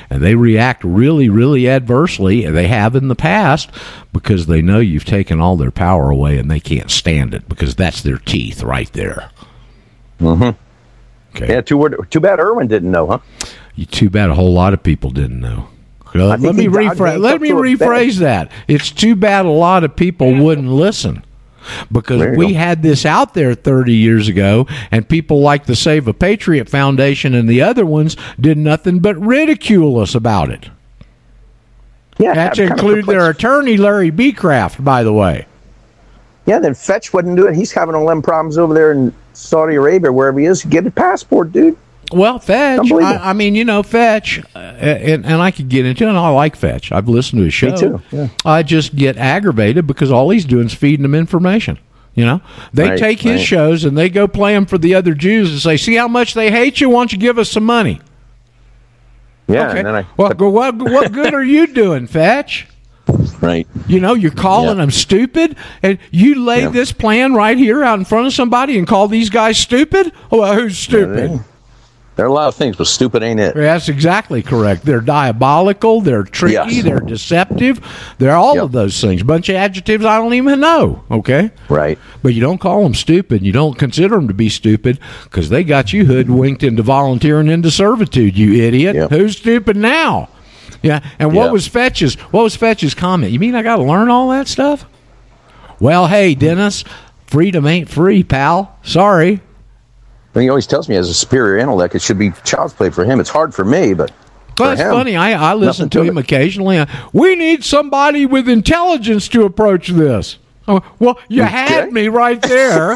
[0.09, 2.45] And they react really, really adversely.
[2.45, 3.71] And they have in the past
[4.13, 7.75] because they know you've taken all their power away and they can't stand it because
[7.75, 9.31] that's their teeth right there.
[10.19, 10.57] Mm-hmm.
[11.35, 11.53] Okay.
[11.53, 13.19] Yeah, too, too bad Irwin didn't know, huh?
[13.75, 15.69] You, too bad a whole lot of people didn't know.
[16.13, 17.19] Let me rephrase.
[17.19, 18.51] Let me rephrase that.
[18.67, 21.23] It's too bad a lot of people wouldn't listen
[21.91, 22.57] because we go.
[22.57, 27.33] had this out there 30 years ago, and people like the Save a Patriot Foundation
[27.33, 30.69] and the other ones did nothing but ridicule us about it.
[32.17, 35.45] Yeah, That's I'm include their attorney Larry Becraft, by the way.
[36.47, 37.55] Yeah, then Fetch wouldn't do it.
[37.55, 40.63] He's having all them problems over there in Saudi Arabia, wherever he is.
[40.65, 41.77] Get a passport, dude.
[42.11, 42.89] Well, Fetch.
[42.91, 46.09] I, I mean, you know, Fetch, uh, and, and I could get into it.
[46.09, 46.91] And I like Fetch.
[46.91, 47.75] I've listened to his show.
[47.75, 48.29] too, yeah.
[48.45, 51.77] I just get aggravated because all he's doing is feeding them information.
[52.15, 52.41] You know,
[52.73, 53.45] they Right, take his right.
[53.45, 56.33] shows and they go play them for the other Jews and say, "See how much
[56.33, 56.89] they hate you?
[56.89, 58.01] Why don't you give us some money?"
[59.47, 59.79] Yeah, Okay.
[59.79, 60.05] and then I.
[60.17, 62.67] well, what what good are you doing, Fetch?
[63.41, 63.67] Right.
[63.87, 64.85] You know, you're calling Yeah.
[64.85, 66.69] them stupid, and you lay Yeah.
[66.69, 70.11] this plan right here out in front of somebody and call these guys stupid.
[70.31, 71.39] Well, who's stupid?
[72.15, 73.53] There are a lot of things, but stupid ain't it.
[73.53, 74.83] That's exactly correct.
[74.83, 76.01] They're diabolical.
[76.01, 76.53] They're tricky.
[76.53, 76.83] Yes.
[76.83, 77.79] They're deceptive.
[78.17, 78.63] They're all Yep.
[78.63, 79.21] of those things.
[79.21, 81.03] Bunch of adjectives I don't even know.
[81.11, 81.99] Okay, Right.
[82.23, 83.43] but you don't call them stupid.
[83.43, 87.69] You don't consider them to be stupid because they got you hoodwinked into volunteering into
[87.69, 88.35] servitude.
[88.35, 88.95] You idiot.
[88.95, 89.11] Yep.
[89.11, 90.29] Who's stupid now?
[90.81, 90.99] Yeah.
[91.19, 91.51] And what Yep.
[91.53, 92.15] was Fetch's?
[92.31, 93.31] What was Fetch's comment?
[93.31, 94.85] You mean I got to learn all that stuff?
[95.79, 96.83] Well, hey, Dennis,
[97.27, 98.77] freedom ain't free, pal.
[98.83, 99.41] Sorry.
[100.33, 103.03] And he always tells me as a superior intellect, it should be child's play for
[103.05, 103.19] him.
[103.19, 104.11] It's hard for me, but
[104.59, 105.15] Well, for it's him, funny.
[105.15, 106.21] I, I listen nothing to to him it.
[106.21, 106.85] occasionally.
[107.11, 110.37] We need somebody with intelligence to approach this.
[110.67, 112.95] Oh, well, you had me right there.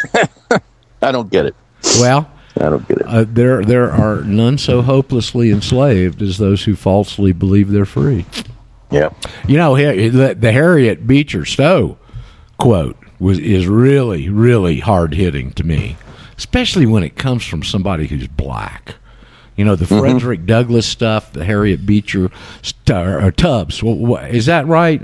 [1.02, 1.54] I don't get it.
[2.00, 3.06] well, I don't get it.
[3.06, 8.24] uh, there there are none so hopelessly enslaved as those who falsely believe they're free.
[8.90, 9.10] yeah.
[9.46, 11.98] You know, the, the Harriet Beecher Stowe
[12.58, 15.96] quote was is really really hard hitting to me,
[16.38, 18.94] especially when it comes from somebody who's black.
[19.56, 22.30] You know, the Frederick Douglass stuff, the Harriet Beecher
[22.62, 22.90] st-
[23.24, 23.82] or Tubbs.
[23.82, 25.00] Is that right?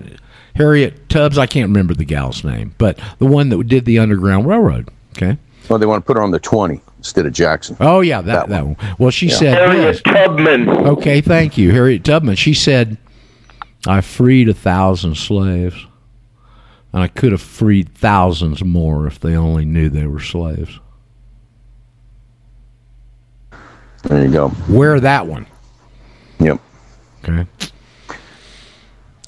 [0.54, 1.38] Harriet Tubbs.
[1.38, 4.90] I can't remember the gal's name, but the one that did the Underground Railroad.
[5.16, 5.38] Okay.
[5.70, 7.76] Well, they want to put her on the 20 instead of Jackson.
[7.80, 8.76] Oh yeah, that That that one.
[8.98, 9.34] Well, she Yeah.
[9.36, 9.54] said.
[9.58, 10.02] Harriet this.
[10.02, 10.68] Tubman.
[10.68, 12.36] Okay, thank you, Harriet Tubman.
[12.36, 12.96] She said,
[13.88, 15.84] "I freed a thousand slaves,
[16.92, 20.78] and I could have freed thousands more if they only knew they were slaves."
[24.04, 24.52] There you go.
[24.68, 25.46] Wear that one.
[26.40, 26.60] Yep.
[27.24, 27.46] Okay.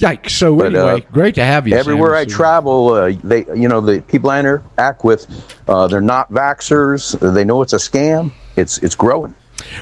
[0.05, 0.31] Yikes!
[0.31, 1.77] So But, uh, anyway, great to have you.
[1.77, 5.27] Everywhere I travel, uh, they, you know, the people I interact with,
[5.69, 7.19] uh, they're not vaxxers.
[7.35, 8.33] They know it's a scam.
[8.57, 9.35] It's it's growing.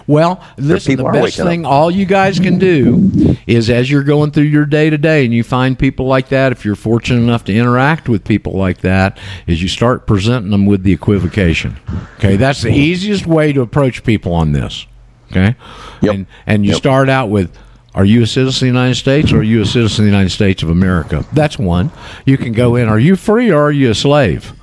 [0.06, 1.48] Well, listen, the best waking up.
[1.48, 3.10] thing all you guys can do
[3.46, 6.52] is as you're going through your day to day and you find people like that,
[6.52, 10.66] if you're fortunate enough to interact with people like that, is you start presenting them
[10.66, 11.78] with the equivocation.
[12.18, 14.86] Okay, that's the easiest way to approach people on this.
[15.30, 15.56] Okay,
[16.02, 16.14] Yep.
[16.14, 16.78] and and you Yep.
[16.78, 17.50] start out with.
[17.94, 20.10] Are you a citizen of the United States or are you a citizen of the
[20.16, 21.24] United States of America?
[21.32, 21.90] That's one.
[22.24, 24.54] You can go in, are you free or are you a slave?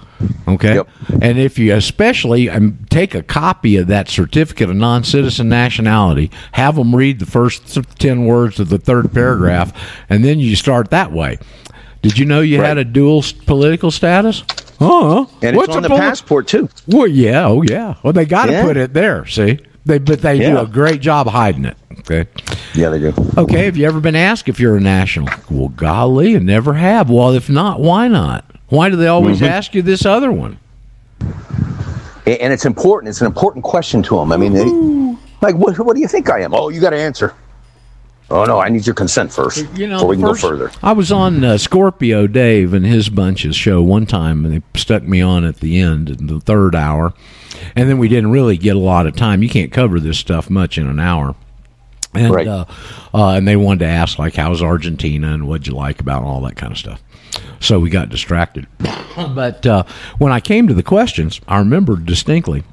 [0.48, 0.76] Okay.
[0.76, 0.90] Yep.
[1.22, 6.30] And if you especially um, take a copy of that certificate of non citizen nationality,
[6.54, 9.72] have them read the first 10 words of the third paragraph,
[10.10, 11.38] and then you start that way.
[12.02, 14.44] Did you know you had a dual political status?
[14.82, 16.70] Oh, And it's on the passport, too.
[16.88, 17.96] Well, yeah, oh yeah.
[18.04, 18.64] Well, they got to Yeah.
[18.64, 19.26] put it there.
[19.26, 21.78] See, they but they do a great job hiding it.
[22.00, 22.26] Okay.
[22.74, 23.14] Yeah, they do.
[23.38, 23.66] Okay.
[23.66, 25.28] Have you ever been asked if you're a national?
[25.50, 27.10] Well, golly, I never have.
[27.10, 28.46] Well, if not, why not?
[28.70, 29.46] Why do they always Mm-hmm.
[29.46, 30.60] ask you this other one?
[32.26, 33.10] And it's important.
[33.10, 34.32] It's an important question to them.
[34.32, 34.66] I mean, they,
[35.46, 36.54] like, what, what do you think I am?
[36.54, 37.34] Oh, you got to answer.
[38.32, 40.72] Oh, no, I need your consent first You know, before we can first- go further.
[40.84, 45.02] I was on uh, Scorpio Dave and his bunch's show one time, and they stuck
[45.02, 47.14] me on at the end in the third hour,
[47.76, 49.42] and then we didn't really get a lot of time.
[49.42, 51.34] You can't cover this stuff much in an hour.
[52.14, 52.48] And Right.
[52.48, 52.66] uh,
[53.14, 56.42] uh, and they wanted to ask like, "How's Argentina?" and what'd you like about all
[56.42, 57.02] that kind of stuff.
[57.60, 58.66] So we got distracted.
[59.36, 59.84] but uh,
[60.18, 62.64] when I came to the questions, I remember distinctly.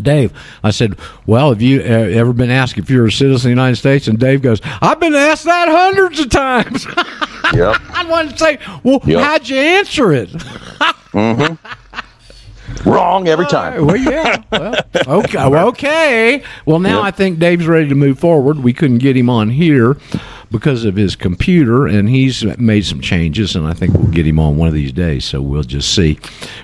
[0.00, 0.32] Dave,
[0.62, 0.96] I said,
[1.26, 4.06] "Well, have you uh, ever been asked if you're a citizen of the United States?"
[4.08, 6.86] And Dave goes, "I've been asked that hundreds of times."
[7.52, 7.76] Yep.
[7.92, 9.20] I wanted to say, "Well, Yep.
[9.20, 10.30] how'd you answer it?"
[12.84, 13.86] Wrong every time.
[13.86, 14.42] well, yeah.
[14.50, 14.74] Well,
[15.24, 15.48] okay.
[15.48, 16.42] Well, okay.
[16.66, 17.04] Well, now Yep.
[17.04, 18.58] I think Dave's ready to move forward.
[18.58, 19.96] We couldn't get him on here
[20.50, 24.38] because of his computer, and he's made some changes, and I think we'll get him
[24.38, 25.24] on one of these days.
[25.24, 26.18] So we'll just see.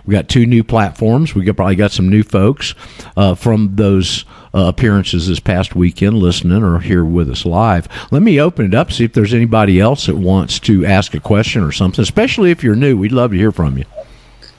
[0.04, 1.34] We got two new platforms.
[1.34, 2.74] We got probably got some new folks
[3.16, 4.24] uh, from those.
[4.54, 7.86] Uh, appearances this past weekend listening or here with us live.
[8.10, 11.20] Let me open it up, see if there's anybody else that wants to ask a
[11.20, 12.96] question or something, especially if you're new.
[12.96, 13.84] We'd love to hear from you.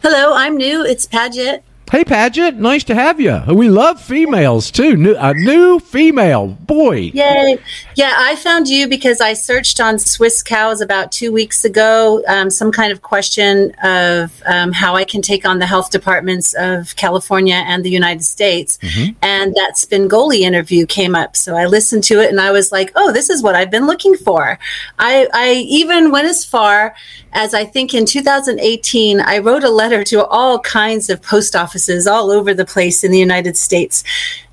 [0.02, 0.86] Hello, I'm new.
[0.86, 1.62] It's Paget.
[1.92, 3.42] Hey, Paget, nice to have you.
[3.48, 4.96] We love females too.
[4.96, 7.10] New, a new female boy.
[7.16, 7.58] Yay.
[7.96, 12.72] Yeah, I found you because I searched on Swisscows about two weeks ago, um, some
[12.72, 17.56] kind of question of um, how I can take on the health departments of California
[17.56, 18.78] and the United States.
[19.24, 21.36] And that Spingola interview came up.
[21.36, 23.88] So I listened to it and I was like, oh, this is what I've been
[23.88, 24.60] looking for.
[25.00, 26.94] I, I even went as far
[27.34, 32.08] as I think in 2018, I wrote a letter to all kinds of post offices
[32.08, 34.04] all over the place in the United States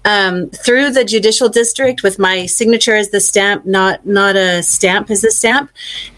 [0.04, 5.10] um, through the judicial district with my signature as the stamp, not not a stamp
[5.10, 5.70] as a stamp,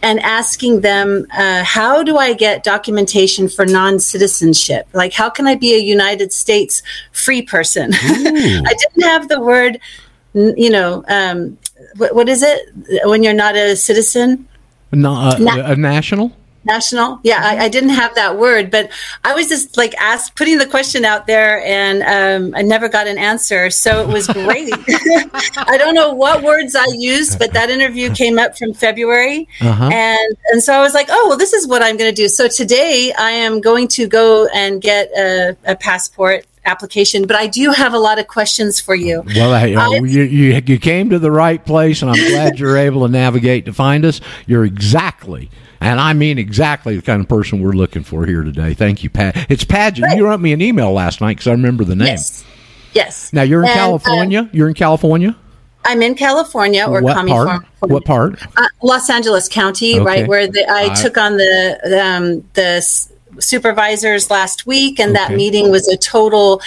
[0.02, 4.86] and asking them uh, how do I get documentation for non citizenship?
[4.92, 6.82] Like how can I be a United States
[7.12, 7.90] free person?
[7.94, 9.80] I didn't have the word,
[10.34, 11.56] you know, um,
[11.96, 12.60] what, what is it
[13.04, 14.46] when you're not a citizen?
[14.92, 16.32] No, uh, Na- a national.
[16.68, 17.18] National?
[17.24, 18.90] Yeah, I, I didn't have that word, but
[19.24, 23.06] I was just like asked, putting the question out there, and um, I never got
[23.06, 23.70] an answer.
[23.70, 24.70] So it was great.
[25.56, 29.88] I don't know what words I used, but that interview came up from February, Uh-huh.
[29.92, 32.28] and and so I was like, oh well, this is what I'm going to do.
[32.28, 37.46] So today I am going to go and get a, a passport application, but I
[37.46, 39.22] do have a lot of questions for you.
[39.34, 42.76] Well, hey, uh, you, you you came to the right place, and I'm glad you're
[42.76, 44.20] able to navigate to find us.
[44.46, 45.50] You're exactly,
[45.80, 48.74] and I mean exactly, the kind of person we're looking for here today.
[48.74, 49.50] Thank you, Pat.
[49.50, 50.16] It's Paget.
[50.16, 52.06] You wrote me an email last night because I remember the name.
[52.08, 52.44] Yes.
[52.94, 53.32] Yes.
[53.32, 54.48] Now you're in And, California.
[54.52, 55.36] you're in California.
[55.84, 57.62] I'm in California or what part?
[57.80, 58.38] What part?
[58.56, 60.04] Uh, Los Angeles County, Okay.
[60.04, 64.98] right where the, I I- took on the the, um, the s- supervisors last week,
[64.98, 66.60] and that meeting was a total.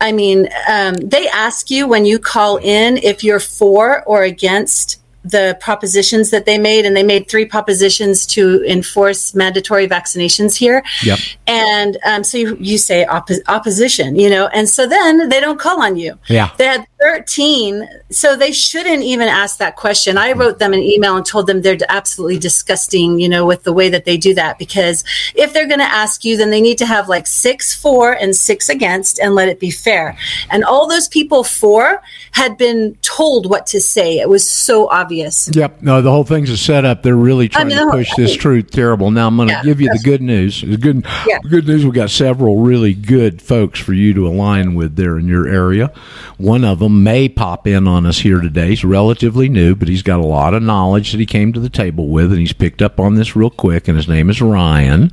[0.00, 5.00] I mean, um, they ask you when you call in if you're for or against
[5.24, 10.84] the propositions that they made, and they made three propositions to enforce mandatory vaccinations here.
[11.02, 11.18] Yep.
[11.46, 15.58] And um, so you, you say oppo- opposition, you know, and so then they don't
[15.58, 16.18] call on you.
[16.28, 16.50] Yeah.
[16.58, 20.18] They had 13, so they shouldn't even ask that question.
[20.18, 23.72] I wrote them an email and told them they're absolutely disgusting, you know, with the
[23.72, 24.58] way that they do that.
[24.58, 25.04] Because
[25.34, 28.34] if they're going to ask you, then they need to have like six for and
[28.34, 30.16] six against and let it be fair.
[30.50, 32.02] And all those people for
[32.32, 34.18] had been told what to say.
[34.18, 35.13] It was so obvious.
[35.14, 35.82] Yep.
[35.82, 37.02] No, the whole thing's a setup.
[37.02, 39.10] They're really trying mean, to whole- push this truth terrible.
[39.10, 40.60] Now I'm going to Yeah, give you the good news.
[40.62, 41.38] The good, Yeah.
[41.48, 41.84] good news.
[41.84, 45.90] We've got several really good folks for you to align with there in your area.
[46.38, 48.68] One of them may pop in on us here today.
[48.70, 51.68] He's relatively new, but he's got a lot of knowledge that he came to the
[51.68, 53.88] table with, and he's picked up on this real quick.
[53.88, 55.10] And his name is Ryan,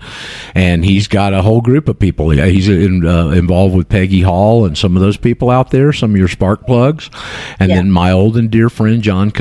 [0.55, 2.29] and he's got a whole group of people.
[2.31, 6.11] He's in, uh, involved with Peggy Hall and some of those people out there, some
[6.11, 7.09] of your spark plugs,
[7.59, 7.75] and Yeah.
[7.77, 9.31] then my old and dear friend John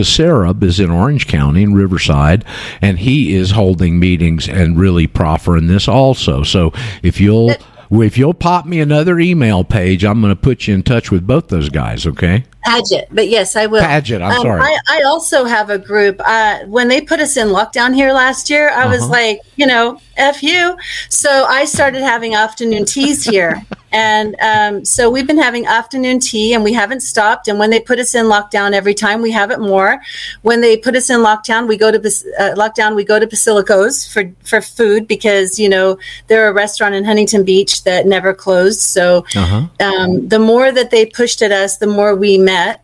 [0.53, 2.45] Caserab is in Orange County in Riverside,
[2.83, 6.43] and he is holding meetings and really proffering this also.
[6.43, 6.73] So
[7.03, 7.53] if you'll
[7.91, 11.27] if you'll pop me another email page, I'm going to put you in touch with
[11.27, 12.07] both those guys.
[12.07, 12.45] Okay?
[12.63, 13.83] Paget, but yes, I will.
[13.83, 14.61] Paget, I'm Um, sorry.
[14.61, 16.21] I, I also have a group.
[16.25, 19.11] Uh, when they put us in lockdown here last year, I was Uh-huh.
[19.11, 20.77] like, you know, F you.
[21.09, 23.63] So I started having afternoon teas here.
[23.93, 27.49] and um, so we've been having afternoon tea and we haven't stopped.
[27.49, 30.01] And when they put us in lockdown, every time we have it more.
[30.43, 34.13] When they put us in lockdown, we go to uh, lockdown, we go to Basilicos
[34.13, 38.81] for, for food because, you know, they're a restaurant in Huntington Beach that never closed.
[38.81, 39.67] So Uh-huh.
[39.81, 42.80] um, the more that they pushed at us, the more we met.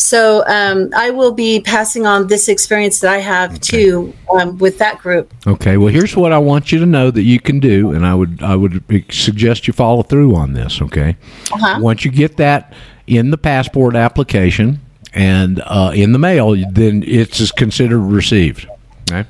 [0.00, 4.78] So um, I will be passing on this experience that I have too um, with
[4.78, 5.32] that group.
[5.46, 5.76] Okay.
[5.76, 8.42] Well, here's what I want you to know that you can do, and I would
[8.42, 8.82] I would
[9.12, 10.80] suggest you follow through on this.
[10.80, 11.16] Okay.
[11.52, 11.80] Uh-huh.
[11.82, 12.72] Once you get that
[13.06, 14.80] in the passport application
[15.12, 18.66] and uh, in the mail, then it's considered received.
[19.12, 19.28] Okay.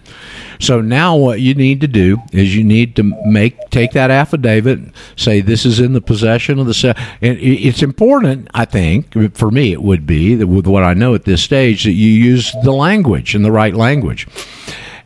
[0.60, 4.80] So now what you need to do is you need to make take that affidavit,
[5.16, 9.72] say this is in the possession of the and it's important, I think, for me
[9.72, 12.72] it would be that with what I know at this stage that you use the
[12.72, 14.26] language in the right language.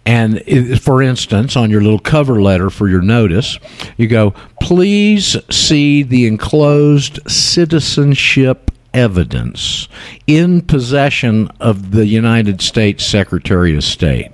[0.07, 0.43] And
[0.83, 3.59] for instance, on your little cover letter for your notice,
[3.97, 9.89] you go, please see the enclosed citizenship evidence
[10.27, 14.31] in possession of the United States Secretary of State.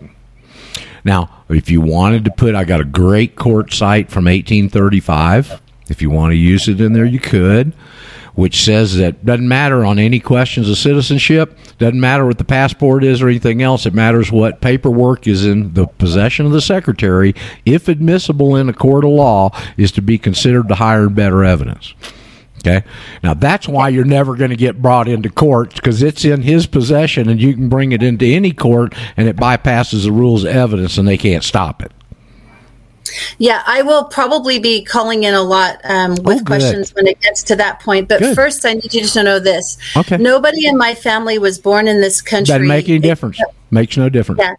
[1.05, 5.61] Now, if you wanted to put, I got a great court site from 1835.
[5.89, 7.75] If you want to use it in there, you could,
[8.35, 13.03] which says that doesn't matter on any questions of citizenship, doesn't matter what the passport
[13.03, 13.87] is or anything else.
[13.87, 17.35] It matters what paperwork is in the possession of the secretary,
[17.65, 21.45] if admissible in a court of law, is to be considered the higher and better
[21.45, 21.95] evidence.
[22.61, 22.85] Okay.
[23.23, 26.67] Now that's why you're never going to get brought into court because it's in his
[26.67, 30.55] possession and you can bring it into any court and it bypasses the rules of
[30.55, 31.93] evidence and they can't stop it.
[33.39, 37.21] Yeah, I will probably be calling in a lot um, with Oh, questions when it
[37.21, 38.09] gets to that point.
[38.09, 38.37] But Good.
[38.37, 39.79] first, I need you to know this.
[39.97, 40.17] Okay.
[40.17, 42.53] Nobody in my family was born in this country.
[42.53, 43.41] Doesn't make any difference.
[43.71, 44.41] Makes no difference.
[44.43, 44.55] Yeah.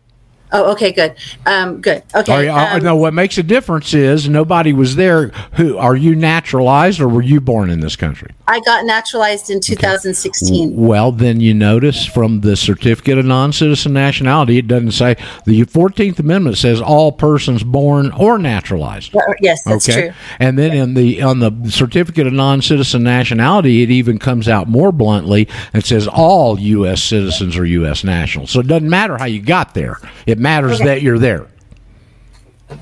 [0.52, 1.16] Oh, okay, good.
[1.46, 2.04] Um, good.
[2.14, 2.46] Okay.
[2.46, 5.28] You- um, no, what makes a difference is nobody was there.
[5.54, 8.32] Who are you naturalized or were you born in this country?
[8.52, 10.76] I got naturalized in 2016.
[10.76, 16.20] Well, then you notice from the certificate of non-citizen nationality, it doesn't say the Fourteenth
[16.20, 19.16] Amendment says all persons born or naturalized.
[19.16, 20.12] Uh, yes, that's true.
[20.38, 24.92] And then in the on the certificate of non-citizen nationality, it even comes out more
[24.92, 27.02] bluntly and says all U.S.
[27.02, 28.04] citizens are U.S.
[28.04, 28.52] nationals.
[28.52, 30.86] So it doesn't matter how you got there; it matters Okay.
[30.86, 31.48] that you're there.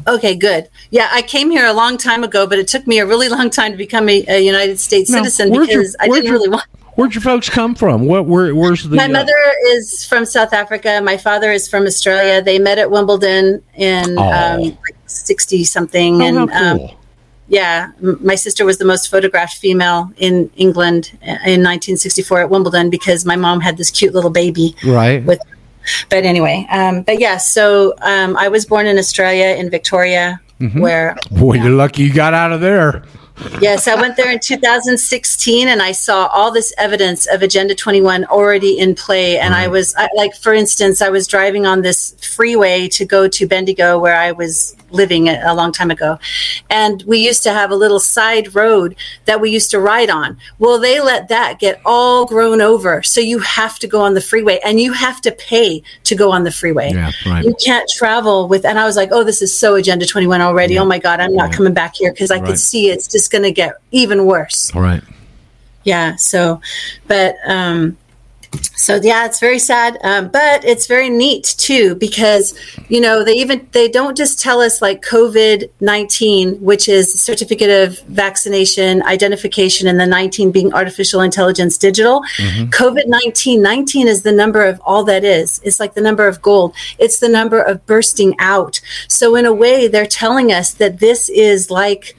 [0.07, 0.69] Okay, good.
[0.91, 3.49] Yeah, I came here a long time ago, but it took me a really long
[3.49, 6.33] time to become a, a United States Now, citizen where'd your- because I didn't your-
[6.33, 6.65] really want.
[6.95, 8.07] Where'd your folks come from?
[8.07, 8.25] What?
[8.25, 8.53] Where?
[8.53, 8.97] Where's the?
[8.97, 9.33] My uh, mother
[9.67, 10.99] is from South Africa.
[11.01, 12.41] My father is from Australia.
[12.41, 14.23] They met at Wimbledon in Oh.
[14.29, 16.89] um, like sixty something, Oh, and how um,
[17.47, 22.89] yeah, m- my sister was the most photographed female in England in 1964 at Wimbledon
[22.89, 25.23] because my mom had this cute little baby right.
[25.23, 25.39] with.
[26.09, 30.81] But anyway, um, but yeah, so um, I was born in Australia in Victoria, Mm-hmm.
[30.81, 33.03] where Boy, you're lucky you got out of there.
[33.61, 38.25] Yes, I went there in 2016 and I saw all this evidence of Agenda 21
[38.25, 39.37] already in play.
[39.37, 39.73] And I mm-hmm.
[39.73, 43.97] was, I, like, for instance, I was driving on this freeway to go to Bendigo,
[43.99, 46.19] where I was living a, a long time ago.
[46.69, 50.37] And we used to have a little side road that we used to ride on.
[50.57, 53.03] Well, they let that get all grown over.
[53.03, 56.31] So you have to go on the freeway and you have to pay to go
[56.31, 56.91] on the freeway.
[56.93, 57.45] Yeah, right.
[57.45, 60.73] You can't travel with, and I was like, oh, this is so Agenda 21 already.
[60.75, 60.81] Yeah.
[60.81, 62.47] Oh my God, I'm not coming back here because I Right.
[62.47, 64.73] could see it's just going to get even worse.
[64.75, 65.03] All right.
[65.83, 66.15] Yeah.
[66.17, 66.61] So,
[67.07, 67.97] but, um,
[68.75, 72.57] so yeah it's very sad um, but it's very neat too because
[72.87, 77.99] you know they even they don't just tell us like covid-19 which is certificate of
[78.07, 82.21] vaccination identification and the 19 being artificial intelligence digital
[82.71, 86.73] covid-19 19 is the number of all that is it's like the number of gold
[86.97, 91.29] it's the number of bursting out so in a way they're telling us that this
[91.29, 92.15] is like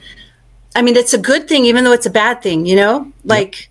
[0.75, 3.67] i mean it's a good thing even though it's a bad thing you know like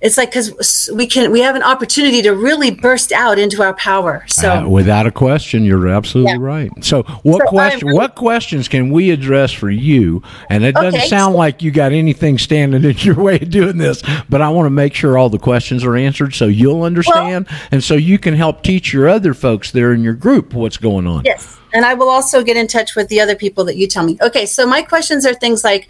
[0.00, 3.72] it's like because we can we have an opportunity to really burst out into our
[3.74, 6.38] power so Uh, without a question, you're absolutely Yeah.
[6.40, 6.70] right.
[6.84, 7.88] So, what So question?
[7.88, 10.22] I'm- what questions can we address for you?
[10.50, 13.48] And it doesn't Okay, sound so- like you got anything standing in your way of
[13.48, 16.82] doing this, but I want to make sure all the questions are answered so you'll
[16.82, 20.76] understand, and so you can help teach your other folks there in your group what's
[20.76, 21.22] going on.
[21.24, 21.56] Yes.
[21.74, 24.16] And I will also get in touch with the other people that you tell me.
[24.22, 24.46] Okay.
[24.46, 25.88] So my questions are things like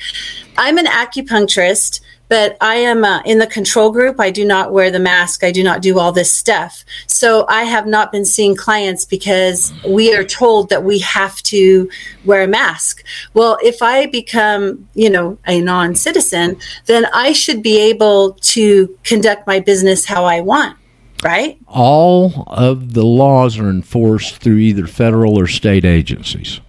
[0.57, 4.18] I'm an acupuncturist, but I am uh, in the control group.
[4.18, 5.45] I do not wear the mask.
[5.45, 6.85] I do not do all this stuff.
[7.07, 11.89] So I have not been seeing clients because we are told that we have to
[12.24, 13.05] wear a mask.
[13.35, 16.57] Well, if I become, you know, a non citizen,
[16.87, 20.76] then I should be able to conduct my business how I want.
[21.25, 21.59] Right?
[21.66, 26.61] All of the laws are enforced through either federal or state agencies.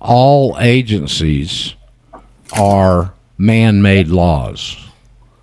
[0.00, 1.74] All agencies
[2.58, 4.76] are man-made laws.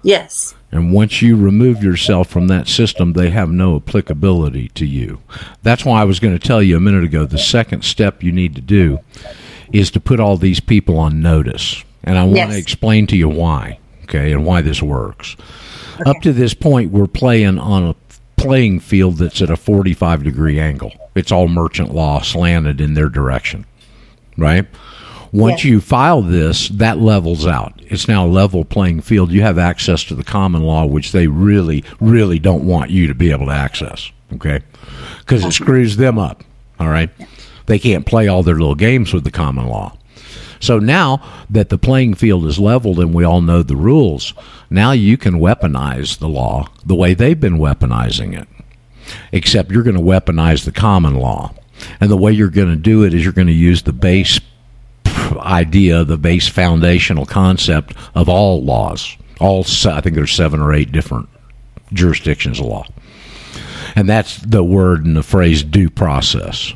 [0.03, 0.55] Yes.
[0.71, 5.19] And once you remove yourself from that system, they have no applicability to you.
[5.63, 8.31] That's why I was going to tell you a minute ago the second step you
[8.31, 8.99] need to do
[9.73, 11.83] is to put all these people on notice.
[12.03, 12.51] And I want Yes.
[12.53, 15.35] to explain to you why, okay, and why this works.
[16.05, 17.95] Up to this point, we're playing on a
[18.37, 20.93] playing field that's at a 45 degree angle.
[21.15, 23.65] It's all merchant law slanted in their direction,
[24.37, 24.65] right?
[25.31, 25.71] Once Yeah.
[25.71, 27.73] you file this, that levels out.
[27.87, 29.31] It's now a level playing field.
[29.31, 33.13] You have access to the common law, which they really, really don't want you to
[33.15, 34.11] be able to access.
[34.33, 34.61] Okay,
[35.19, 36.43] because it screws them up.
[36.79, 37.09] All right,
[37.65, 39.97] they can't play all their little games with the common law.
[40.61, 44.33] So now that the playing field is leveled and we all know the rules,
[44.71, 48.47] now you can weaponize the law the way they've been weaponizing it.
[49.31, 51.53] Except you're going to weaponize the common law.
[51.99, 54.39] And the way you're going to do it is you're going to use the base
[55.37, 59.17] idea, the base foundational concept of all laws.
[59.39, 61.27] All I think there's seven or eight different
[61.93, 62.85] jurisdictions of law,
[63.95, 66.73] and that's the word and the phrase due process.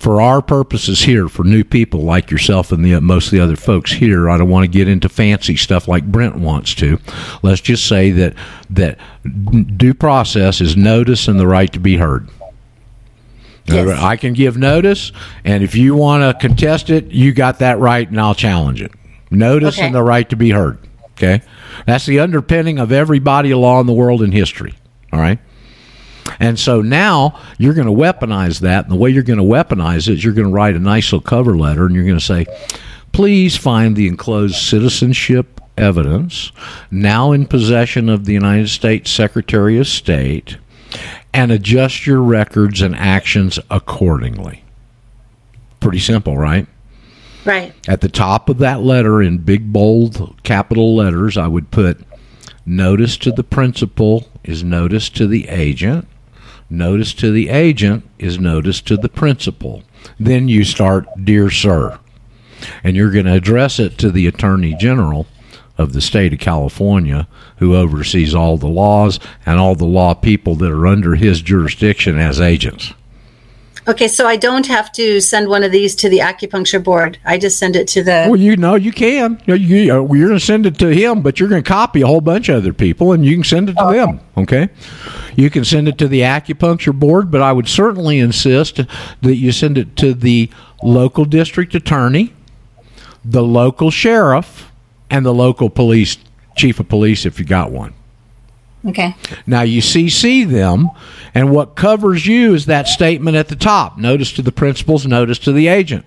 [0.00, 3.54] For our purposes here, for new people like yourself and the most of the other
[3.54, 6.98] folks here, I don't want to get into fancy stuff like Brent wants to.
[7.42, 8.34] Let's just say that
[8.70, 8.98] that
[9.76, 12.30] due process is notice and the right to be heard.
[13.66, 14.00] Yes.
[14.00, 15.12] I can give notice,
[15.44, 18.92] and if you want to contest it, you got that right, and I'll challenge it.
[19.30, 19.86] Notice Okay.
[19.86, 20.78] and the right to be heard.
[21.12, 21.42] Okay,
[21.84, 24.72] that's the underpinning of every body of law in the world in history.
[25.12, 25.38] All right.
[26.40, 28.84] And so now you're going to weaponize that.
[28.84, 31.12] And the way you're going to weaponize it is you're going to write a nice
[31.12, 32.46] little cover letter and you're going to say,
[33.12, 36.50] please find the enclosed citizenship evidence
[36.90, 40.56] now in possession of the United States Secretary of State
[41.32, 44.64] and adjust your records and actions accordingly.
[45.78, 46.66] Pretty simple, right?
[47.44, 47.72] Right.
[47.88, 52.00] At the top of that letter in big bold capital letters, I would put
[52.66, 56.06] notice to the principal is notice to the agent.
[56.72, 59.82] Notice to the agent is notice to the principal.
[60.20, 61.98] Then you start, Dear Sir.
[62.84, 65.26] And you're going to address it to the Attorney General
[65.76, 70.54] of the state of California, who oversees all the laws and all the law people
[70.56, 72.94] that are under his jurisdiction as agents.
[73.90, 77.18] Okay, so I don't have to send one of these to the acupuncture board.
[77.24, 78.26] I just send it to the.
[78.30, 79.42] Well, you know, you can.
[79.46, 82.02] You, you, uh, you're going to send it to him, but you're going to copy
[82.02, 84.20] a whole bunch of other people, and you can send it to them.
[84.36, 84.68] Okay.
[85.34, 88.76] You can send it to the acupuncture board, but I would certainly insist
[89.22, 90.50] that you send it to the
[90.84, 92.32] local district attorney,
[93.24, 94.70] the local sheriff,
[95.10, 96.16] and the local police
[96.56, 97.94] chief of police if you got one.
[98.86, 99.14] Okay.
[99.46, 100.88] Now you CC them,
[101.34, 103.98] and what covers you is that statement at the top.
[103.98, 106.06] Notice to the principals, notice to the agent.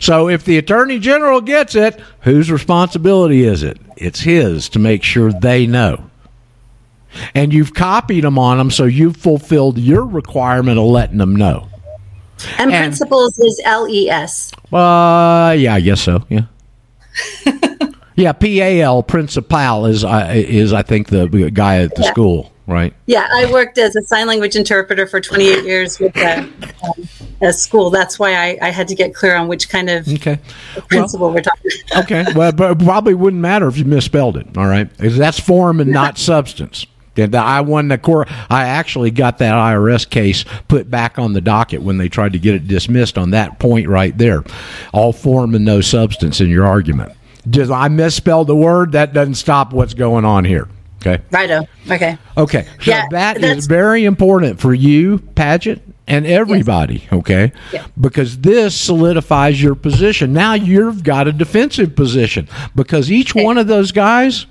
[0.00, 3.78] So if the attorney general gets it, whose responsibility is it?
[3.96, 6.10] It's his to make sure they know.
[7.34, 11.68] And you've copied them on them, so you've fulfilled your requirement of letting them know.
[12.58, 14.50] And, And- principles is L E S.
[14.72, 16.24] Uh, yeah, I guess so.
[16.28, 16.42] Yeah.
[18.16, 22.10] yeah, P A L principal is uh, is I think the guy at the Yeah.
[22.10, 22.94] school, right?
[23.06, 27.08] Yeah, I worked as a sign language interpreter for 28 years with a, um,
[27.42, 27.90] a school.
[27.90, 30.38] That's why I, I had to get clear on which kind of Okay.
[30.88, 32.04] principle we're talking about.
[32.04, 32.24] Okay.
[32.34, 34.46] Well, but it probably wouldn't matter if you misspelled it.
[34.56, 36.86] All right, that's form and not substance.
[37.16, 38.28] And I won the court.
[38.50, 42.40] I actually got that IRS case put back on the docket when they tried to
[42.40, 44.42] get it dismissed on that point right there.
[44.92, 47.12] All form and no substance in your argument.
[47.48, 48.92] Just I misspelled the word.
[48.92, 50.68] That doesn't stop what's going on here.
[51.06, 51.22] Okay.
[51.30, 51.66] Righto.
[51.90, 52.16] Okay.
[52.36, 52.66] Okay.
[52.80, 57.06] So Yeah, that is very important for you, Paget, and everybody.
[57.12, 57.52] Okay.
[57.72, 57.86] Yeah.
[58.00, 60.32] Because this solidifies your position.
[60.32, 64.46] Now you've got a defensive position because each one of those guys,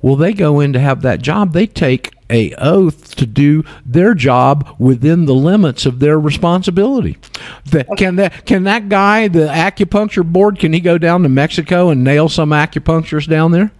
[0.00, 1.52] well, they go in to have that job.
[1.52, 7.18] They take a oath to do their job within the limits of their responsibility.
[7.66, 11.90] The, Can that can that guy, the acupuncture board, can he go down to Mexico
[11.90, 13.70] and nail some acupuncturist down there?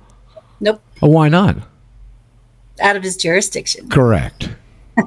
[0.61, 0.81] Nope.
[1.01, 1.57] Oh, why not?
[2.81, 3.89] Out of his jurisdiction.
[3.89, 4.51] Correct.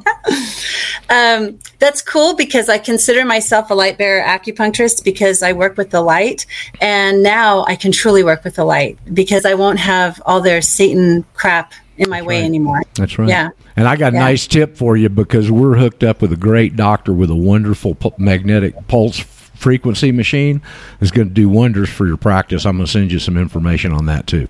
[1.09, 5.91] Um, that's cool because I consider myself a light bearer acupuncturist because I work with
[5.91, 6.45] the light,
[6.81, 10.61] and now I can truly work with the light because I won't have all their
[10.61, 12.45] Satan crap in my way right.
[12.45, 12.81] anymore.
[12.95, 13.29] That's right.
[13.29, 13.49] Yeah.
[13.75, 14.21] And I got a Yeah.
[14.21, 17.95] nice tip for you because we're hooked up with a great doctor with a wonderful
[17.95, 20.61] pu- magnetic pulse frequency machine.
[21.01, 22.65] It's going to do wonders for your practice.
[22.65, 24.47] I'm going to send you some information on that too.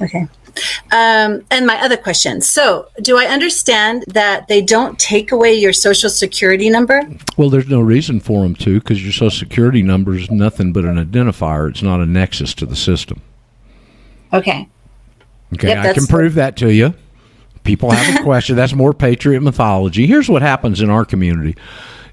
[0.00, 0.26] Okay.
[0.90, 2.40] Um, and my other question.
[2.42, 7.02] So, do I understand that they don't take away your social security number?
[7.38, 10.84] Well, there's no reason for them to because your social security number is nothing but
[10.84, 11.70] an identifier.
[11.70, 13.22] It's not a nexus to the system.
[14.32, 14.68] Okay.
[15.54, 16.94] Okay, Yep, I can prove that to you.
[17.64, 18.56] People have a question.
[18.56, 20.06] That's more patriot mythology.
[20.06, 21.56] Here's what happens in our community.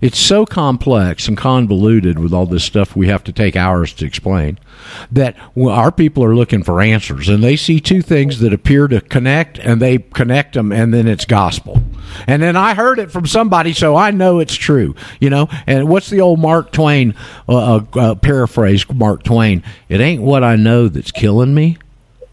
[0.01, 4.05] It's so complex and convoluted with all this stuff we have to take hours to
[4.05, 4.57] explain
[5.11, 9.01] that our people are looking for answers and they see two things that appear to
[9.01, 11.83] connect and they connect them and then it's gospel.
[12.27, 15.49] And then I heard it from somebody so I know it's true, you know.
[15.67, 17.13] And what's the old Mark Twain
[17.49, 19.63] uh, uh, uh, paraphrase Mark Twain?
[19.89, 21.77] It ain't what I know that's killing me.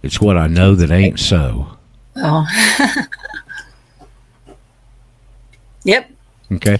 [0.06, 1.76] It's what I know that ain't so.
[2.14, 2.46] Oh.
[5.84, 6.08] yep.
[6.52, 6.78] Okay.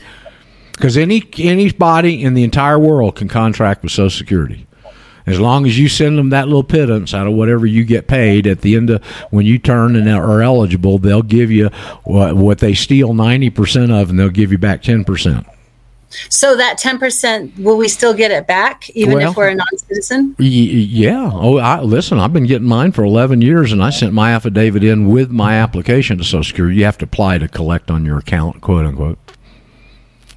[0.70, 4.68] Because any anybody in the entire world can contract with Social Security,
[5.26, 8.46] as long as you send them that little pittance out of whatever you get paid
[8.46, 11.66] at the end of when you turn and are eligible, they'll give you
[12.04, 15.44] what, what they steal ninety percent of, and they'll give you back ten percent.
[16.28, 19.54] So that ten percent, will we still get it back, even Well- if we're a
[19.54, 20.36] non-citizen?
[20.38, 21.30] Y- yeah.
[21.32, 22.18] Oh, I, listen.
[22.18, 25.54] I've been getting mine for eleven years, and I sent my affidavit in with my
[25.54, 26.76] application to Social Security.
[26.78, 29.18] You have to apply to collect on your account, quote unquote.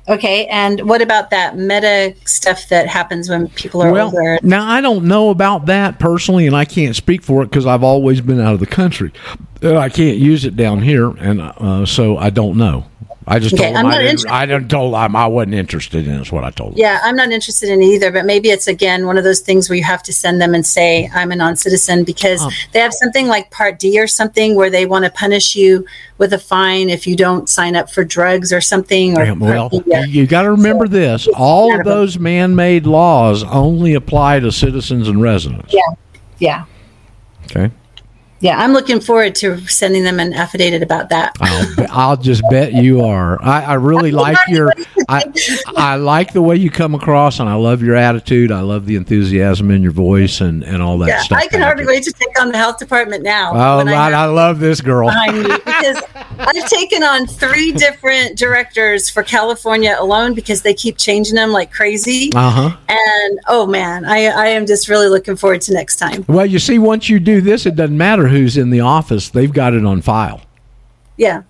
[0.07, 0.47] Okay.
[0.47, 4.39] And what about that meta stuff that happens when people are well, older?
[4.41, 7.83] now I don't know about that personally, and I can't speak for it because I've
[7.83, 9.13] always been out of the country.
[9.61, 12.85] I can't use it down here, and uh, so I don't know.
[13.31, 14.09] I just Okay, told I'm him I not didn't.
[14.11, 14.31] interested.
[14.33, 16.13] I didn't told him I wasn't interested in.
[16.15, 16.79] Is what I told him.
[16.79, 19.77] Yeah, I'm not interested in either, but maybe it's again one of those things where
[19.77, 22.49] you have to send them and say, I'm a non citizen because Oh.
[22.73, 25.85] they have something like Part D or something where they want to punish you
[26.17, 29.17] with a fine if you don't sign up for drugs or something.
[29.17, 30.05] Or Yeah, well, D, yeah.
[30.05, 35.21] you got to remember this: all of those man-made laws only apply to citizens and
[35.21, 35.71] residents.
[35.73, 35.81] yeah,
[36.39, 36.65] yeah,
[37.45, 37.71] Okay.
[38.39, 38.57] Yeah.
[38.59, 41.35] I'm looking forward to sending them an affidavit about that.
[41.41, 43.41] I'll, I'll just bet you are.
[43.41, 44.71] I, I really like your.
[45.07, 45.23] I,
[45.75, 48.51] I like the way you come across, and I love your attitude.
[48.51, 51.39] I love the enthusiasm in your voice, and, and all that Yeah, stuff.
[51.39, 53.51] I can hardly wait to take on the health department now.
[53.53, 55.09] Oh, when I, I love this girl.
[55.09, 56.01] because
[56.39, 61.71] I've taken on three different directors for California alone because they keep changing them like
[61.71, 62.31] crazy.
[62.35, 62.77] Uh huh.
[62.87, 66.23] And oh man, I, I am just really looking forward to next time.
[66.27, 69.51] Well, you see, once you do this, it doesn't matter who's in the office; they've
[69.51, 70.41] got it on file.
[71.17, 71.43] Yeah.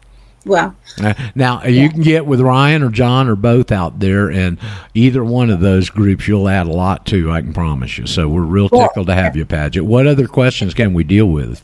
[0.46, 0.74] Well,
[1.04, 4.58] Uh, Now you can get with Ryan or John or both out there, and
[4.94, 7.30] either one of those groups you'll add a lot to.
[7.32, 8.08] I can promise you.
[8.08, 9.86] So we're real tickled to have you, Paget.
[9.86, 11.62] What other questions can we deal with?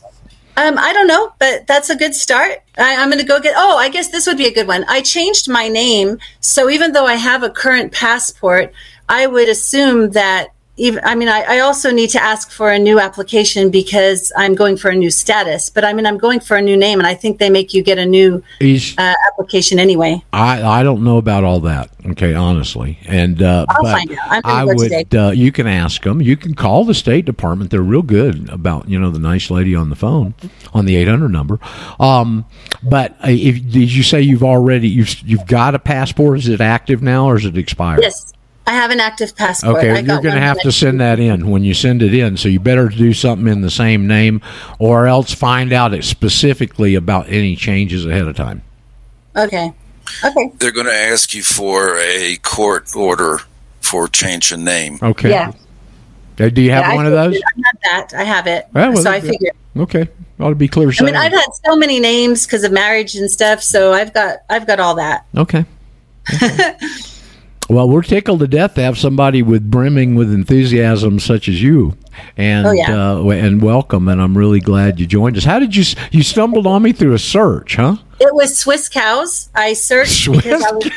[0.57, 2.61] um, I don't know, but that's a good start.
[2.78, 3.53] I, I'm going to go get.
[3.57, 4.84] Oh, I guess this would be a good one.
[4.88, 8.74] I changed my name, so even though I have a current passport,
[9.09, 10.49] I would assume that.
[10.78, 14.55] Even, I mean, I, I also need to ask for a new application because I'm
[14.55, 15.69] going for a new status.
[15.69, 17.82] But I mean, I'm going for a new name, and I think they make you
[17.82, 20.21] get a new uh, application anyway.
[20.34, 21.91] I I don't know about all that.
[22.07, 24.41] Okay, honestly, and uh, I'll but find out.
[24.43, 25.15] I would.
[25.15, 26.21] Uh, you can ask them.
[26.21, 27.71] You can call the State Department.
[27.71, 30.34] They're real good about you know the nice lady on the phone
[30.73, 31.57] on the eight hundred number.
[32.01, 32.45] Um,
[32.84, 36.39] but uh, if did you say you've already you've you've got a passport?
[36.39, 38.02] Is it active now or is it expired?
[38.02, 38.34] Yes,
[38.68, 39.78] I have an active passport.
[39.78, 42.36] Okay, I you're going to have to send that in when you send it in.
[42.38, 44.42] So you better do something in the same name,
[44.80, 48.64] or else find out it specifically about any changes ahead of time.
[49.36, 49.72] Okay.
[50.24, 50.52] Okay.
[50.60, 53.40] They're going to ask you for a court order
[53.82, 54.98] for change of name.
[55.02, 55.30] Okay.
[55.30, 55.52] Yeah.
[56.38, 57.42] Do you have Yeah, I one of figured- those?
[57.42, 58.20] I have that.
[58.20, 58.66] I have it.
[58.76, 59.54] Yeah, well, so I that- figured.
[59.78, 60.08] Okay,
[60.40, 60.92] ought to be clear.
[61.00, 61.16] I mean.
[61.16, 64.80] I've had so many names because of marriage and stuff, so I've got I've got
[64.80, 65.26] all that.
[65.38, 65.66] Okay.
[66.42, 66.74] Okay.
[67.70, 71.98] Well, we're tickled to death to have somebody with brimming with enthusiasm such as you,
[72.38, 73.14] and Oh, yeah.
[73.16, 74.08] uh, and welcome.
[74.08, 75.44] And I'm really glad you joined us.
[75.46, 77.98] How did you you stumbled on me through a search, huh?
[78.18, 79.50] It was Swisscows.
[79.54, 80.90] I searched because I, was,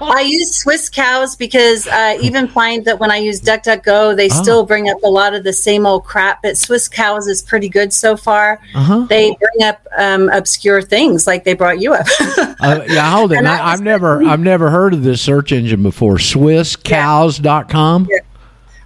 [0.00, 4.42] I use Swisscows because I even find that when I use DuckDuckGo, they Oh.
[4.42, 6.40] still bring up a lot of the same old crap.
[6.42, 8.60] But Swisscows is pretty good so far.
[8.74, 9.00] Uh-huh.
[9.10, 12.06] They bring up um, obscure things like they brought you up.
[12.64, 13.44] Uh, yeah, hold it.
[13.44, 16.14] I I've never I've never heard of this search engine before.
[16.16, 18.08] SwissCows.com.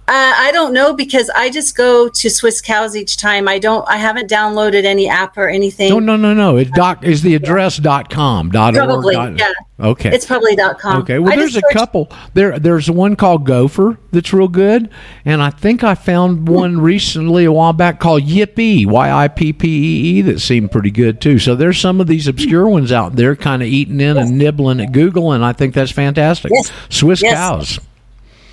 [0.09, 3.47] Uh, I don't know because I just go to Swisscows each time.
[3.47, 3.87] I don't.
[3.87, 5.89] I haven't downloaded any app or anything.
[5.91, 6.57] No, no, no, no.
[6.57, 8.87] It doc is the address dot com dot org.
[8.87, 9.53] Probably, dot- yeah.
[9.79, 10.09] Okay.
[10.13, 11.03] It's probably dot .com.
[11.03, 11.19] Okay.
[11.19, 12.11] Well, I there's a searched- couple.
[12.33, 14.89] There, there's one called Gopher that's real good,
[15.25, 19.53] and I think I found one recently a while back called Yippee Y I P
[19.53, 21.37] P E E that seemed pretty good too.
[21.37, 24.81] So there's some of these obscure ones out there, kind of eating in and nibbling
[24.81, 26.51] at Google, and I think that's fantastic.
[26.51, 26.71] Yes.
[26.89, 27.35] Swiss Yes.
[27.35, 27.79] cows.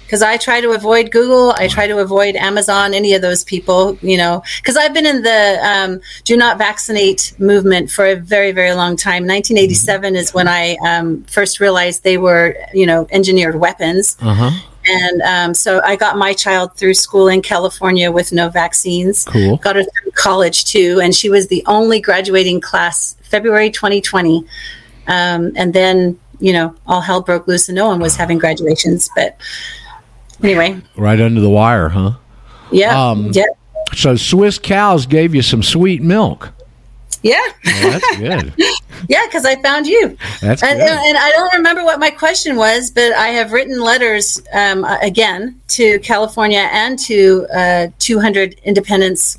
[0.07, 1.51] Because I try to avoid Google.
[1.51, 5.23] I try to avoid Amazon, any of those people, you know, because I've been in
[5.23, 9.27] the um, do not vaccinate movement for a very, very long time.
[9.27, 14.17] 1987 is when I um, first realized they were, you know, engineered weapons.
[14.21, 14.51] Uh huh.
[14.89, 19.25] And um, so I got my child through school in California with no vaccines.
[19.25, 19.57] Cool.
[19.57, 21.01] Got her through college too.
[21.03, 24.47] And she was the only graduating class February 2020.
[25.09, 29.11] Um, and then, you know, all hell broke loose and no one was having graduations.
[29.17, 29.37] But
[30.43, 32.13] anyway, Right under the wire, huh?
[32.71, 33.11] yeah.
[33.11, 33.45] Um, yeah.
[33.95, 36.53] So Swisscows gave you some sweet milk.
[37.23, 37.41] Yeah.
[37.65, 38.53] Well, that's good.
[39.09, 39.25] yeah.
[39.27, 40.17] Because I found you.
[40.41, 40.89] That's And, good.
[40.89, 45.59] and I don't remember what my question was, but I have written letters um, again
[45.69, 49.39] to California and to uh, 200 Independence,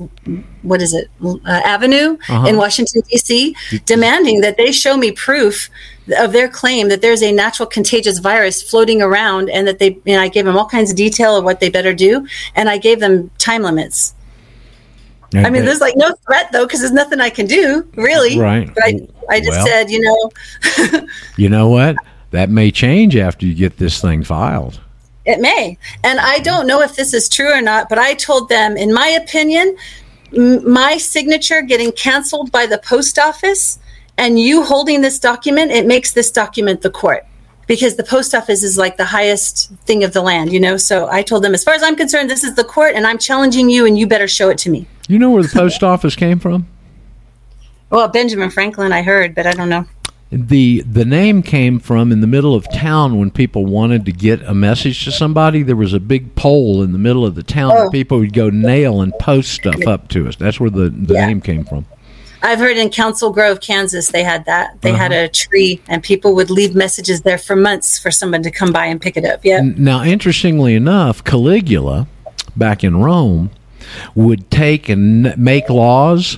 [0.63, 2.47] what is it, uh, Avenue Uh-huh.
[2.47, 3.55] in Washington, D.C.,
[3.85, 5.69] demanding that they show me proof
[6.17, 10.21] of their claim that there's a natural contagious virus floating around and that they, and
[10.21, 12.27] I gave them all kinds of detail of what they better do.
[12.55, 14.13] And I gave them time limits.
[15.35, 18.39] I mean, there's like no threat though, because there's nothing I can do, really.
[18.39, 18.73] Right.
[18.73, 19.67] But I, I just Well.
[19.67, 21.07] said, you know,
[21.37, 21.97] you know what?
[22.31, 24.79] That may change after you get this thing filed.
[25.25, 25.77] It may.
[26.05, 28.93] And I don't know if this is true or not, but I told them, in
[28.93, 29.75] my opinion,
[30.35, 33.79] m- my signature getting canceled by the post office
[34.17, 37.25] and you holding this document, it makes this document the court
[37.67, 40.77] because the post office is like the highest thing of the land, you know?
[40.77, 43.17] So I told them, as far as I'm concerned, this is the court and I'm
[43.17, 44.87] challenging you and you better show it to me.
[45.09, 46.67] You know where the post office came from?
[47.89, 49.85] Well, Benjamin Franklin, I heard, but I don't know.
[50.29, 54.41] the the name came from in the middle of town when people wanted to get
[54.43, 57.71] a message to somebody there was a big pole in the middle of the town
[57.73, 57.83] Oh.
[57.85, 61.13] that people would go nail and post stuff up to us that's where the, the
[61.13, 61.27] Yeah.
[61.27, 61.85] name came from
[62.41, 64.81] I've heard in Council Grove, Kansas, they had that.
[64.81, 65.23] They had Uh-huh.
[65.23, 68.85] a tree and people would leave messages there for months for someone to come by
[68.85, 69.41] and pick it up.
[69.43, 69.61] Yeah.
[69.63, 72.07] now interestingly enough caligula
[72.55, 73.49] back in rome
[74.15, 76.37] would take and make laws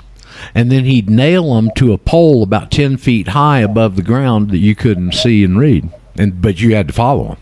[0.55, 4.51] and then he'd nail them to a pole about 10 feet high above the ground
[4.51, 7.37] that you couldn't see and read and but you had to follow them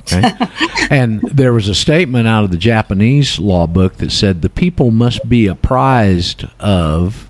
[0.00, 0.30] Okay.
[0.90, 4.90] and there was a statement out of the Japanese law book that said the people
[4.92, 7.27] must be apprised of,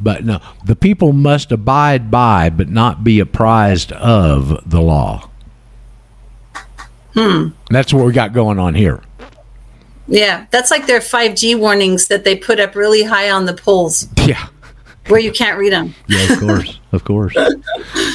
[0.00, 5.30] but no, the people must abide by, but not be apprised of the law.
[7.14, 7.48] Hmm.
[7.70, 9.02] That's what we got going on here.
[10.08, 14.08] Yeah, that's like their 5G warnings that they put up really high on the poles
[14.18, 14.48] Yeah.
[15.08, 15.94] Where you can't read them.
[16.06, 17.34] Yeah, of course, of course.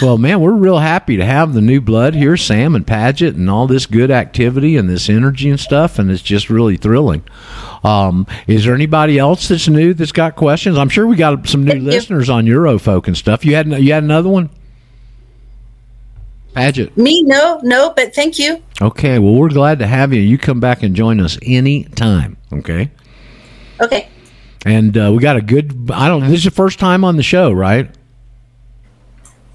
[0.01, 3.49] Well, man, we're real happy to have the new blood here, Sam and Paget, and
[3.49, 7.23] all this good activity and this energy and stuff, and it's just really thrilling.
[7.83, 10.77] Um, is there anybody else that's new that's got questions?
[10.77, 13.45] I'm sure we got some new listeners on Eurofolk and stuff.
[13.45, 14.49] You had you had another one,
[16.53, 16.97] Paget.
[16.97, 18.61] Me, no, no, but thank you.
[18.81, 20.21] Okay, well, we're glad to have you.
[20.21, 22.37] You come back and join us any time.
[22.51, 22.91] Okay.
[23.79, 24.09] Okay.
[24.65, 25.89] And uh, we got a good.
[25.91, 26.21] I don't.
[26.21, 27.89] This is your first time on the show, right?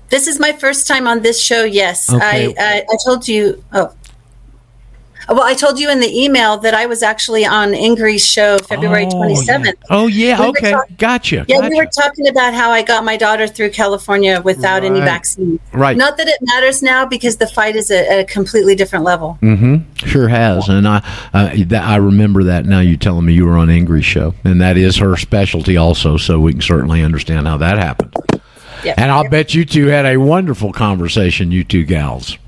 [0.08, 1.64] This is my first time on this show.
[1.64, 2.54] Yes, Okay.
[2.58, 3.62] I, I I told you.
[3.72, 3.92] Oh,
[5.28, 9.06] well, I told you in the email that I was actually on Ingrid's show February
[9.06, 9.72] Oh, twenty yeah.
[9.90, 10.40] Oh yeah.
[10.40, 10.70] We okay.
[10.70, 11.44] talk- gotcha.
[11.48, 11.68] Yeah, gotcha.
[11.70, 15.58] we were talking about how I got my daughter through California without any vaccine.
[15.72, 15.96] Right.
[15.96, 19.38] Not that it matters now because the fight is at a completely different level.
[19.42, 20.06] Mm-hmm.
[20.06, 20.98] Sure has, and I
[21.32, 22.80] uh, that, I remember that now.
[22.80, 26.16] You telling me you were on Ingrid's show, and that is her specialty also.
[26.16, 28.14] So we can certainly understand how that happened.
[28.84, 28.98] Yep.
[28.98, 31.50] And I'll bet you two had a wonderful conversation.
[31.50, 32.38] You two gals.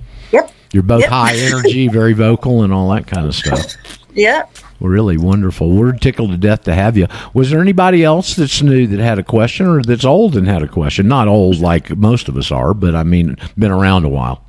[0.72, 1.10] You're both Yep.
[1.10, 3.74] high energy, very vocal, and all that kind of stuff.
[4.14, 4.50] Yep.
[4.80, 5.70] Really wonderful.
[5.72, 7.08] We're tickled to death to have you.
[7.34, 10.62] Was there anybody else that's new that had a question or that's old and had
[10.62, 11.08] a question?
[11.08, 14.44] Not old like most of us are, but I mean, been around a while.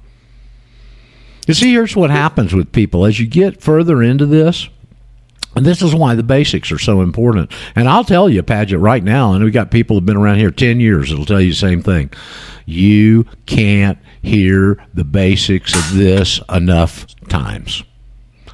[1.48, 4.70] You see, here's what happens with people as you get further into this.
[5.56, 7.52] And this is why the basics are so important.
[7.76, 10.52] And I'll tell you, Paget, right now, and we've got people who've been around here
[10.52, 12.12] 10 years that'll tell you the same thing.
[12.68, 17.84] You can't hear the basics of this enough times.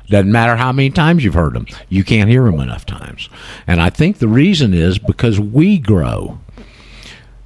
[0.08, 3.30] Doesn't matter how many times you've heard them, you can't hear them enough times.
[3.66, 6.40] And I think the reason is because we grow.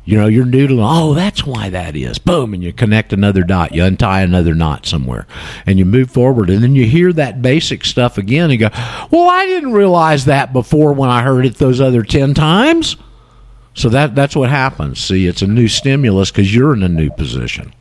[0.06, 2.18] You know, you're noodling, oh, that's why that is.
[2.18, 5.28] Boom, and you connect another dot, you untie another knot somewhere,
[5.68, 6.50] and you move forward.
[6.50, 8.70] And then you hear that basic stuff again and go,
[9.12, 12.98] well, I didn't realize that before when I heard it those other 10 times.
[13.76, 15.00] So that that's what happens.
[15.00, 17.72] See, it's a new stimulus because you're in a new position.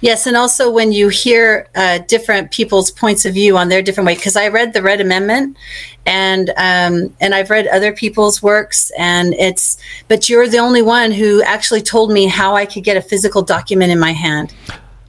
[0.00, 4.06] Yes, and also when you hear uh, different people's points of view on their different
[4.06, 5.56] way, because I read the Red Amendment,
[6.06, 9.76] and um, and I've read other people's works, and it's
[10.06, 13.42] but you're the only one who actually told me how I could get a physical
[13.42, 14.54] document in my hand.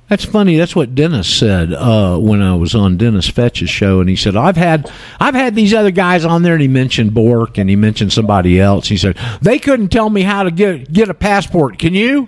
[0.09, 0.57] That's funny.
[0.57, 4.35] That's what Dennis said uh, when I was on Dennis Fetch's show, and he said,
[4.35, 7.75] "I've had I've had these other guys on there." And he mentioned Bork, and he
[7.75, 8.87] mentioned somebody else.
[8.87, 11.77] He said they couldn't tell me how to get get a passport.
[11.77, 12.27] Can you?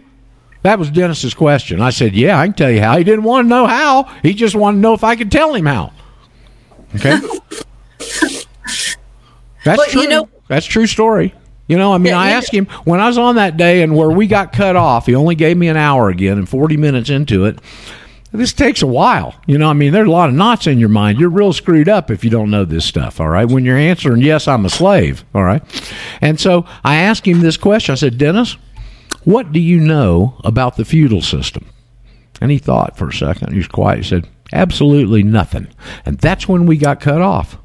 [0.63, 1.81] That was Dennis's question.
[1.81, 4.03] I said, "Yeah, I can tell you how." He didn't want to know how.
[4.21, 5.91] He just wanted to know if I could tell him how.
[6.95, 7.17] Okay.
[9.63, 10.01] That's But, true.
[10.01, 11.33] you know- That's true story.
[11.67, 13.95] You know, I mean, Yeah, I asked him when I was on that day and
[13.95, 15.05] where we got cut off.
[15.05, 17.59] He only gave me an hour again and 40 minutes into it.
[18.33, 19.35] This takes a while.
[19.45, 21.19] You know, I mean, there's a lot of knots in your mind.
[21.19, 23.45] You're real screwed up if you don't know this stuff, all right?
[23.45, 25.61] When you're answering, yes, I'm a slave, all right?
[26.21, 27.93] And so I asked him this question.
[27.93, 28.57] I said, Dennis,
[29.23, 31.65] what do you know about the feudal system?
[32.39, 33.51] And he thought for a second.
[33.51, 33.99] He was quiet.
[33.99, 35.67] He said, absolutely nothing.
[36.05, 37.57] And that's when we got cut off.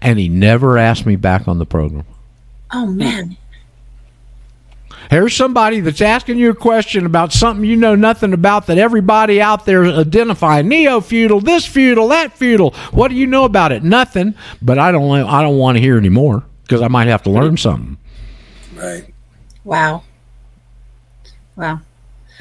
[0.00, 2.04] And he never asked me back on the program.
[2.72, 3.36] Oh man,
[5.10, 9.40] Here's somebody that's asking you a question about something you know nothing about that everybody
[9.40, 10.68] out there is identifying.
[10.68, 12.72] Neo feudal, this feudal, that feudal.
[12.90, 13.84] What do you know about it?
[13.84, 14.34] Nothing.
[14.60, 15.10] But I don't.
[15.12, 17.98] I don't want to hear anymore because I might have to learn something.
[18.74, 19.14] Right.
[19.64, 20.02] wow,
[21.56, 21.80] wow.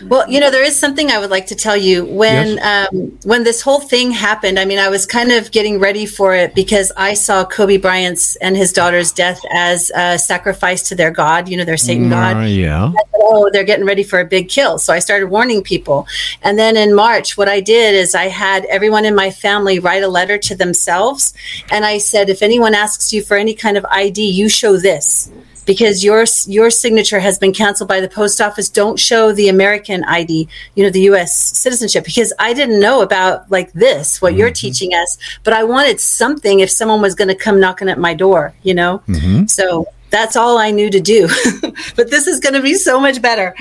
[0.03, 2.03] Well, you know, there is something I would like to tell you.
[2.03, 6.05] When um, when this whole thing happened, I mean, I was kind of getting ready
[6.05, 10.95] for it because I saw Kobe Bryant's and his daughter's death as a sacrifice to
[10.95, 12.35] their god, you know, their Satan god.
[12.35, 12.91] Uh, yeah.
[13.15, 14.77] oh, they're getting ready for a big kill.
[14.79, 16.07] So I started warning people.
[16.41, 20.03] And then in March, what I did is I had everyone in my family write
[20.03, 21.33] a letter to themselves.
[21.71, 25.31] And I said, if anyone asks you for any kind of ID, you show this.
[25.65, 28.69] Because your your signature has been canceled by the post office.
[28.69, 31.35] Don't show the American ID, you know, the U.S.
[31.35, 32.05] citizenship.
[32.05, 34.53] Because I didn't know about like this, what you're mm-hmm.
[34.53, 35.17] teaching us.
[35.43, 38.73] But I wanted something if someone was going to come knocking at my door, you
[38.73, 39.01] know.
[39.07, 39.45] Mm-hmm.
[39.47, 41.27] So that's all I knew to do.
[41.95, 43.55] but this is going to be so much better.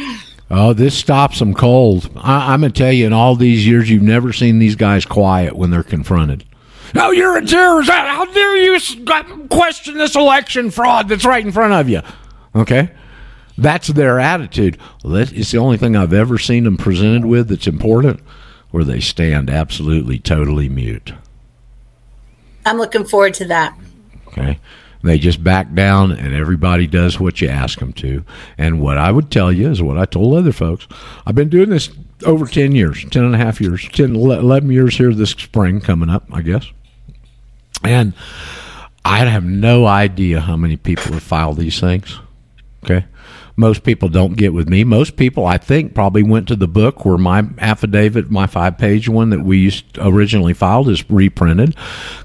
[0.50, 2.10] Oh, this stops them cold.
[2.16, 5.56] I, I'm gonna tell you, in all these years, you've never seen these guys quiet
[5.56, 6.44] when they're confronted.
[6.94, 7.90] No, you're a terrorist.
[7.90, 8.78] How dare you
[9.48, 12.02] question this election fraud that's right in front of you?
[12.54, 12.90] Okay,
[13.58, 14.78] that's their attitude.
[15.02, 18.20] Well, that is the only thing I've ever seen them presented with that's important,
[18.70, 21.12] where they stand absolutely, totally mute.
[22.64, 23.76] I'm looking forward to that.
[24.28, 24.58] Okay.
[25.02, 28.24] They just back down and everybody does what you ask them to.
[28.56, 30.88] And what I would tell you is what I told other folks.
[31.26, 31.90] I've been doing this
[32.24, 36.08] over 10 years, 10 and a half years, 10, 11 years here this spring coming
[36.08, 36.72] up, I guess.
[37.84, 38.14] And
[39.04, 42.18] I have no idea how many people have filed these things.
[42.82, 43.06] Okay.
[43.56, 44.82] Most people don't get with me.
[44.82, 49.08] Most people, I think, probably went to the book where my affidavit, my five page
[49.08, 51.76] one that we originally filed, is reprinted,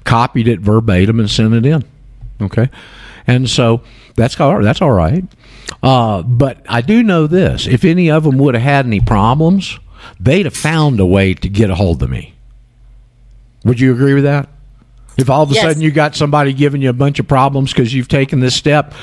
[0.04, 1.84] copied it verbatim, and sent it in.
[2.40, 2.68] Okay.
[3.26, 3.82] And so
[4.16, 5.24] that's all, that's all right.
[5.82, 9.78] Uh, but I do know this if any of them would have had any problems,
[10.18, 12.34] they'd have found a way to get a hold of me.
[13.64, 14.48] Would you agree with that?
[15.20, 15.62] If all of a Yes.
[15.64, 18.94] sudden you got somebody giving you a bunch of problems because you've taken this step,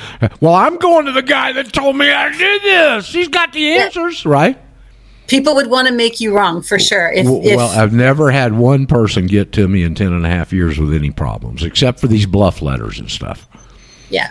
[0.41, 3.13] well, I'm going to the guy that told me I did this.
[3.13, 4.57] He's got the answers, right?
[5.27, 7.11] People would want to make you wrong for sure.
[7.11, 10.25] If, W- if well, I've never had one person get to me in ten and
[10.25, 13.45] a half years with any problems, except for these bluff letters and stuff.
[14.09, 14.29] yeah.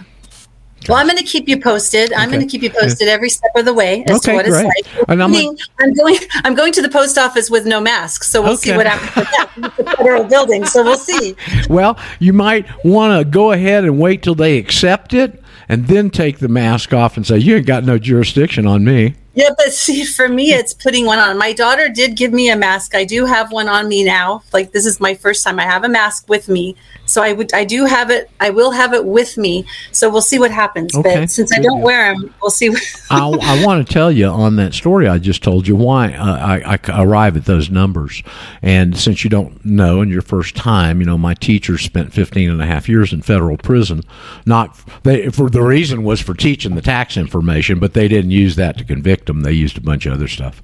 [0.88, 2.12] Well, I'm going to keep you posted.
[2.12, 2.36] I'm Okay.
[2.36, 4.54] going to keep you posted every step of the way as Okay, to what it's
[4.54, 4.66] great.
[4.98, 5.08] like.
[5.08, 6.16] And I'm Meaning, I'm going.
[6.44, 9.28] I'm going to the post office with no mask, so we'll see what happens with
[9.36, 9.72] that.
[9.78, 11.34] It's a federal building, so we'll see.
[11.68, 16.10] Well, you might want to go ahead and wait till they accept it, and then
[16.10, 19.70] take the mask off and say, "You ain't got no jurisdiction on me." Yeah, but
[19.74, 21.36] see, for me, it's putting one on.
[21.36, 22.94] My daughter did give me a mask.
[22.94, 24.42] I do have one on me now.
[24.50, 26.74] Like this is my first time I have a mask with me.
[27.04, 28.30] So I would, I do have it.
[28.40, 29.66] I will have it with me.
[29.92, 30.94] So we'll see what happens.
[30.94, 31.84] Okay, But since I don't deal.
[31.84, 32.70] wear them, we'll see.
[32.70, 36.14] What, I, I want to tell you on that story I just told you why
[36.14, 38.22] uh, I, I, I arrive at those numbers.
[38.62, 42.50] And since you don't know, and your first time, you know, my teacher spent 15
[42.50, 44.02] and a half years in federal prison.
[44.46, 48.56] Not they, for the reason was for teaching the tax information, but they didn't use
[48.56, 49.42] that to convict them.
[49.42, 50.62] They used a bunch of other stuff.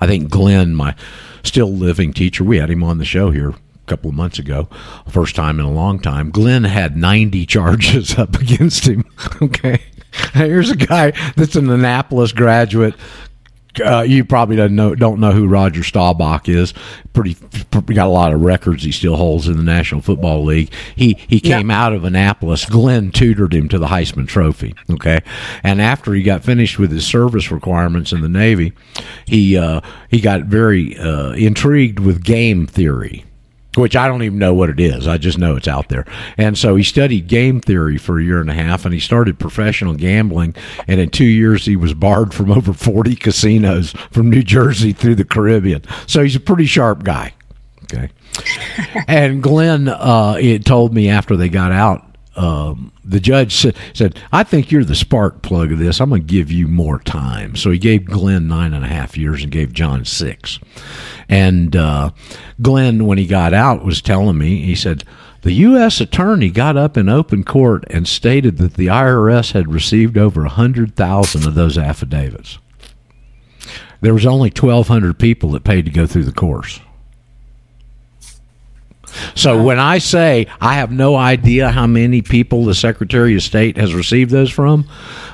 [0.00, 0.94] I think Glenn, my
[1.42, 3.54] still living teacher, we had him on the show here a
[3.86, 4.68] couple of months ago,
[5.08, 6.30] first time in a long time.
[6.30, 9.04] Glenn had 90 charges up against him.
[9.42, 9.80] Okay.
[10.32, 12.94] Here's a guy that's an Annapolis graduate.
[13.84, 16.74] Uh, you probably don't know don't know who Roger Staubach is.
[17.12, 17.34] Pretty
[17.94, 20.72] got a lot of records he still holds in the National Football League.
[20.96, 22.64] He he came out of Annapolis.
[22.64, 24.74] Glenn tutored him to the Heisman Trophy.
[24.90, 25.20] Okay,
[25.62, 28.72] and after he got finished with his service requirements in the Navy,
[29.26, 33.24] he uh, he got very uh, intrigued with game theory
[33.76, 35.06] which I don't even know what it is.
[35.06, 36.04] I just know it's out there.
[36.36, 39.38] And so he studied game theory for a year and a half and he started
[39.38, 40.54] professional gambling.
[40.88, 45.14] And in two years, he was barred from over 40 casinos from New Jersey through
[45.16, 45.82] the Caribbean.
[46.06, 47.34] So he's a pretty sharp guy.
[47.84, 48.10] Okay.
[49.08, 52.04] and Glenn, uh, it told me after they got out,
[52.36, 53.54] um, the judge
[53.94, 56.00] said, I think you're the spark plug of this.
[56.00, 57.56] I'm going to give you more time.
[57.56, 60.60] So he gave Glenn nine and a half years and gave John six.
[61.28, 62.10] And uh,
[62.62, 65.04] Glenn, when he got out, was telling me, he said,
[65.42, 66.00] the U.S.
[66.00, 71.46] attorney got up in open court and stated that the IRS had received over 100,000
[71.46, 72.58] of those affidavits.
[74.02, 76.80] There was only 1,200 people that paid to go through the course.
[79.34, 83.76] So when I say I have no idea how many people the Secretary of State
[83.76, 84.86] has received those from,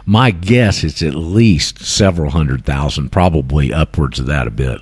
[0.05, 4.81] my guess is at least several hundred thousand, probably upwards of that a bit.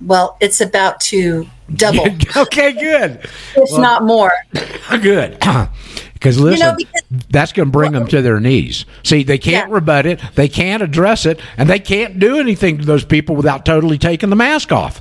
[0.00, 2.06] well, it's about to double,
[2.36, 3.20] okay, good,
[3.56, 4.32] if not more.
[5.02, 5.38] good.
[6.14, 8.84] Because listen, because- that's going to bring them to their knees.
[9.04, 9.74] See, they can't Yeah.
[9.74, 13.64] rebut it, they can't address it, and they can't do anything to those people without
[13.64, 15.00] totally taking the mask off.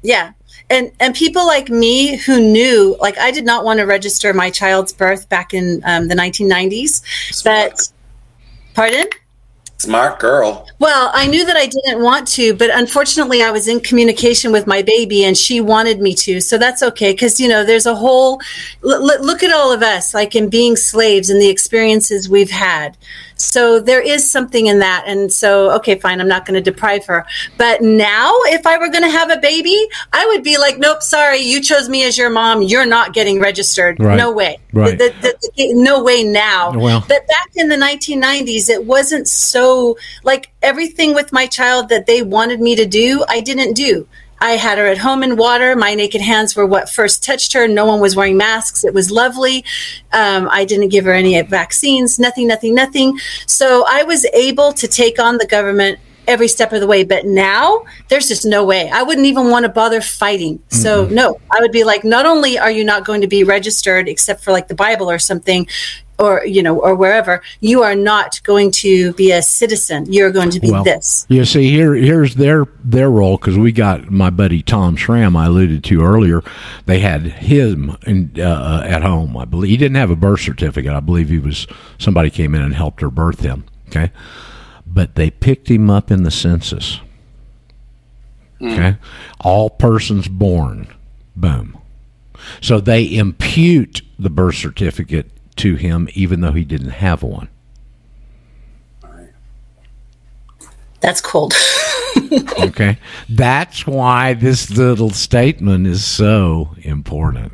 [0.00, 0.30] Yeah.
[0.70, 4.50] And and people like me who knew, like I did not want to register my
[4.50, 7.44] child's birth back in um, the 1990s.
[7.44, 7.78] But
[8.74, 9.06] pardon?
[9.76, 10.66] Smart girl.
[10.78, 14.66] Well, I knew that I didn't want to, but unfortunately, I was in communication with
[14.66, 16.40] my baby, and she wanted me to.
[16.40, 18.40] So that's okay, because you know, there's a whole
[18.82, 22.96] l- look at all of us, like in being slaves and the experiences we've had.
[23.36, 27.04] So there is something in that, and so okay, fine, I'm not going to deprive
[27.06, 27.26] her.
[27.58, 29.76] But now, if I were going to have a baby,
[30.12, 32.62] I would be like, nope, sorry, you chose me as your mom.
[32.62, 33.98] You're not getting registered.
[33.98, 34.16] Right.
[34.16, 34.58] No way.
[34.72, 34.98] Right.
[34.98, 36.72] The- the- the- no way now.
[36.72, 42.06] Well- But back in the 1990s, it wasn't so like everything with my child that
[42.06, 44.06] they wanted me to do, I didn't do.
[44.40, 45.76] I had her at home in water.
[45.76, 47.66] My naked hands were what first touched her.
[47.66, 48.84] No one was wearing masks.
[48.84, 49.64] It was lovely.
[50.12, 53.18] Um, I didn't give her any vaccines, nothing, nothing, nothing.
[53.46, 57.04] So I was able to take on the government every step of the way.
[57.04, 58.90] But now there's just no way.
[58.90, 60.62] I wouldn't even want to bother fighting.
[60.68, 64.08] So no, I would be like, not only are you not going to be registered
[64.08, 65.66] except for like the Bible or something,
[66.18, 70.10] or you know, or wherever, you are not going to be a citizen.
[70.12, 71.26] You're going to be this.
[71.28, 75.46] You see, here here's their their role because we got my buddy Tom Schramm I
[75.46, 76.42] alluded to earlier.
[76.86, 79.36] They had him in, uh, at home.
[79.36, 80.92] I believe he didn't have a birth certificate.
[80.92, 81.66] I believe he was
[81.98, 83.64] somebody came in and helped her birth him.
[83.88, 84.12] Okay,
[84.86, 87.00] but they picked him up in the census.
[88.62, 88.96] Okay,
[89.40, 90.86] all persons born,
[91.36, 91.78] boom.
[92.60, 97.48] So they impute the birth certificate to him, even though he didn't have one.
[101.00, 101.54] That's cold.
[102.58, 102.98] Okay.
[103.28, 107.52] That's why this little statement is so important.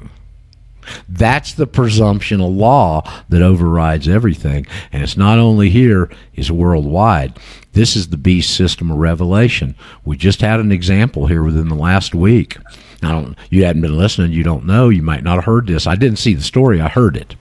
[1.08, 4.66] That's the presumption of law that overrides everything.
[4.92, 7.38] And it's not only here, it's worldwide.
[7.72, 9.74] This is the beast system of revelation.
[10.04, 12.56] We just had an example here within the last week.
[13.02, 15.86] I don't, you hadn't been listening, you don't know, you might not have heard this.
[15.86, 17.34] I didn't see the story, I heard it.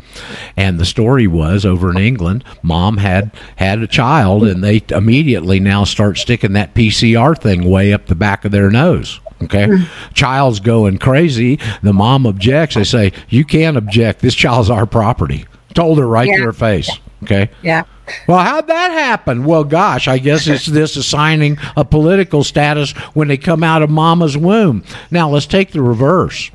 [0.56, 5.60] And the story was over in England, mom had had a child and they immediately
[5.60, 9.20] now start sticking that PCR thing way up the back of their nose.
[9.42, 9.68] Okay.
[9.68, 10.14] Mm.
[10.14, 11.60] Child's going crazy.
[11.82, 12.76] The mom objects.
[12.76, 14.20] They say, You can't object.
[14.20, 15.46] This child's our property.
[15.74, 16.90] Told her right to her face.
[17.24, 17.50] Okay.
[17.62, 17.84] yeah.
[18.28, 19.44] Well, how'd that happen?
[19.46, 23.90] Well, gosh, I guess it's this assigning a political status when they come out of
[23.90, 24.84] mama's womb.
[25.12, 26.50] Now, let's take the reverse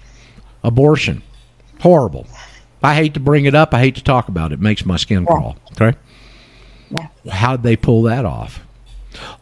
[0.65, 1.23] abortion.
[1.81, 2.27] Horrible.
[2.83, 3.73] I hate to bring it up.
[3.73, 4.55] I hate to talk about it.
[4.55, 5.57] It makes my skin crawl.
[5.73, 5.97] Okay.
[7.31, 8.64] How'd they pull that off?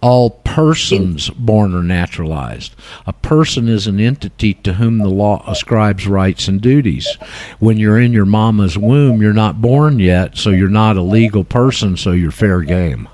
[0.00, 2.74] All persons born are naturalized.
[3.06, 7.16] A person is an entity to whom the law ascribes rights and duties.
[7.58, 11.44] When you're in your mama's womb, you're not born yet, so you're not a legal
[11.44, 13.08] person, so you're fair game.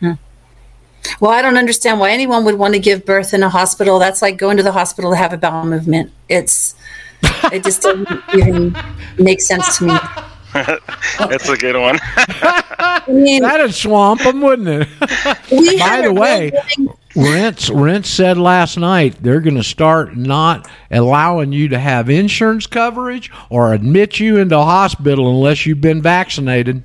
[0.00, 0.12] Hmm.
[1.20, 3.98] Well, I don't understand why anyone would want to give birth in a hospital.
[3.98, 6.12] That's like going to the hospital to have a bowel movement.
[6.28, 6.74] It's
[7.52, 8.76] it just doesn't even
[9.18, 9.98] make sense to me.
[11.18, 11.98] That's a good one.
[12.16, 14.88] I mean, That'd swamp them, wouldn't it?
[15.50, 20.68] we By the way, real- Rense Rense said last night they're going to start not
[20.90, 26.02] allowing you to have insurance coverage or admit you into a hospital unless you've been
[26.02, 26.82] vaccinated.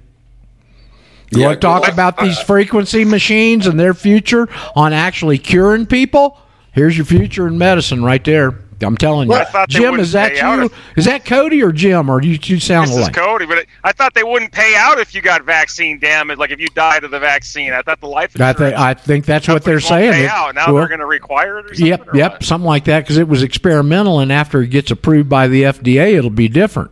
[1.31, 1.93] You Yeah, want to talk good.
[1.93, 6.39] about these frequency machines and their future on actually curing people?
[6.71, 8.59] Here's your future in medicine right there.
[8.81, 9.37] I'm telling you,
[9.67, 9.99] Jim.
[9.99, 10.65] Is that you?
[10.65, 12.09] if- Is that Cody or Jim?
[12.09, 13.09] Or do you two sound This is?
[13.09, 16.37] Cody, but I thought they wouldn't pay out if you got vaccine damage.
[16.37, 19.25] Like if you died of the vaccine, I thought the life I think I think
[19.25, 20.13] that's what they're saying.
[20.13, 20.55] Pay out.
[20.55, 21.65] Now well, they're going to require it.
[21.65, 22.43] Or something, Yep, yep, what?
[22.43, 26.15] something like that because it was experimental, and after it gets approved by the FDA,
[26.17, 26.91] it'll be different.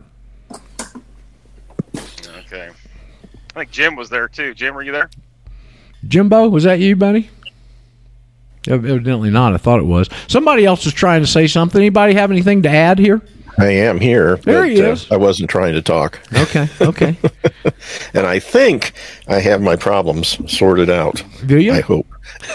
[1.94, 2.70] Okay.
[2.70, 4.54] I think Jim was there too.
[4.54, 5.10] Jim, were you there?
[6.06, 7.28] Jimbo, was that you, buddy?
[8.68, 9.54] Ev- Evidently not.
[9.54, 10.08] I thought it was.
[10.26, 11.80] Somebody else was trying to say something.
[11.80, 13.22] Anybody have anything to add here?
[13.58, 14.36] I am here.
[14.36, 15.10] There but, he uh, is.
[15.10, 16.20] I wasn't trying to talk.
[16.32, 17.16] Okay, okay.
[18.14, 18.92] And I think
[19.28, 21.22] I have my problems sorted out.
[21.46, 21.72] Do you?
[21.72, 22.06] I hope.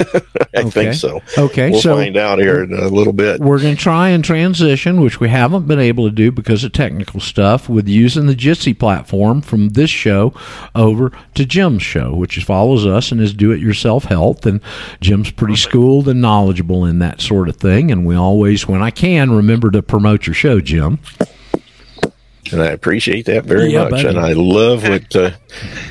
[0.55, 0.69] I Okay.
[0.69, 1.21] think so.
[1.37, 3.39] Okay, We'll so- find out here in a little bit.
[3.41, 6.71] We're going to try and transition, which we haven't been able to do because of
[6.71, 10.33] technical stuff, with using the Jitsi platform from this show
[10.75, 14.45] over to Jim's show, which follows us and is do it yourself health.
[14.45, 14.61] And
[15.01, 17.91] Jim's pretty schooled and knowledgeable in that sort of thing.
[17.91, 20.99] And we always, when I can, remember to promote your show, Jim.
[22.51, 23.91] And I appreciate that very Yeah, much.
[23.91, 24.07] buddy.
[24.09, 25.31] And I love what uh,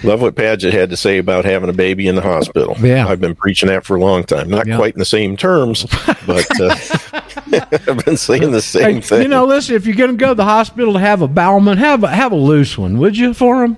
[0.04, 2.76] love what Paget had to say about having a baby in the hospital.
[2.80, 3.06] Yeah.
[3.08, 4.48] I've been preaching that for a long time.
[4.50, 4.76] Not Yeah.
[4.76, 5.86] quite in the same terms,
[6.26, 6.76] but uh,
[7.88, 9.22] I've been saying the same Hey, thing.
[9.22, 11.78] You know, listen, if you're going to go to the hospital to have a bowelman,
[11.78, 13.76] have a, have a loose one, would you, for him?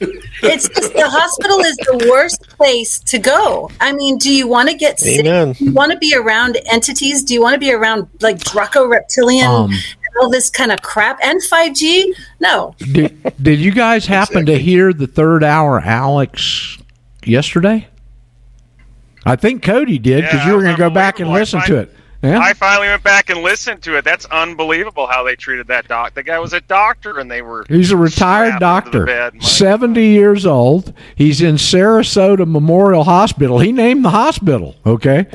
[0.00, 3.68] it's just the hospital is the worst place to go.
[3.80, 5.26] I mean, do you want to get sick?
[5.26, 5.54] Amen.
[5.54, 7.24] Do you want to be around entities?
[7.24, 9.80] Do you want to be around like Draco reptilian Um, and
[10.20, 12.04] all this kind of crap and 5G?
[12.40, 12.74] No.
[12.78, 16.78] Did, did you guys happen to hear the third hour Alex
[17.24, 17.88] yesterday?
[19.24, 21.76] I think Cody did because Yeah, you were going to go back and listen to
[21.76, 21.94] it.
[22.22, 22.40] Yeah.
[22.40, 24.04] I finally went back and listened to it.
[24.04, 26.14] That's unbelievable how they treated that doc.
[26.14, 27.64] The guy was a doctor, and they were.
[27.68, 29.34] He's a retired strapped into the doctor, bed.
[29.34, 30.92] My 70 years old.
[31.14, 33.60] He's in Sarasota Memorial Hospital.
[33.60, 35.26] He named the hospital, okay?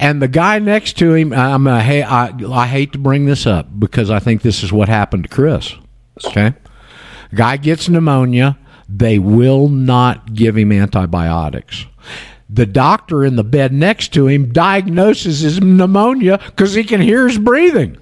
[0.00, 3.46] And the guy next to him, I'm a, hey, I, I hate to bring this
[3.46, 5.74] up because I think this is what happened to Chris,
[6.24, 6.54] okay?
[7.34, 8.56] Guy gets pneumonia.
[8.88, 11.84] They will not give him antibiotics.
[12.48, 17.28] The doctor in the bed next to him diagnoses his pneumonia because he can hear
[17.28, 17.98] his breathing.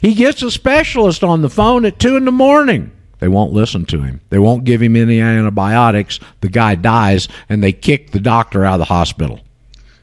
[0.00, 2.92] He gets a specialist on the phone at two in the morning.
[3.18, 4.20] They won't listen to him.
[4.30, 6.20] They won't give him any antibiotics.
[6.40, 9.40] The guy dies, and they kick the doctor out of the hospital.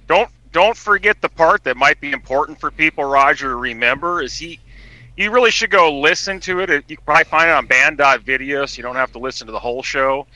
[0.08, 4.38] don't don't forget the part that might be important for people, Roger, to remember is
[4.38, 4.60] he.
[5.16, 6.70] You really should go listen to it.
[6.88, 9.60] You can probably find it on banned.video, so you don't have to listen to the
[9.60, 10.28] whole show.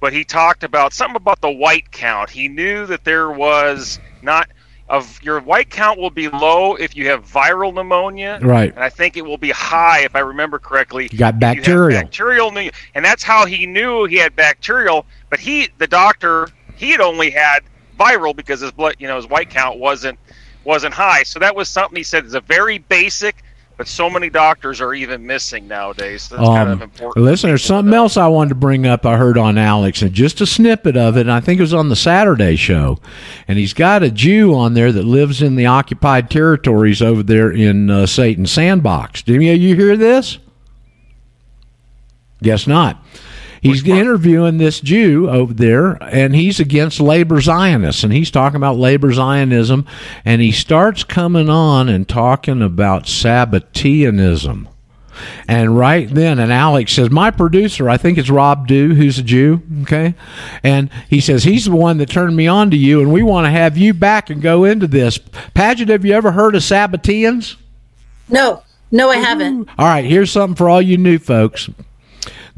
[0.00, 2.30] But he talked about something about the white count.
[2.30, 4.48] He knew that there was not
[4.88, 8.72] of your white count will be low if you have viral pneumonia, Right.
[8.72, 11.08] And I think it will be high if I remember correctly.
[11.12, 12.00] You got if you bacterial.
[12.00, 15.04] bacterial pneumonia, and that's how he knew he had bacterial.
[15.28, 17.60] But he, the doctor, he had only had
[17.98, 20.18] viral because his blood, you know, his white count wasn't
[20.64, 21.22] wasn't high.
[21.22, 23.36] So that was something he said is a very basic,
[23.78, 26.24] but so many doctors are even missing nowadays.
[26.24, 27.24] So that's kind of Um, important.
[27.24, 29.06] listen, there's for people to something else I wanted to bring up.
[29.06, 31.22] I heard on Alex, and just a snippet of it.
[31.22, 32.98] And I think it was on the Saturday show.
[33.46, 37.50] And he's got a Jew on there that lives in the occupied territories over there
[37.50, 39.22] in uh, Satan's Sandbox.
[39.22, 40.38] Did any of you hear this?
[42.42, 43.02] Guess not.
[43.60, 48.76] He's interviewing this Jew over there, and he's against labor Zionists, and he's talking about
[48.76, 49.86] labor Zionism,
[50.24, 54.68] and he starts coming on and talking about Sabbateanism.
[55.46, 59.22] And right then, and Alex says, My producer, I think it's Rob Dew, who's a
[59.22, 60.14] Jew, okay?
[60.62, 63.46] And he says, He's the one that turned me on to you, and we want
[63.46, 65.18] to have you back and go into this.
[65.54, 67.56] Paget, have you ever heard of Sabbateans?
[68.28, 68.62] No.
[68.90, 69.68] No, I haven't.
[69.78, 71.68] All right, here's something for all you new folks.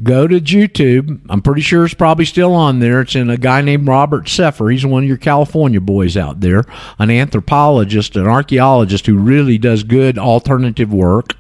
[0.02, 1.20] Go to YouTube.
[1.28, 3.02] I'm pretty sure it's probably still on there.
[3.02, 4.72] It's in a guy named Robert Sepehr.
[4.72, 6.64] He's one of your California boys out there,
[6.98, 11.36] an anthropologist, an archaeologist who really does good alternative work.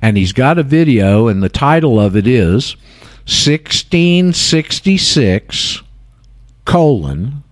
[0.00, 2.76] And he's got a video, and the title of it is
[3.26, 5.82] 1666
[6.64, 7.42] colon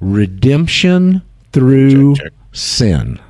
[0.00, 1.20] redemption
[1.52, 2.32] through Check, check.
[2.52, 3.20] sin.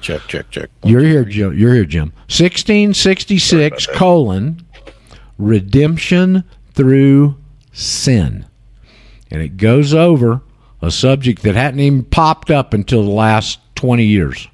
[0.00, 0.70] Check, check, check.
[0.84, 1.58] You're here, Jim.
[1.58, 2.12] You're here, Jim.
[2.28, 4.64] 1666 colon
[5.38, 7.36] redemption through
[7.72, 8.46] sin,
[9.30, 10.42] and it goes over
[10.82, 14.48] a subject that hadn't even popped up until the last 20 years.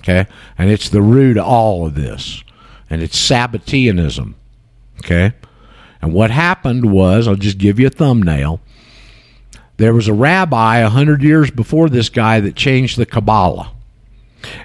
[0.00, 0.26] Okay,
[0.56, 2.42] and it's the root of all of this,
[2.88, 4.34] and it's Sabbateanism.
[4.98, 5.32] Okay,
[6.00, 8.60] and what happened was, I'll just give you a thumbnail.
[9.76, 13.72] There was a rabbi a hundred years before this guy that changed the Kabbalah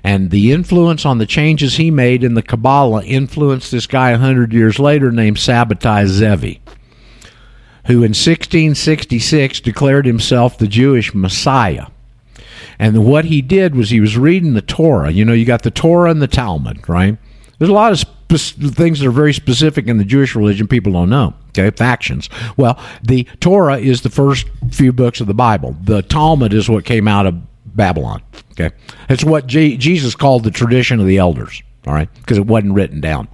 [0.03, 4.17] and the influence on the changes he made in the Kabbalah influenced this guy a
[4.17, 6.61] hundred years later named Sabbatai Zevi,
[7.85, 11.87] who in 1666 declared himself the Jewish Messiah.
[12.77, 15.11] And what he did was he was reading the Torah.
[15.11, 17.17] You know, you got the Torah and the Talmud, right?
[17.57, 21.09] There's a lot of things that are very specific in the Jewish religion people don't
[21.09, 21.33] know.
[21.49, 22.29] Okay, factions.
[22.57, 25.75] Well, the Torah is the first few books of the Bible.
[25.81, 27.35] The Talmud is what came out of
[27.75, 28.21] Babylon.
[28.51, 28.75] Okay,
[29.09, 31.61] it's what Je- Jesus called the tradition of the elders.
[31.87, 33.27] All right, because it wasn't written down.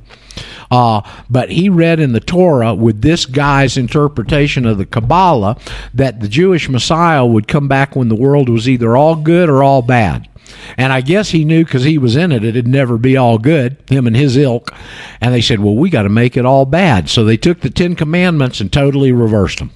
[0.70, 5.58] Uh, but he read in the Torah with this guy's interpretation of the Kabbalah
[5.94, 9.64] that the Jewish Messiah would come back when the world was either all good or
[9.64, 10.30] all bad.
[10.78, 13.78] And I guess he knew because he was in it, it'd never be all good,
[13.90, 14.74] him and his ilk.
[15.20, 17.10] And they said, well, we got to make it all bad.
[17.10, 19.72] So they took the Ten Commandments and totally reversed them.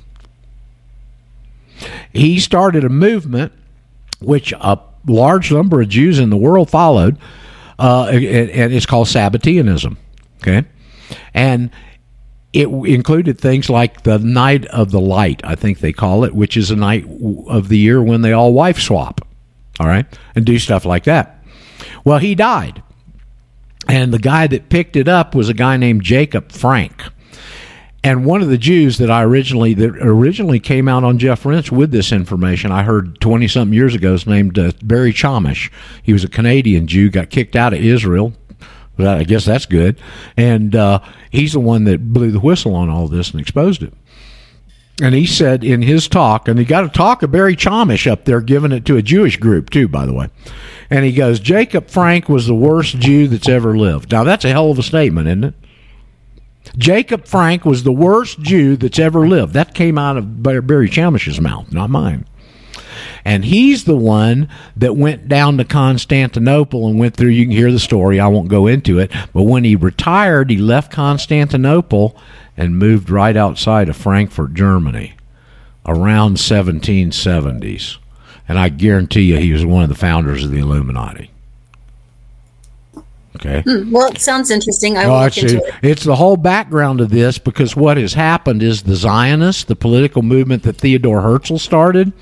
[2.14, 3.52] He started a movement
[4.26, 7.18] which a large number of Jews in the world followed,
[7.80, 9.98] uh, and, and it's called Sabbateanism.
[10.42, 10.66] Okay,
[11.34, 11.72] and
[12.54, 16.56] it included things like the night of the light, I think they call it, which
[16.56, 17.06] is a night
[17.48, 19.28] of the year when they all wife swap,
[19.80, 21.44] all right, and do stuff like that.
[22.06, 22.82] Well, he died,
[23.88, 27.04] and the guy that picked it up was a guy named Jacob Frank.
[28.06, 31.72] And one of the Jews that I originally that originally came out on Jeff Rense
[31.72, 35.72] with this information, I heard twenty something years ago, is named uh, Barry Chamish.
[36.04, 38.34] He was a Canadian Jew, got kicked out of Israel.
[38.96, 40.00] But I guess that's good.
[40.38, 41.00] And uh,
[41.32, 43.94] he's the one that blew the whistle on all this and exposed it.
[45.02, 48.26] And he said in his talk, and he got a talk of Barry Chamish up
[48.26, 50.30] there giving it to a Jewish group too, by the way.
[50.92, 54.12] And he goes, Jacob Frank was the worst Jew that's ever lived.
[54.12, 55.54] Now that's a hell of a statement, isn't it?
[56.78, 59.54] Jacob Frank was the worst Jew that's ever lived.
[59.54, 62.26] That came out of Barry Chamish's mouth, not mine.
[63.24, 67.30] And he's the one that went down to Constantinople and went through.
[67.30, 68.20] You can hear the story.
[68.20, 69.12] I won't go into it.
[69.34, 72.16] But when he retired, he left Constantinople
[72.56, 75.16] and moved right outside of Frankfurt, Germany,
[75.86, 77.98] around 1770s.
[78.48, 81.32] And I guarantee you, he was one of the founders of the Illuminati.
[83.36, 83.62] Okay.
[83.62, 84.98] Hmm, well, it sounds interesting.
[84.98, 85.74] I No, will into it.
[85.82, 90.22] it's the whole background of this because what has happened is the Zionists, the political
[90.22, 92.14] movement that Theodore Herzl started,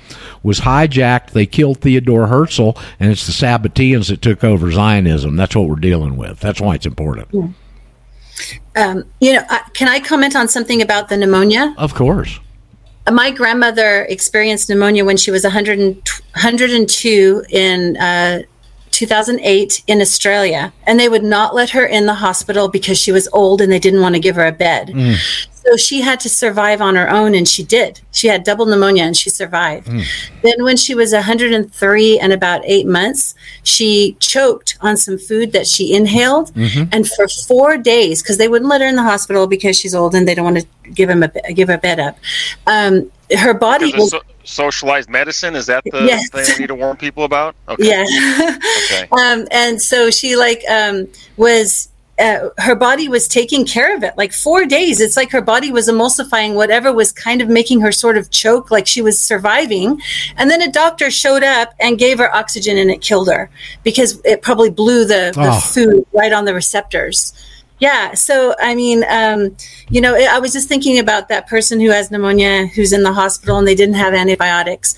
[0.42, 1.30] was hijacked.
[1.30, 5.36] They killed Theodore Herzl, and it's the Sabbateans that took over Zionism.
[5.36, 6.40] That's what we're dealing with.
[6.40, 7.54] That's why it's important.
[8.76, 11.74] Um, you know, uh, can I comment on something about the pneumonia?
[11.78, 12.40] Of course.
[13.10, 15.94] My grandmother experienced pneumonia when she was 100 and,
[16.32, 18.42] 102 in uh,
[18.94, 23.28] 2008 in Australia, and they would not let her in the hospital because she was
[23.32, 24.88] old and they didn't want to give her a bed.
[24.88, 25.16] Mm.
[25.66, 28.00] So she had to survive on her own, and she did.
[28.12, 29.88] She had double pneumonia and she survived.
[29.88, 30.04] Mm.
[30.42, 35.66] Then, when she was 103 and about eight months, she choked on some food that
[35.66, 36.52] she inhaled.
[36.52, 36.90] Mm-hmm.
[36.92, 40.14] And for four days, because they wouldn't let her in the hospital because she's old
[40.14, 42.18] and they don't want to give him a give her bed up.
[42.66, 45.54] Um, her body Is it was so- socialized medicine?
[45.56, 46.28] Is that the Yes.
[46.30, 47.54] thing I need to warn people about?
[47.68, 47.88] Okay.
[47.88, 48.56] yeah.
[48.86, 49.08] Okay.
[49.12, 51.88] um, and so she like um, was
[52.18, 55.72] uh, her body was taking care of it like four days it's like her body
[55.72, 60.00] was emulsifying whatever was kind of making her sort of choke like she was surviving
[60.36, 63.50] and then a doctor showed up and gave her oxygen and it killed her
[63.82, 65.58] because it probably blew the, the Oh.
[65.58, 67.32] food right on the receptors
[67.78, 69.54] yeah so i mean um,
[69.88, 73.12] you know i was just thinking about that person who has pneumonia who's in the
[73.12, 74.94] hospital and they didn't have antibiotics.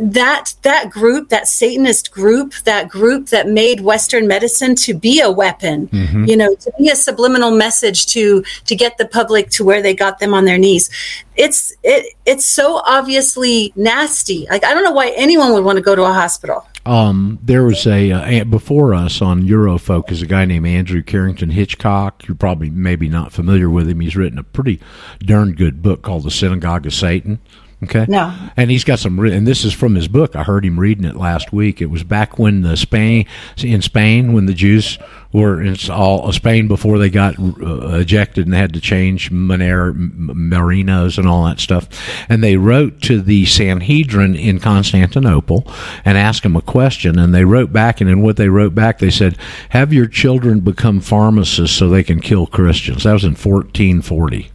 [0.00, 5.30] That that group that satanist group that group that made western medicine to be a
[5.30, 5.88] weapon
[6.26, 9.94] you know to be a subliminal message to to get the public to where they
[9.94, 10.90] got them on their knees.
[11.36, 14.46] It's it it's so obviously nasty.
[14.50, 17.64] Like i don't know why anyone would want to go to a hospital Um, there
[17.64, 22.26] was a uh, before us on Eurofolk is a guy named Andrew Carrington Hitchcock.
[22.28, 23.98] You're probably maybe not familiar with him.
[23.98, 24.80] He's written a pretty
[25.18, 27.40] darn good book called The Synagogue of Satan.
[27.82, 28.06] Okay.
[28.08, 28.34] No.
[28.56, 30.34] And he's got some, and this is from his book.
[30.34, 31.82] I heard him reading it last week.
[31.82, 33.26] It was back when the Spain
[33.58, 34.98] in Spain when the Jews
[35.30, 41.18] were in all Spain before they got uh, ejected and had to change Monero, Marinos
[41.18, 41.86] and all that stuff.
[42.30, 45.66] And they wrote to the Sanhedrin in Constantinople
[46.02, 47.18] and asked them a question.
[47.18, 49.36] And they wrote back, and in what they wrote back, they said,
[49.70, 54.50] "Have your children become pharmacists so they can kill Christians." That was in 1440.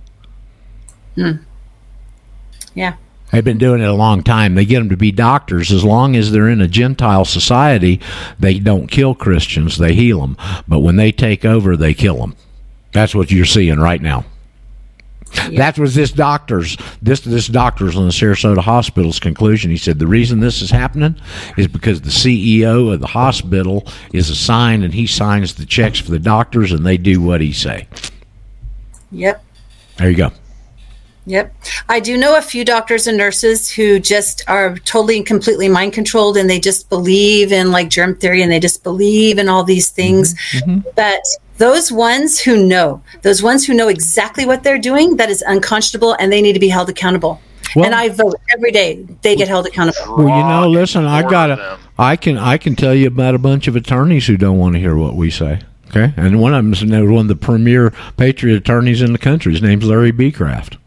[1.13, 1.31] Hmm.
[2.73, 2.95] Yeah.
[3.31, 4.55] They've been doing it a long time.
[4.55, 5.71] They get them to be doctors.
[5.71, 8.01] As long as they're in a Gentile society,
[8.39, 10.37] they don't kill Christians, they heal them.
[10.67, 12.35] But when they take over, they kill them.
[12.91, 14.25] That's what you're seeing right now.
[15.53, 19.71] That was this doctor's this this doctor's on the Sarasota Hospital's conclusion.
[19.71, 21.15] He said the reason this is happening
[21.57, 26.11] is because the CEO of the hospital is assigned and he signs the checks for
[26.11, 27.87] the doctors and they do what he say.
[29.11, 29.43] Yep.
[29.97, 30.31] There you go.
[31.27, 31.53] Yep.
[31.87, 35.93] I do know a few doctors and nurses who just are totally and completely mind
[35.93, 39.63] controlled and they just believe in like germ theory and they just believe in all
[39.63, 40.33] these things.
[40.33, 40.71] Mm-hmm.
[40.71, 40.89] Mm-hmm.
[40.95, 41.21] But
[41.57, 46.13] those ones who know, those ones who know exactly what they're doing, that is unconscionable
[46.19, 47.39] and they need to be held accountable.
[47.75, 50.17] Well- and I vote every day they get held accountable.
[50.17, 51.57] Well, you know, listen, I got them.
[51.57, 54.73] to I can I can tell you about a bunch of attorneys who don't want
[54.73, 55.61] to hear what we say.
[55.89, 59.51] Okay, and one of them is one of the premier patriot attorneys in the country.
[59.51, 60.77] His name's Larry Becraft.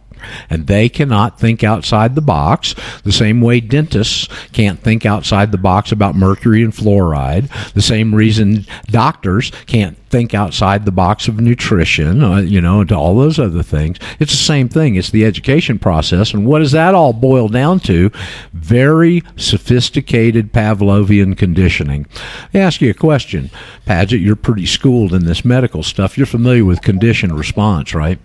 [0.50, 5.58] And they cannot think outside the box the same way dentists can't think outside the
[5.58, 7.48] box about mercury and fluoride.
[7.72, 12.88] The same reason doctors can't think outside the box of nutrition, uh, you know, and
[12.88, 13.98] to all those other things.
[14.20, 14.94] It's the same thing.
[14.94, 16.32] It's the education process.
[16.32, 18.12] And what does that all boil down to?
[18.52, 22.06] Very sophisticated Pavlovian conditioning.
[22.52, 23.50] Let ask you a question.
[23.86, 26.16] Paget, you're pretty schooled in this medical stuff.
[26.16, 28.18] You're familiar with conditioned response, right?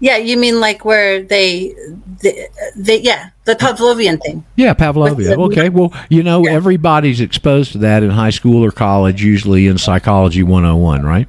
[0.00, 1.74] Yeah, you mean like where they,
[2.22, 2.46] they,
[2.76, 4.44] they yeah, the Pavlovian thing.
[4.56, 5.30] Yeah, Pavlovia.
[5.30, 9.22] The- uh, Okay, well, you know, everybody's exposed to that in high school or college,
[9.22, 11.26] usually in Psychology 101, right?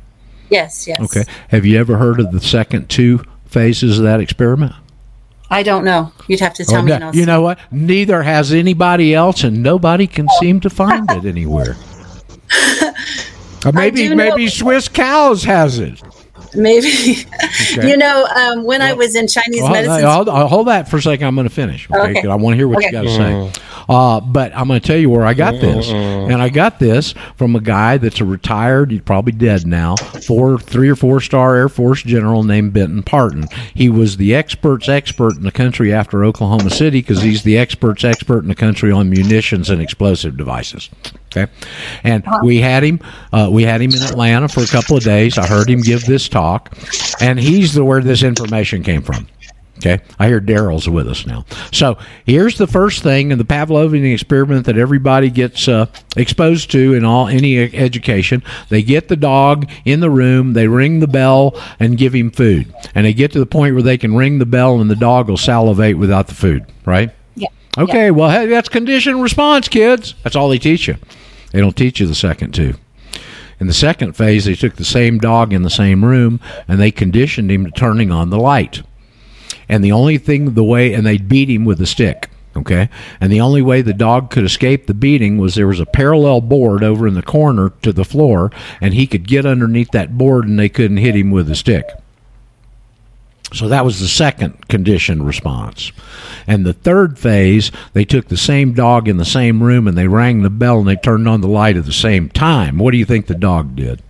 [0.51, 0.99] Yes, yes.
[1.01, 1.23] Okay.
[1.49, 4.73] Have you ever heard of the second two phases of that experiment?
[5.51, 6.11] I don't know.
[6.27, 7.19] You'd have to tell Oh, me.
[7.19, 7.57] you know what?
[7.71, 11.75] Neither has anybody else, and nobody can seem to find it anywhere.
[13.73, 16.01] Maybe do know- maybe Swisscows has it.
[16.55, 16.87] Maybe.
[17.71, 17.89] Okay.
[17.89, 21.01] you know, um, when I was in Chinese Well, medicine, I'll hold that for a
[21.01, 21.27] second.
[21.27, 21.87] I'm going to finish.
[21.89, 22.21] Okay, Okay.
[22.21, 23.61] 'Cause I want to hear what you got to say.
[23.87, 27.13] Uh, but I'm going to tell you where I got this, and I got this
[27.35, 28.91] from a guy that's a retired.
[28.91, 29.95] He's probably dead now.
[29.95, 33.47] Four, three or four star Air Force general named Benton Partin.
[33.73, 38.03] He was the expert's expert in the country after Oklahoma City because he's the expert's
[38.03, 40.89] expert in the country on munitions and explosive devices.
[41.31, 41.51] Okay,
[42.03, 42.99] and we had him.
[43.31, 45.37] Uh, we had him in Atlanta for a couple of days.
[45.37, 46.75] I heard him give this talk,
[47.21, 49.27] and he's the where this information came from.
[49.79, 51.45] Okay, I hear Daryl's with us now.
[51.71, 55.85] So here's the first thing in the Pavlovian experiment that everybody gets uh,
[56.17, 58.43] exposed to in all any education.
[58.67, 62.73] They get the dog in the room, they ring the bell, and give him food,
[62.93, 65.29] and they get to the point where they can ring the bell and the dog
[65.29, 66.65] will salivate without the food.
[66.85, 67.11] Right?
[67.35, 67.47] yeah.
[67.77, 70.13] Okay, well, hey, that's conditioned response, kids.
[70.23, 70.97] That's all they teach you.
[71.51, 72.75] They don't teach you the second two.
[73.59, 76.91] In the second phase, they took the same dog in the same room and they
[76.91, 78.83] conditioned him to turning on the light.
[79.67, 82.29] And the only thing, the way, and they beat him with a stick.
[82.55, 82.89] Okay,
[83.21, 86.41] and the only way the dog could escape the beating was there was a parallel
[86.41, 88.51] board over in the corner to the floor,
[88.81, 91.87] and he could get underneath that board, and they couldn't hit him with a stick.
[93.53, 95.91] So that was the second conditioned response.
[96.45, 100.07] And the third phase, they took the same dog in the same room and they
[100.07, 102.77] rang the bell and they turned on the light at the same time.
[102.77, 104.01] What do you think the dog did?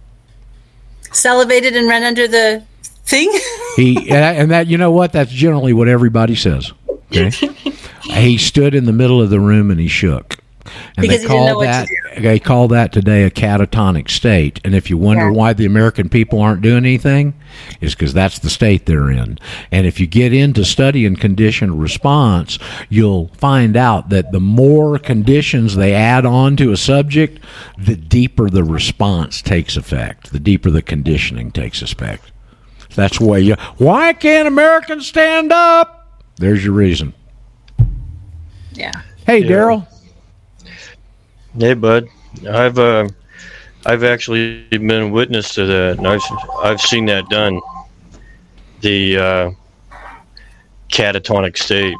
[1.11, 3.31] Salivated and ran under the thing.
[3.75, 5.13] He and and that you know what?
[5.13, 6.73] That's generally what everybody says.
[7.15, 7.29] Okay?
[8.03, 10.37] he stood in the middle of the room and he shook.
[10.97, 11.69] And Because they he didn't know call what to
[12.15, 14.59] that they call that today a catatonic state.
[14.65, 15.31] And if you wonder Yeah.
[15.31, 17.33] why the American people aren't doing anything,
[17.81, 19.37] is because that's the state they're in.
[19.71, 22.59] And if you get into studying conditioned response,
[22.89, 27.39] you'll find out that the more conditions they add on to a subject,
[27.77, 30.31] the deeper the response takes effect.
[30.31, 32.31] The deeper the conditioning takes effect.
[32.95, 33.55] That's why you.
[33.77, 35.95] Why can't Americans stand up?
[36.37, 37.13] There's your reason.
[38.73, 38.91] yeah.
[39.25, 39.47] Hey, Yeah.
[39.51, 39.87] Daryl.
[41.57, 42.07] Hey, bud.
[42.49, 43.07] I've uh,
[43.85, 46.21] I've actually been witness to that, and I've
[46.61, 47.59] I've seen that done.
[48.81, 49.51] The uh,
[50.89, 51.97] catatonic state,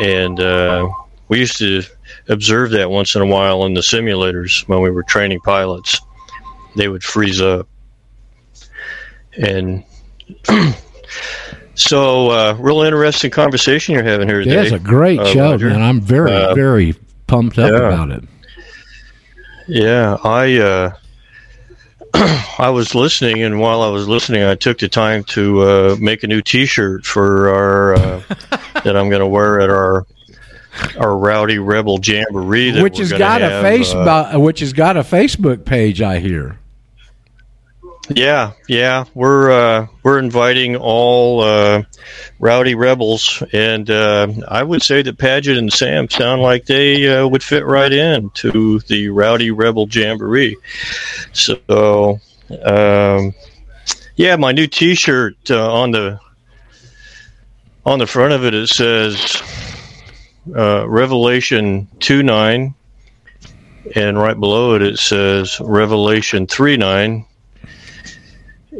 [0.00, 0.88] and uh,
[1.28, 1.82] we used to
[2.28, 6.00] observe that once in a while in the simulators when we were training pilots.
[6.76, 7.68] They would freeze up,
[9.36, 9.84] and
[11.78, 14.62] So, uh, real interesting conversation you're having here today.
[14.64, 15.80] It's a great uh, show, man.
[15.80, 16.96] I'm very, Uh, very
[17.28, 17.86] pumped up yeah.
[17.86, 18.24] about it.
[19.68, 20.92] Yeah, I uh,
[22.58, 26.22] I was listening, and while I was listening, I took the time to uh, make
[26.22, 28.22] a new T-shirt for our uh,
[28.82, 30.06] that I'm going to wear at our
[30.98, 32.70] our Rowdy Rebel Jamboree.
[32.70, 36.00] That Which we're has got a have, face, uh, which has got a Facebook page.
[36.00, 36.58] I hear.
[38.10, 41.82] Yeah, yeah, we're uh, we're inviting all uh,
[42.38, 47.28] rowdy rebels, and uh, I would say that Paget and Sam sound like they uh,
[47.28, 50.56] would fit right in to the Rowdy Rebel Jamboree.
[51.34, 52.18] So,
[52.64, 53.34] um,
[54.16, 56.18] yeah, my new T-shirt uh, on the
[57.84, 59.42] on the front of it it says
[60.56, 62.74] uh, Revelation two nine,
[63.94, 67.26] and right below it it says Revelation three nine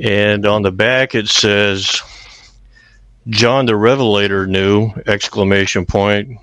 [0.02, 2.02] and on the back it says
[3.28, 6.38] John the Revelator knew exclamation point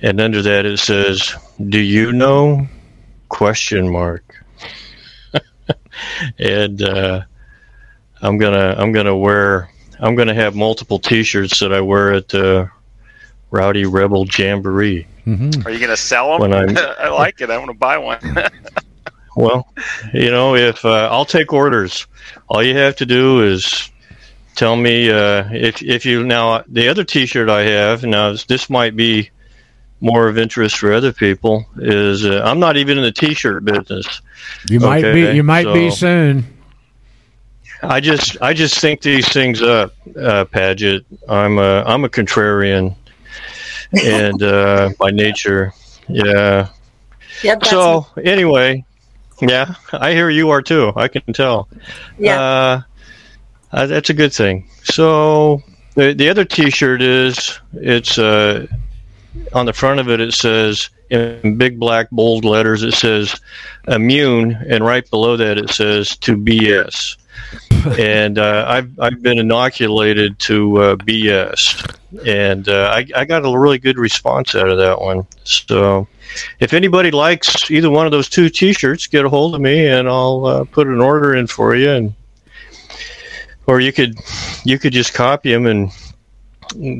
[0.00, 1.34] and under that it says
[1.68, 2.66] do you know
[3.28, 4.44] question mark
[6.38, 7.22] and uh,
[8.20, 12.70] I'm gonna I'm gonna wear I'm gonna have multiple T-shirts that I wear at the
[13.50, 15.66] Rowdy Rebel Jamboree Mm-hmm.
[15.66, 16.40] Are you going to sell them?
[16.40, 17.48] When I'm- I like it.
[17.48, 18.18] I want to buy one.
[19.36, 19.66] Well,
[20.12, 22.06] you know, if uh, I'll take orders,
[22.48, 23.90] all you have to do is
[24.54, 28.94] tell me uh, if if you now the other T-shirt I have now this might
[28.94, 29.30] be
[30.00, 34.20] more of interest for other people is uh, I'm not even in the T-shirt business.
[34.68, 35.32] You might be.
[35.32, 36.44] You might be soon.
[37.82, 41.04] I just I just think these things up, uh, Paget.
[41.28, 42.94] I'm a I'm a contrarian,
[44.04, 45.72] and uh, by nature,
[46.08, 46.68] yeah.
[47.42, 47.60] Yep.
[47.60, 48.84] That's So anyway,
[49.42, 50.92] yeah, I hear you are too.
[50.96, 51.68] I can tell.
[52.18, 52.40] Yeah.
[52.40, 52.82] Uh,
[53.72, 54.68] uh, that's a good thing.
[54.84, 55.62] So
[55.94, 58.66] the the other T-shirt is it's uh,
[59.52, 60.20] on the front of it.
[60.20, 62.82] It says in big black bold letters.
[62.82, 63.40] It says
[63.88, 67.16] immune, and right below that it says to BS.
[67.98, 73.58] and uh, I've I've been inoculated to uh, BS, and uh, I I got a
[73.58, 75.26] really good response out of that one.
[75.44, 76.06] So
[76.60, 80.08] if anybody likes either one of those two T-shirts, get a hold of me and
[80.08, 81.90] I'll uh, put an order in for you.
[81.90, 82.14] And
[83.66, 84.18] or you could
[84.64, 85.90] you could just copy them and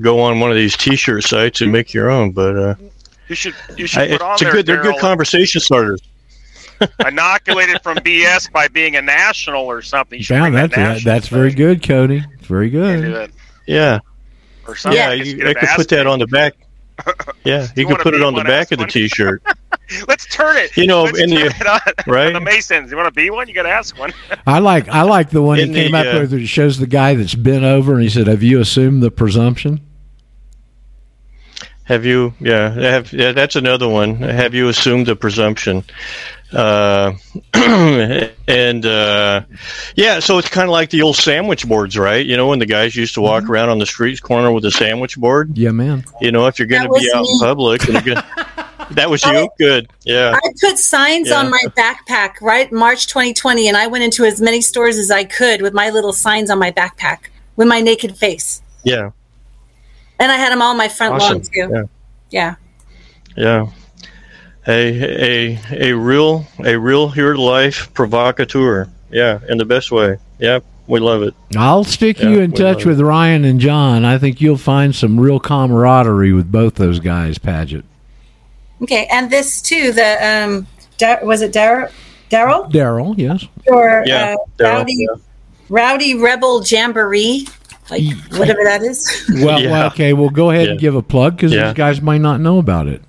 [0.03, 2.33] go on one of these T-shirt sites and make your own.
[2.33, 2.75] But uh,
[3.29, 6.01] you should you should I, put on it's a good they're good conversation starters.
[7.07, 10.19] Inoculated from BS by being a national or something.
[10.19, 10.53] You should Down.
[10.53, 12.23] that That's that, that's very good, Cody.
[12.39, 13.33] It's very good.
[13.67, 14.01] Yeah,
[14.67, 14.99] or something.
[14.99, 15.15] yeah.
[15.17, 16.55] Just You, get could put that on the back.
[17.45, 18.87] Yeah, you, You could put it on the back of the?
[18.87, 19.43] T-shirt.
[20.09, 20.77] Let's turn it.
[20.77, 22.33] You know, Let's in the- right?
[22.33, 22.91] The Masons.
[22.91, 23.49] You want to be one?
[23.49, 24.13] You got to ask one.
[24.47, 24.89] I like.
[24.89, 26.31] I like the one he In the, came up uh, with.
[26.31, 29.81] That shows the guy that's bent over, and he said, "Have you assumed the presumption?"
[31.85, 32.33] Have you?
[32.41, 33.33] Yeah, have, yeah.
[33.33, 34.17] That's another one.
[34.17, 35.83] Have you assumed the presumption?
[36.55, 37.13] Uh,
[37.55, 39.43] and uh,
[39.97, 42.25] yeah, so it's kind of like the old sandwich boards, right?
[42.25, 43.53] You know, when the guys used to walk Mm-hmm.
[43.53, 45.57] around on the streets corner with a sandwich board.
[45.57, 46.05] Yeah, man.
[46.21, 49.09] You know, if you're going to be was out in public, and you're gonna, that
[49.09, 49.49] was you.
[49.59, 49.89] Good.
[50.05, 50.33] Yeah.
[50.35, 51.37] I put signs Yeah.
[51.41, 55.25] on my backpack right March 2020, and I went into as many stores as I
[55.25, 59.11] could with my little signs on my backpack with my naked face, Yeah.
[60.19, 61.39] and I had them all on my front Awesome.
[61.39, 61.71] lawn too.
[61.73, 61.85] Yeah.
[62.31, 62.55] Yeah.
[63.37, 63.67] Yeah.
[64.67, 68.89] A a a real a real here life provocateur.
[69.11, 70.19] Yeah, in the best way.
[70.39, 71.35] Yeah, we love it.
[71.57, 74.05] I'll stick Yeah, you in touch love with Ryan and John.
[74.05, 77.85] I think you'll find some real camaraderie with both those guys, Paget.
[78.83, 79.93] Okay, and this too.
[79.93, 80.67] The um,
[80.97, 81.91] Dar- was it Dar-
[82.31, 83.47] Daryl Daryl, yes.
[83.67, 85.07] or Yeah, uh, Daryl, Rowdy yeah.
[85.69, 87.47] Rowdy Rebel Jamboree,
[87.91, 88.03] like
[88.37, 89.27] whatever that is.
[89.43, 89.71] Well, Yeah.
[89.73, 91.67] well, okay, well, go ahead and give a plug because Yeah.
[91.67, 93.03] these guys might not know about it.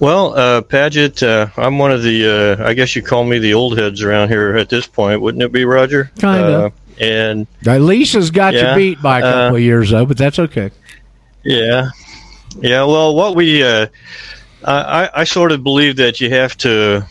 [0.00, 3.54] Well, uh, Paget, uh, I'm one of the, uh, I guess you call me the
[3.54, 6.10] old heads around here at this point, wouldn't it be, Roger?
[6.20, 6.66] Kinda.
[6.66, 6.70] Uh,
[7.00, 10.38] and Lisa's got Yeah, you beat by a couple uh, of years, though, but that's
[10.38, 10.70] okay.
[11.44, 11.90] yeah,
[12.60, 12.84] yeah.
[12.84, 13.86] Well, what we, uh,
[14.64, 17.04] I, I- I sort of believe that you have to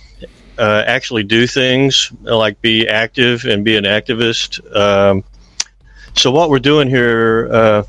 [0.58, 4.60] uh, actually do things like be active and be an activist.
[4.76, 5.24] Um,
[6.16, 7.84] so what we're doing here uh,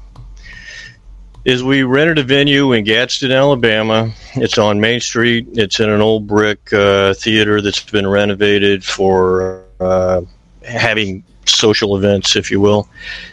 [1.44, 4.12] is we rented a venue in Gadsden, Alabama.
[4.34, 5.48] It's on Main Street.
[5.52, 10.22] It's in an old brick uh, theater that's been renovated for uh,
[10.64, 12.88] having social events, if you will.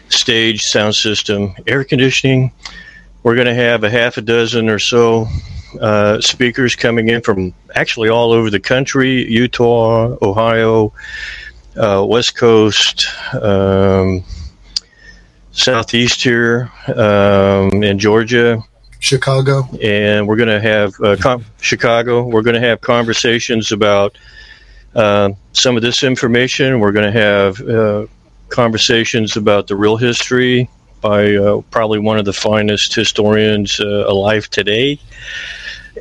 [0.08, 2.52] Stage, sound system, air conditioning.
[3.22, 5.26] We're going to have a half a dozen or so
[5.80, 10.92] uh, speakers coming in from actually all over the country Utah, Ohio,
[11.76, 13.06] uh, West Coast.
[13.34, 14.24] Um,
[15.56, 18.62] southeast here um, in Georgia,
[19.00, 19.68] Chicago.
[19.82, 22.24] and we're going to have uh, com- Chicago.
[22.24, 24.16] We're going to have conversations about
[24.94, 26.80] uh, some of this information.
[26.80, 28.06] We're going to have uh,
[28.48, 30.68] conversations about the real history
[31.00, 34.98] by uh, probably one of the finest historians uh, alive today,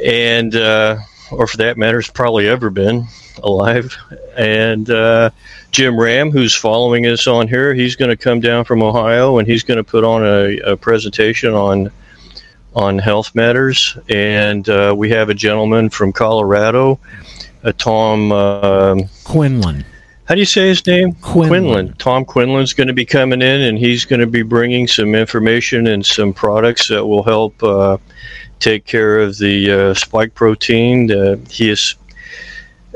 [0.04, 0.98] and uh,
[1.32, 3.08] or for that matter, has probably ever been
[3.44, 3.96] alive.
[4.38, 5.30] And uh,
[5.72, 9.48] Jim Ram, who's following us on here, he's going to come down from Ohio and
[9.48, 11.92] he's going to put on a, a presentation on
[12.74, 13.98] on health matters.
[14.10, 17.00] And uh, we have a gentleman from Colorado,
[17.78, 18.32] Tom.
[18.32, 19.86] um Quinlan.
[20.26, 21.14] How do you say his name?
[21.22, 21.94] Quinlan.
[21.98, 25.88] Tom Quinlan's going to be coming in, and he's going to be bringing some information
[25.88, 27.98] and some products that will help uh,
[28.60, 31.12] take care of the uh, spike protein.
[31.12, 31.94] Uh, he is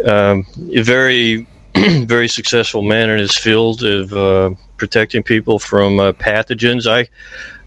[0.07, 6.14] um, a very, very successful man in his field of uh, protecting people from uh,
[6.14, 6.88] pathogens.
[6.88, 7.07] I,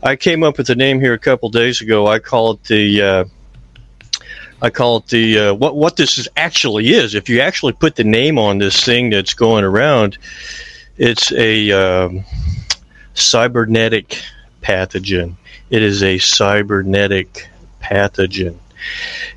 [0.02, 2.09] I came up with a name here a couple days ago.
[2.09, 3.24] I call it the uh,
[4.62, 7.16] I call it the uh, what what this is actually is.
[7.16, 10.18] If you actually put the name on this thing that's going around,
[10.97, 12.24] it's a um,
[13.14, 14.22] cybernetic
[14.62, 15.34] pathogen.
[15.68, 17.48] It is a cybernetic
[17.82, 18.59] pathogen.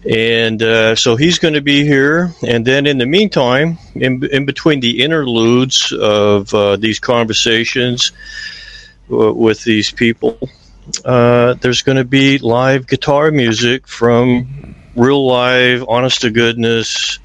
[0.09, 2.31] And uh, so he's going to be here.
[2.45, 8.11] And then in the meantime, in, in between the interludes of uh, these conversations
[9.11, 10.37] uh, with these people,
[11.03, 17.19] uh, there's going to be live guitar music from real live, honest to goodness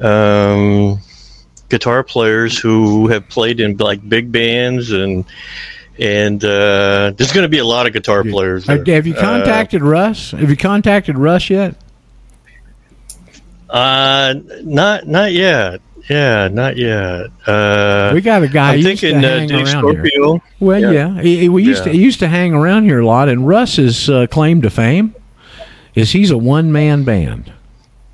[0.00, 0.98] um,
[1.68, 5.24] guitar players who have played in like big bands and
[5.98, 8.68] and uh, there's going to be a lot of guitar players.
[8.68, 8.94] Uh, there.
[8.96, 10.30] Have you Uh, contacted Russ?
[10.32, 11.76] Have you contacted Russ yet?
[13.68, 15.80] Uh, not not yet.
[16.10, 17.26] Yeah, not yet.
[17.46, 20.32] Uh, we got a guy I'm thinking to uh, Dave Scorpio.
[20.32, 20.42] here.
[20.58, 21.92] Well, yeah, He, he- we used Yeah.
[21.92, 25.14] to he used to hang around here a lot, and Russ's uh, claim to fame
[25.94, 27.52] is he's a one man band.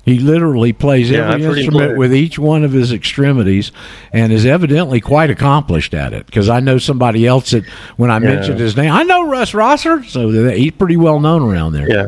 [0.05, 3.71] He literally plays Yeah, every I've heard him instrument with each one of his extremities,
[4.11, 6.25] and is evidently quite accomplished at it.
[6.25, 7.65] Because I know somebody else that
[7.97, 8.19] when I Yeah.
[8.29, 11.87] mentioned his name, I know Russ Rosser, so he's pretty well known around there.
[11.89, 12.07] Yeah.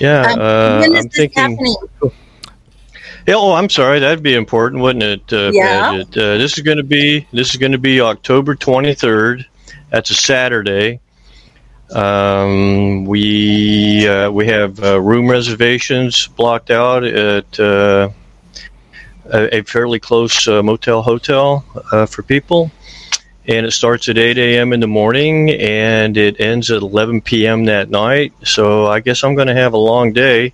[0.00, 1.42] Yeah, Um, uh, when is I'm this thinking.
[1.42, 1.74] happening?
[3.26, 4.00] Yeah, oh, I'm sorry.
[4.00, 5.90] That'd be important, wouldn't it, uh, Yeah.
[5.90, 6.16] Paget?
[6.16, 9.44] Uh, this is going to be this is going to be October 23rd.
[9.90, 11.00] That's a Saturday.
[11.90, 18.10] Um, we uh, we have uh, room reservations blocked out at uh,
[19.32, 22.70] a, a fairly close uh, motel hotel uh, for people,
[23.46, 24.72] and it starts at 8 a.m.
[24.72, 27.64] in the morning and it ends at 11 p.m.
[27.64, 28.34] that night.
[28.44, 30.52] So I guess I'm going to have a long day.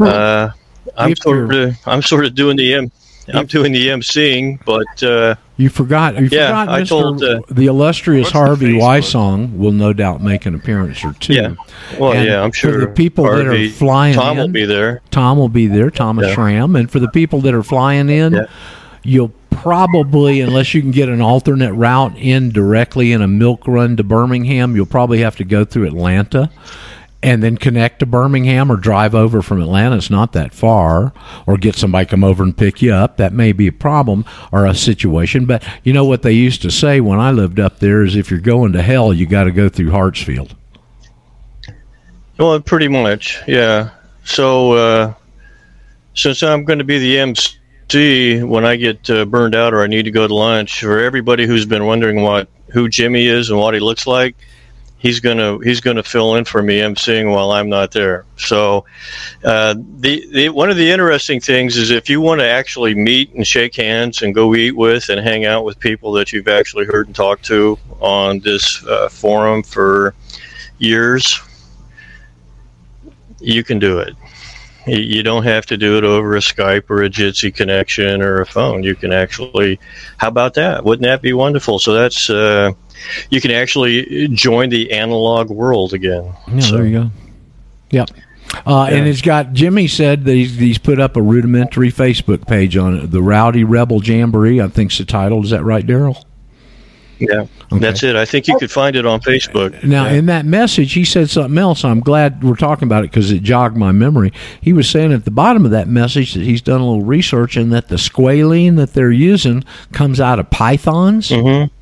[0.00, 0.50] Uh,
[0.96, 2.92] I'm sort of I'm sort of doing the M,
[3.34, 6.14] I'm doing the emceeing, but uh, You forgot.
[6.20, 6.88] You Yeah, forgot, I Mr.
[6.88, 9.00] told, uh, the illustrious What's the Harvey Facebook?
[9.00, 11.34] Wysong will no doubt make an appearance or two.
[11.34, 11.54] Yeah.
[11.98, 14.48] well, And yeah, I'm for sure the people that are flying in, Tom in, will
[14.52, 15.02] be there.
[15.10, 16.34] Tom will be there, Thomas Yeah.
[16.34, 18.46] Schramm, and for the people that are flying in, Yeah.
[19.02, 23.96] you'll probably, unless you can get an alternate route in directly in a milk run
[23.96, 26.50] to Birmingham, you'll probably have to go through Atlanta.
[27.26, 29.96] And then connect to Birmingham or drive over from Atlanta.
[29.96, 31.12] It's not that far.
[31.44, 33.16] Or get somebody come over and pick you up.
[33.16, 35.44] That may be a problem or a situation.
[35.44, 38.30] But you know what they used to say when I lived up there is if
[38.30, 40.52] you're going to hell, you got to go through Hartsfield.
[42.38, 43.90] Well, pretty much, yeah.
[44.24, 45.14] So uh,
[46.14, 49.86] since I'm going to be the MC when I get uh, burned out or I
[49.86, 53.58] need to go to lunch, for everybody who's been wondering what who Jimmy is and
[53.58, 54.36] what he looks like,
[55.06, 58.24] he's gonna he's gonna fill in for me emceeing while I'm not there.
[58.36, 58.84] So
[59.44, 63.32] uh, the, the one of the interesting things is if you want to actually meet
[63.32, 66.86] and shake hands and go eat with and hang out with people that you've actually
[66.86, 70.14] heard and talked to on this uh, forum for
[70.78, 71.40] years,
[73.40, 74.14] you can do it.
[74.88, 78.46] You- don't have to do it over a Skype or a Jitsi connection or a
[78.46, 78.84] phone.
[78.84, 79.80] You can actually,
[80.18, 80.84] how about that?
[80.84, 81.80] Wouldn't that be wonderful?
[81.80, 82.70] So that's, uh,
[83.30, 86.24] you can actually join the analog world again.
[86.52, 87.10] Yeah, So- there you go.
[87.90, 88.10] Yep.
[88.66, 89.10] Uh, And Yeah.
[89.12, 93.10] it's got Jimmy said that he's, he's put up a rudimentary Facebook page on it,
[93.10, 94.60] the Rowdy Rebel Jamboree.
[94.60, 95.42] I think's the title.
[95.42, 96.16] Is that right, Daryl?
[97.18, 98.14] Yeah, that's it.
[98.14, 99.82] I think you could find it on Facebook.
[99.82, 100.12] Now, Yeah.
[100.18, 101.82] in that message, he said something else.
[101.82, 104.32] I'm glad we're talking about it because it jogged my memory.
[104.60, 107.56] He was saying at the bottom of that message that he's done a little research
[107.56, 111.30] and that the squalene that they're using comes out of pythons.
[111.30, 111.72] Mm-hmm.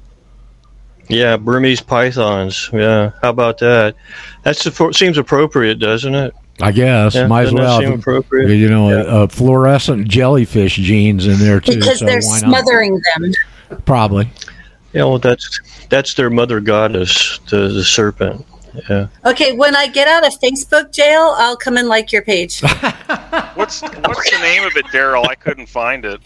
[1.09, 2.71] Yeah, Burmese pythons.
[2.73, 3.95] Yeah, how about that?
[4.43, 6.35] That's the, seems appropriate, doesn't it?
[6.63, 7.81] I guess Yeah, might as doesn't that well.
[7.81, 8.55] seem appropriate?
[8.55, 11.75] You know, uh, fluorescent jellyfish genes in there too.
[11.77, 12.49] Because so they're why not?
[12.49, 13.33] smothering them.
[13.85, 14.31] Probably.
[14.93, 15.61] Yeah, well, that's
[15.91, 18.47] that's their mother goddess, the, the serpent.
[18.89, 19.09] Yeah.
[19.25, 22.61] Okay, when I get out of Facebook jail, I'll come and like your page.
[23.55, 25.27] What's what's the name of it, Daryl?
[25.29, 26.21] I couldn't find it.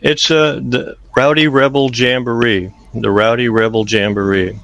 [0.00, 4.58] It's uh, the Rowdy Rebel Jamboree, the Rowdy Rebel Jamboree,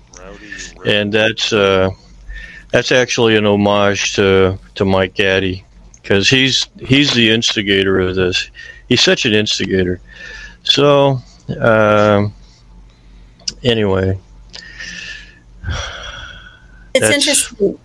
[0.86, 1.90] and that's uh,
[2.70, 8.50] that's actually an homage to to Mike Gaddy because he's he's the instigator of this.
[8.88, 10.00] He's such an instigator.
[10.62, 11.20] So
[11.60, 12.34] um,
[13.62, 14.18] anyway,
[16.94, 17.78] It's interesting.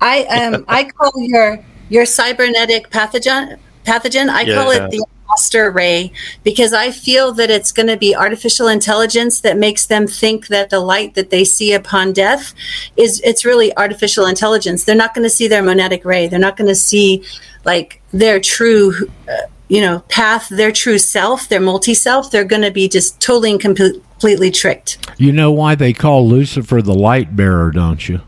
[0.00, 4.28] I um I call your your cybernetic pathogen pathogen.
[4.28, 6.12] I call it the imposter ray
[6.44, 10.70] because I feel that it's going to be artificial intelligence that makes them think that
[10.70, 12.54] the light that they see upon death
[12.96, 14.84] is it's really artificial intelligence.
[14.84, 16.28] They're not going to see their monadic ray.
[16.28, 17.24] They're not going to see
[17.64, 18.94] like their true
[19.28, 22.30] uh, you know path, their true self, their multi self.
[22.30, 24.98] They're going to be just totally and completely tricked.
[25.18, 28.20] You know why they call Lucifer the light bearer, don't you?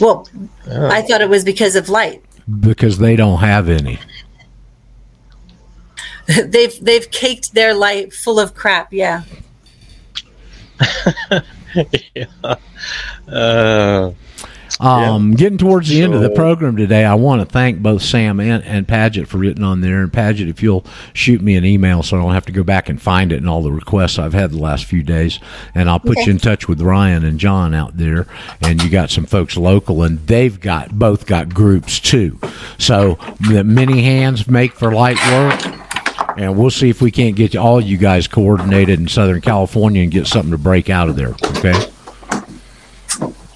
[0.00, 0.26] Well,
[0.66, 2.24] I thought it was because of light.
[2.60, 3.98] Because they don't have any.
[6.46, 8.92] they've they've caked their light full of crap.
[8.92, 9.22] Yeah.
[12.14, 12.24] yeah.
[13.28, 14.12] Uh,
[14.78, 18.40] Um, Getting towards the end of the program today, I want to thank both Sam
[18.40, 20.00] and, and Paget for getting on there.
[20.00, 22.88] And Paget, if you'll shoot me an email so I don't have to go back
[22.88, 25.38] and find it and all the requests I've had the last few days,
[25.74, 26.26] and I'll put Okay.
[26.26, 28.26] you in touch with Ryan and John out there.
[28.62, 32.38] And you got some folks local, and they've got both got groups too.
[32.78, 33.18] So
[33.50, 35.60] the many hands make for light work.
[36.40, 40.02] And we'll see if we can't get you, all you guys coordinated in Southern California
[40.02, 41.34] and get something to break out of there.
[41.58, 41.74] Okay.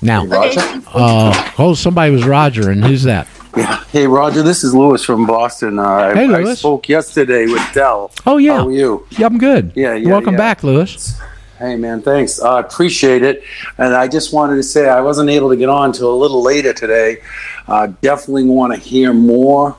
[0.02, 0.60] Now, Roger?
[0.92, 3.26] uh, oh, somebody was Roger, and who's that?
[3.56, 3.82] Yeah.
[3.84, 5.78] Hey, Roger, this is Lewis from Boston.
[5.78, 6.58] Uh, I, Hey, I Lewis.
[6.58, 8.10] spoke yesterday with Dell.
[8.26, 9.06] Oh yeah, How are you?
[9.12, 9.72] Yeah, I'm good.
[9.74, 10.38] Yeah, yeah, Welcome yeah.
[10.38, 11.18] back, Lewis.
[11.58, 12.38] Hey, man, thanks.
[12.42, 13.44] I appreciate it.
[13.78, 16.42] And I just wanted to say I wasn't able to get on till a little
[16.42, 17.18] later today.
[17.66, 19.74] Uh, definitely want to hear more.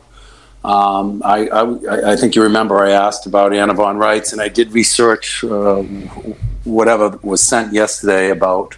[0.65, 4.49] Um, I, I, I think you remember I asked about Anna von Reitz, and I
[4.49, 5.83] did research uh,
[6.63, 8.75] whatever was sent yesterday about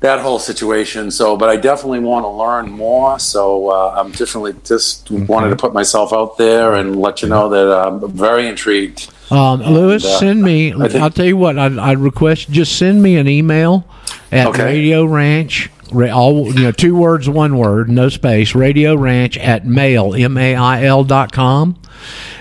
[0.00, 1.10] that whole situation.
[1.10, 3.18] So, but I definitely want to learn more.
[3.18, 7.48] So, uh, I'm definitely just wanted to put myself out there and let you know
[7.48, 9.10] that I'm very intrigued.
[9.30, 10.74] Um, Lewis, uh, send me.
[10.74, 11.58] I think- I'll tell you what.
[11.58, 13.86] I'd, I'd request just send me an email
[14.32, 14.64] at Okay.
[14.64, 15.70] Radio Ranch.
[15.92, 18.54] All you know, two words, one word, no space.
[18.54, 21.76] Radio Ranch at mail m a i l dot com,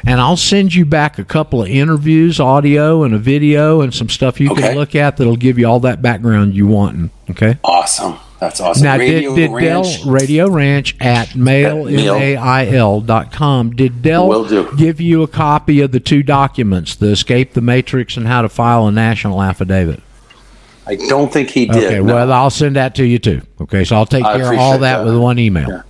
[0.06, 4.08] and I'll send you back a couple of interviews, audio, and a video, and some
[4.08, 4.62] stuff you Okay.
[4.62, 7.12] can look at that'll give you all that background you want.
[7.30, 7.58] Okay.
[7.62, 8.16] Awesome.
[8.40, 8.86] That's awesome.
[8.86, 10.02] Now, Radio did, did Ranch.
[10.04, 12.16] Dell Radio Ranch at mail, mail.
[12.16, 14.46] M-A-I-L dot com, did Dell
[14.78, 18.50] give you a copy of the two documents, the Escape the Matrix and how to
[18.50, 20.00] file a national affidavit?
[20.88, 21.84] I don't think he did.
[21.84, 22.16] okay, no.
[22.16, 23.42] well, I'll send that to you too.
[23.62, 25.06] Okay, so I'll take I care of all that, that.
[25.06, 25.84] with one email.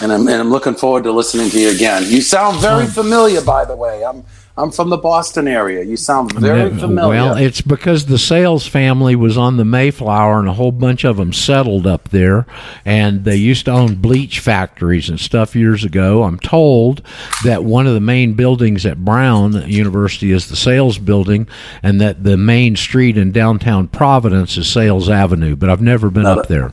[0.00, 2.04] and I'm and I'm looking forward to listening to you again.
[2.06, 4.04] You sound very familiar, by the way.
[4.04, 4.24] I'm
[4.62, 5.82] I'm from the Boston area.
[5.82, 7.08] You sound very familiar.
[7.08, 11.16] Well, it's because the Sayles family was on the Mayflower, and a whole bunch of
[11.16, 12.46] them settled up there,
[12.84, 16.22] and they used to own bleach factories and stuff years ago.
[16.22, 17.02] I'm told
[17.44, 21.48] that one of the main buildings at Brown University is the Sayles building,
[21.82, 25.56] and that the main street in downtown Providence is Sayles Avenue.
[25.56, 26.72] But I've never been Now up that- there.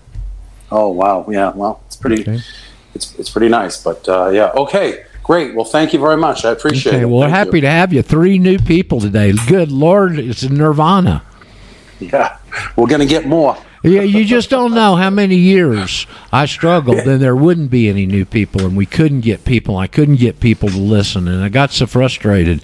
[0.71, 1.51] oh wow, yeah.
[1.55, 2.21] Well, it's pretty.
[2.21, 2.39] Okay.
[2.93, 3.81] It's it's pretty nice.
[3.83, 5.53] But uh, yeah, okay, great.
[5.53, 6.43] Well, thank you very much.
[6.43, 7.06] I appreciate Okay, it.
[7.06, 7.61] well, Thank happy you.
[7.61, 8.01] to have you.
[8.01, 9.31] Three new people today.
[9.47, 11.22] Good Lord, it's Nirvana.
[11.99, 12.38] Yeah,
[12.76, 13.56] we're gonna get more.
[13.84, 18.07] Yeah, you just don't know how many years I struggled, and there wouldn't be any
[18.07, 19.77] new people, and we couldn't get people.
[19.77, 22.61] I couldn't get people to listen, and I got so frustrated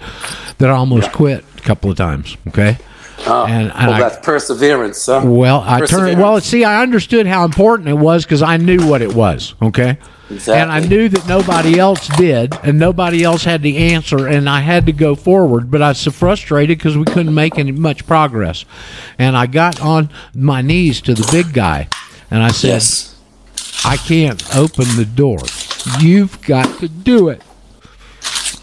[0.58, 2.36] that I almost quit a couple of times.
[2.48, 2.78] Okay,
[3.28, 5.06] Uh, and, and well, I, that's perseverance.
[5.06, 5.22] Huh?
[5.24, 6.20] well, I turned.
[6.20, 9.54] Well, see, I understood how important it was because I knew what it was.
[9.62, 9.98] Okay.
[10.30, 14.62] And I knew that nobody else did, and nobody else had the answer, and I
[14.62, 15.70] had to go forward.
[15.70, 18.66] But I was so frustrated because we couldn't make any much progress.
[19.20, 21.88] And I got on my knees to the big guy,
[22.32, 23.16] and I said, Yes.
[23.86, 25.38] I can't open the door.
[26.00, 27.42] You've got to do it.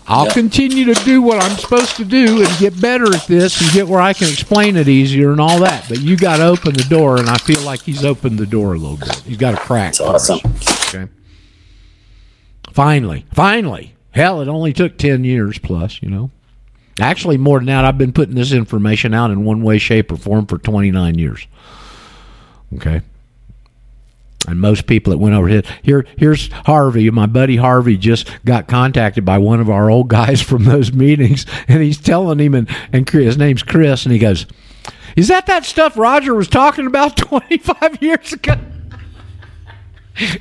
[0.08, 0.32] I'll Yeah.
[0.32, 3.86] continue to do what I'm supposed to do and get better at this and get
[3.86, 5.84] where I can explain it easier and all that.
[5.88, 8.74] But you got to open the door, and I feel like he's opened the door
[8.74, 9.14] a little bit.
[9.24, 9.94] He's got a crack.
[9.94, 10.40] That's awesome.
[10.88, 11.08] Okay.
[12.72, 13.94] Finally, finally.
[14.12, 16.30] Hell, it only took 10 years plus, you know.
[17.00, 20.16] Actually, more than that, I've been putting this information out in one way, shape, or
[20.16, 21.46] form for 29 years.
[22.74, 23.00] Okay.
[24.46, 27.08] And most people that went over here, here, here's Harvey.
[27.10, 31.46] My buddy Harvey just got contacted by one of our old guys from those meetings,
[31.68, 34.46] and he's telling him, and, and his name's Chris, and he goes,
[35.16, 38.56] Is that that stuff Roger was talking about 25 years ago?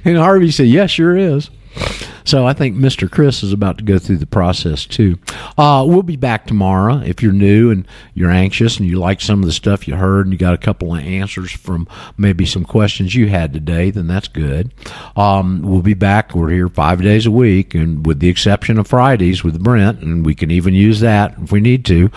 [0.03, 1.49] And Harvey said, Yeah, sure is.
[2.23, 3.09] So I think Mr.
[3.09, 5.17] Chris is about to go through the process too.
[5.57, 6.97] Uh, we'll be back tomorrow.
[6.97, 10.25] If you're new and you're anxious and you like some of the stuff you heard
[10.25, 11.87] and you got a couple of answers from
[12.17, 14.73] maybe some questions you had today, then that's good.
[15.15, 16.35] Um, we'll be back.
[16.35, 20.25] We're here five days a week, and with the exception of Fridays with Brent, and
[20.25, 22.09] we can even use that if we need to.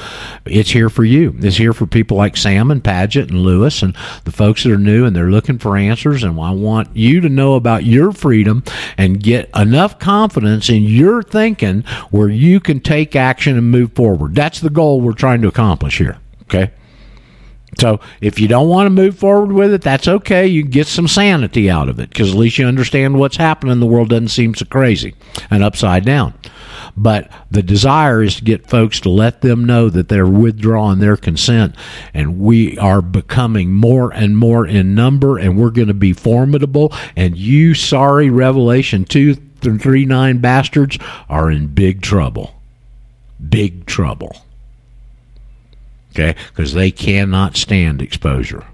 [0.45, 1.35] It's here for you.
[1.39, 4.79] It's here for people like Sam and Paget and Lewis and the folks that are
[4.79, 6.23] new and they're looking for answers.
[6.23, 8.63] And I want you to know about your freedom
[8.97, 14.35] and get enough confidence in your thinking where you can take action and move forward.
[14.35, 16.19] That's the goal we're trying to accomplish here.
[16.43, 16.71] Okay.
[17.79, 20.47] So if you don't want to move forward with it, that's okay.
[20.47, 23.81] You can get some sanity out of it because at least you understand what's happening.
[23.81, 25.15] The world doesn't seem so crazy
[25.51, 26.35] and upside down.
[26.97, 31.17] But the desire is to get folks to let them know that they're withdrawing their
[31.17, 31.75] consent,
[32.13, 36.93] and we are becoming more and more in number, and we're going to be formidable.
[37.17, 42.55] And you, sorry, Revelation two and three nine bastards, are in big trouble.
[43.49, 44.37] Big trouble
[46.15, 46.39] okay?
[46.49, 48.65] Because they cannot stand exposure.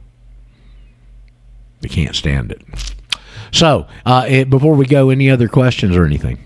[1.80, 2.62] They can't stand it.
[3.52, 6.38] So, uh, eh, before we go, any other questions or anything?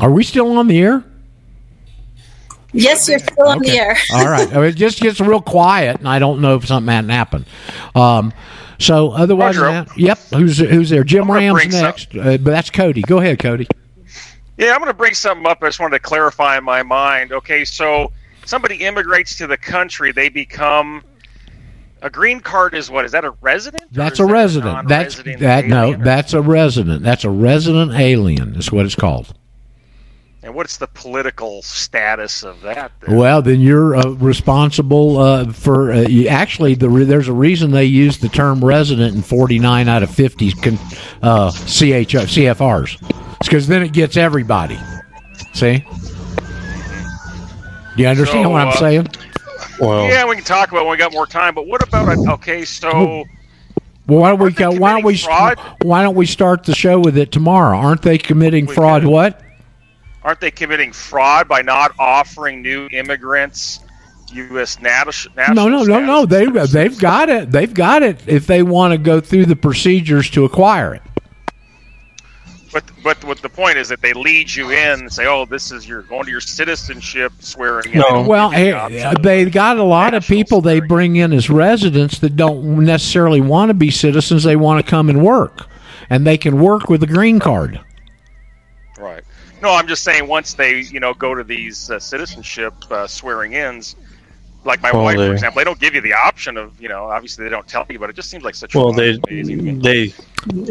[0.00, 1.04] Are we still on the air?
[2.72, 3.96] Yes, you're still on the air.
[4.12, 4.52] All right.
[4.52, 7.46] It just gets real quiet, and I don't know if something hadn't happened.
[7.94, 8.34] Um,
[8.78, 9.56] so, otherwise,
[9.96, 10.18] yep.
[10.34, 11.04] Who's who's there?
[11.04, 13.02] Jim Rams next, uh, but that's Cody.
[13.02, 13.66] Go ahead, Cody.
[14.58, 15.58] Yeah, I'm going to bring something up.
[15.62, 17.32] I just wanted to clarify in my mind.
[17.32, 18.12] Okay, so
[18.44, 21.02] somebody immigrates to the country, they become
[22.02, 22.74] a green card.
[22.74, 23.04] Is what?
[23.04, 23.84] Is that a resident?
[23.92, 24.88] That's a that resident.
[24.88, 25.66] That's that.
[25.66, 27.02] No, that's a resident.
[27.02, 28.56] That's a resident alien.
[28.56, 29.34] Is what it's called.
[30.46, 32.92] And what's the political status of that?
[33.00, 33.16] then?
[33.16, 35.90] Well, then you're uh, responsible uh, for.
[35.90, 39.88] Uh, you, actually, the re- there's a reason they use the term resident in 49
[39.88, 40.78] out of 50 con,
[41.20, 43.10] uh, CHO, CFRs.
[43.40, 44.78] It's because then it gets everybody.
[45.52, 45.78] See?
[47.96, 49.08] Do you understand So, what I'm uh, saying?
[49.80, 51.56] Well, yeah, we can talk about it when we got more time.
[51.56, 52.16] But what about?
[52.34, 53.24] Okay, so
[54.06, 55.58] Well, why don't we go, why don't we fraud?
[55.82, 57.76] why don't we start the show with it tomorrow?
[57.76, 59.02] Aren't they committing We fraud?
[59.02, 59.10] could.
[59.10, 59.42] What?
[60.26, 63.80] Aren't they committing fraud by not offering new immigrants
[64.32, 64.80] U.S.
[64.80, 65.54] national?
[65.54, 66.26] No, no, no, no.
[66.26, 67.52] They they've got it.
[67.52, 68.26] They've got it.
[68.26, 71.02] If they want to go through the procedures to acquire it.
[72.72, 75.70] But but what the point is that they lead you in and say, "Oh, this
[75.70, 78.22] is your going to your citizenship swearing." in." No.
[78.22, 81.14] Well, give you the hey, uh, they got a lot of national people they bring
[81.16, 84.42] in as residents that don't necessarily want to be citizens.
[84.42, 85.68] They want to come and work,
[86.10, 87.80] and they can work with a green card.
[88.98, 89.22] Right.
[89.66, 93.54] No, I'm just saying once they you know go to these uh, citizenship uh, swearing
[93.54, 93.96] ins.
[94.64, 96.88] Like my Well, wife, they- for example, they don't give you the option of, you
[96.88, 98.74] know, obviously they don't tell you, but it just seems like such.
[98.76, 99.72] a well, lot they of amazing to me.
[99.80, 100.14] they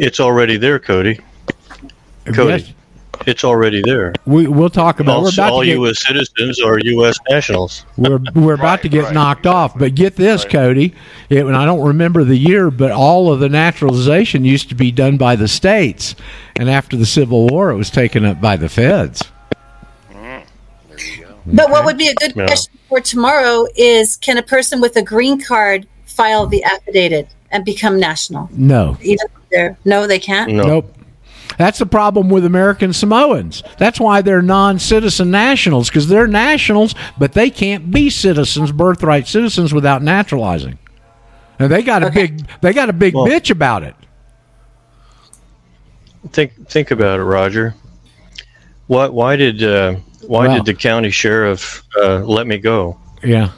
[0.02, 1.20] it's already there, Cody.
[2.34, 2.74] Cody, Yes,
[3.26, 4.14] it's already there.
[4.26, 5.24] we, we'll talk about.
[5.24, 6.06] We're All, all get, U.S.
[6.06, 7.18] citizens are U.S.
[7.30, 7.86] nationals.
[7.98, 9.78] we're, we're about Right, to get right, knocked off.
[9.78, 10.52] But get this, Right.
[10.52, 10.96] Cody.
[11.30, 14.92] It, and I don't remember the year, but all of the naturalization used to be
[14.92, 16.16] done by the states,
[16.56, 19.24] and after the Civil War, it was taken up by the feds.
[21.48, 22.48] But what would be a good Yeah.
[22.48, 27.64] question for tomorrow is can a person with a green card file the affidavit and
[27.64, 28.50] become national?
[28.54, 30.52] No, Even if they're no, they can't.
[30.54, 30.98] No, Nope.
[31.58, 33.64] That's the problem with American Samoans.
[33.78, 39.74] That's why they're non-citizen nationals because they're nationals, but they can't be citizens, birthright citizens,
[39.74, 40.78] without naturalizing.
[41.60, 42.28] And they got a Okay.
[42.28, 43.96] big, they got a big Well- bitch about it.
[46.32, 47.76] think think about it, Roger.
[48.88, 49.14] What?
[49.14, 49.96] Why did uh,
[50.28, 52.98] why did the county sheriff uh, let me go?
[53.24, 53.50] Yeah,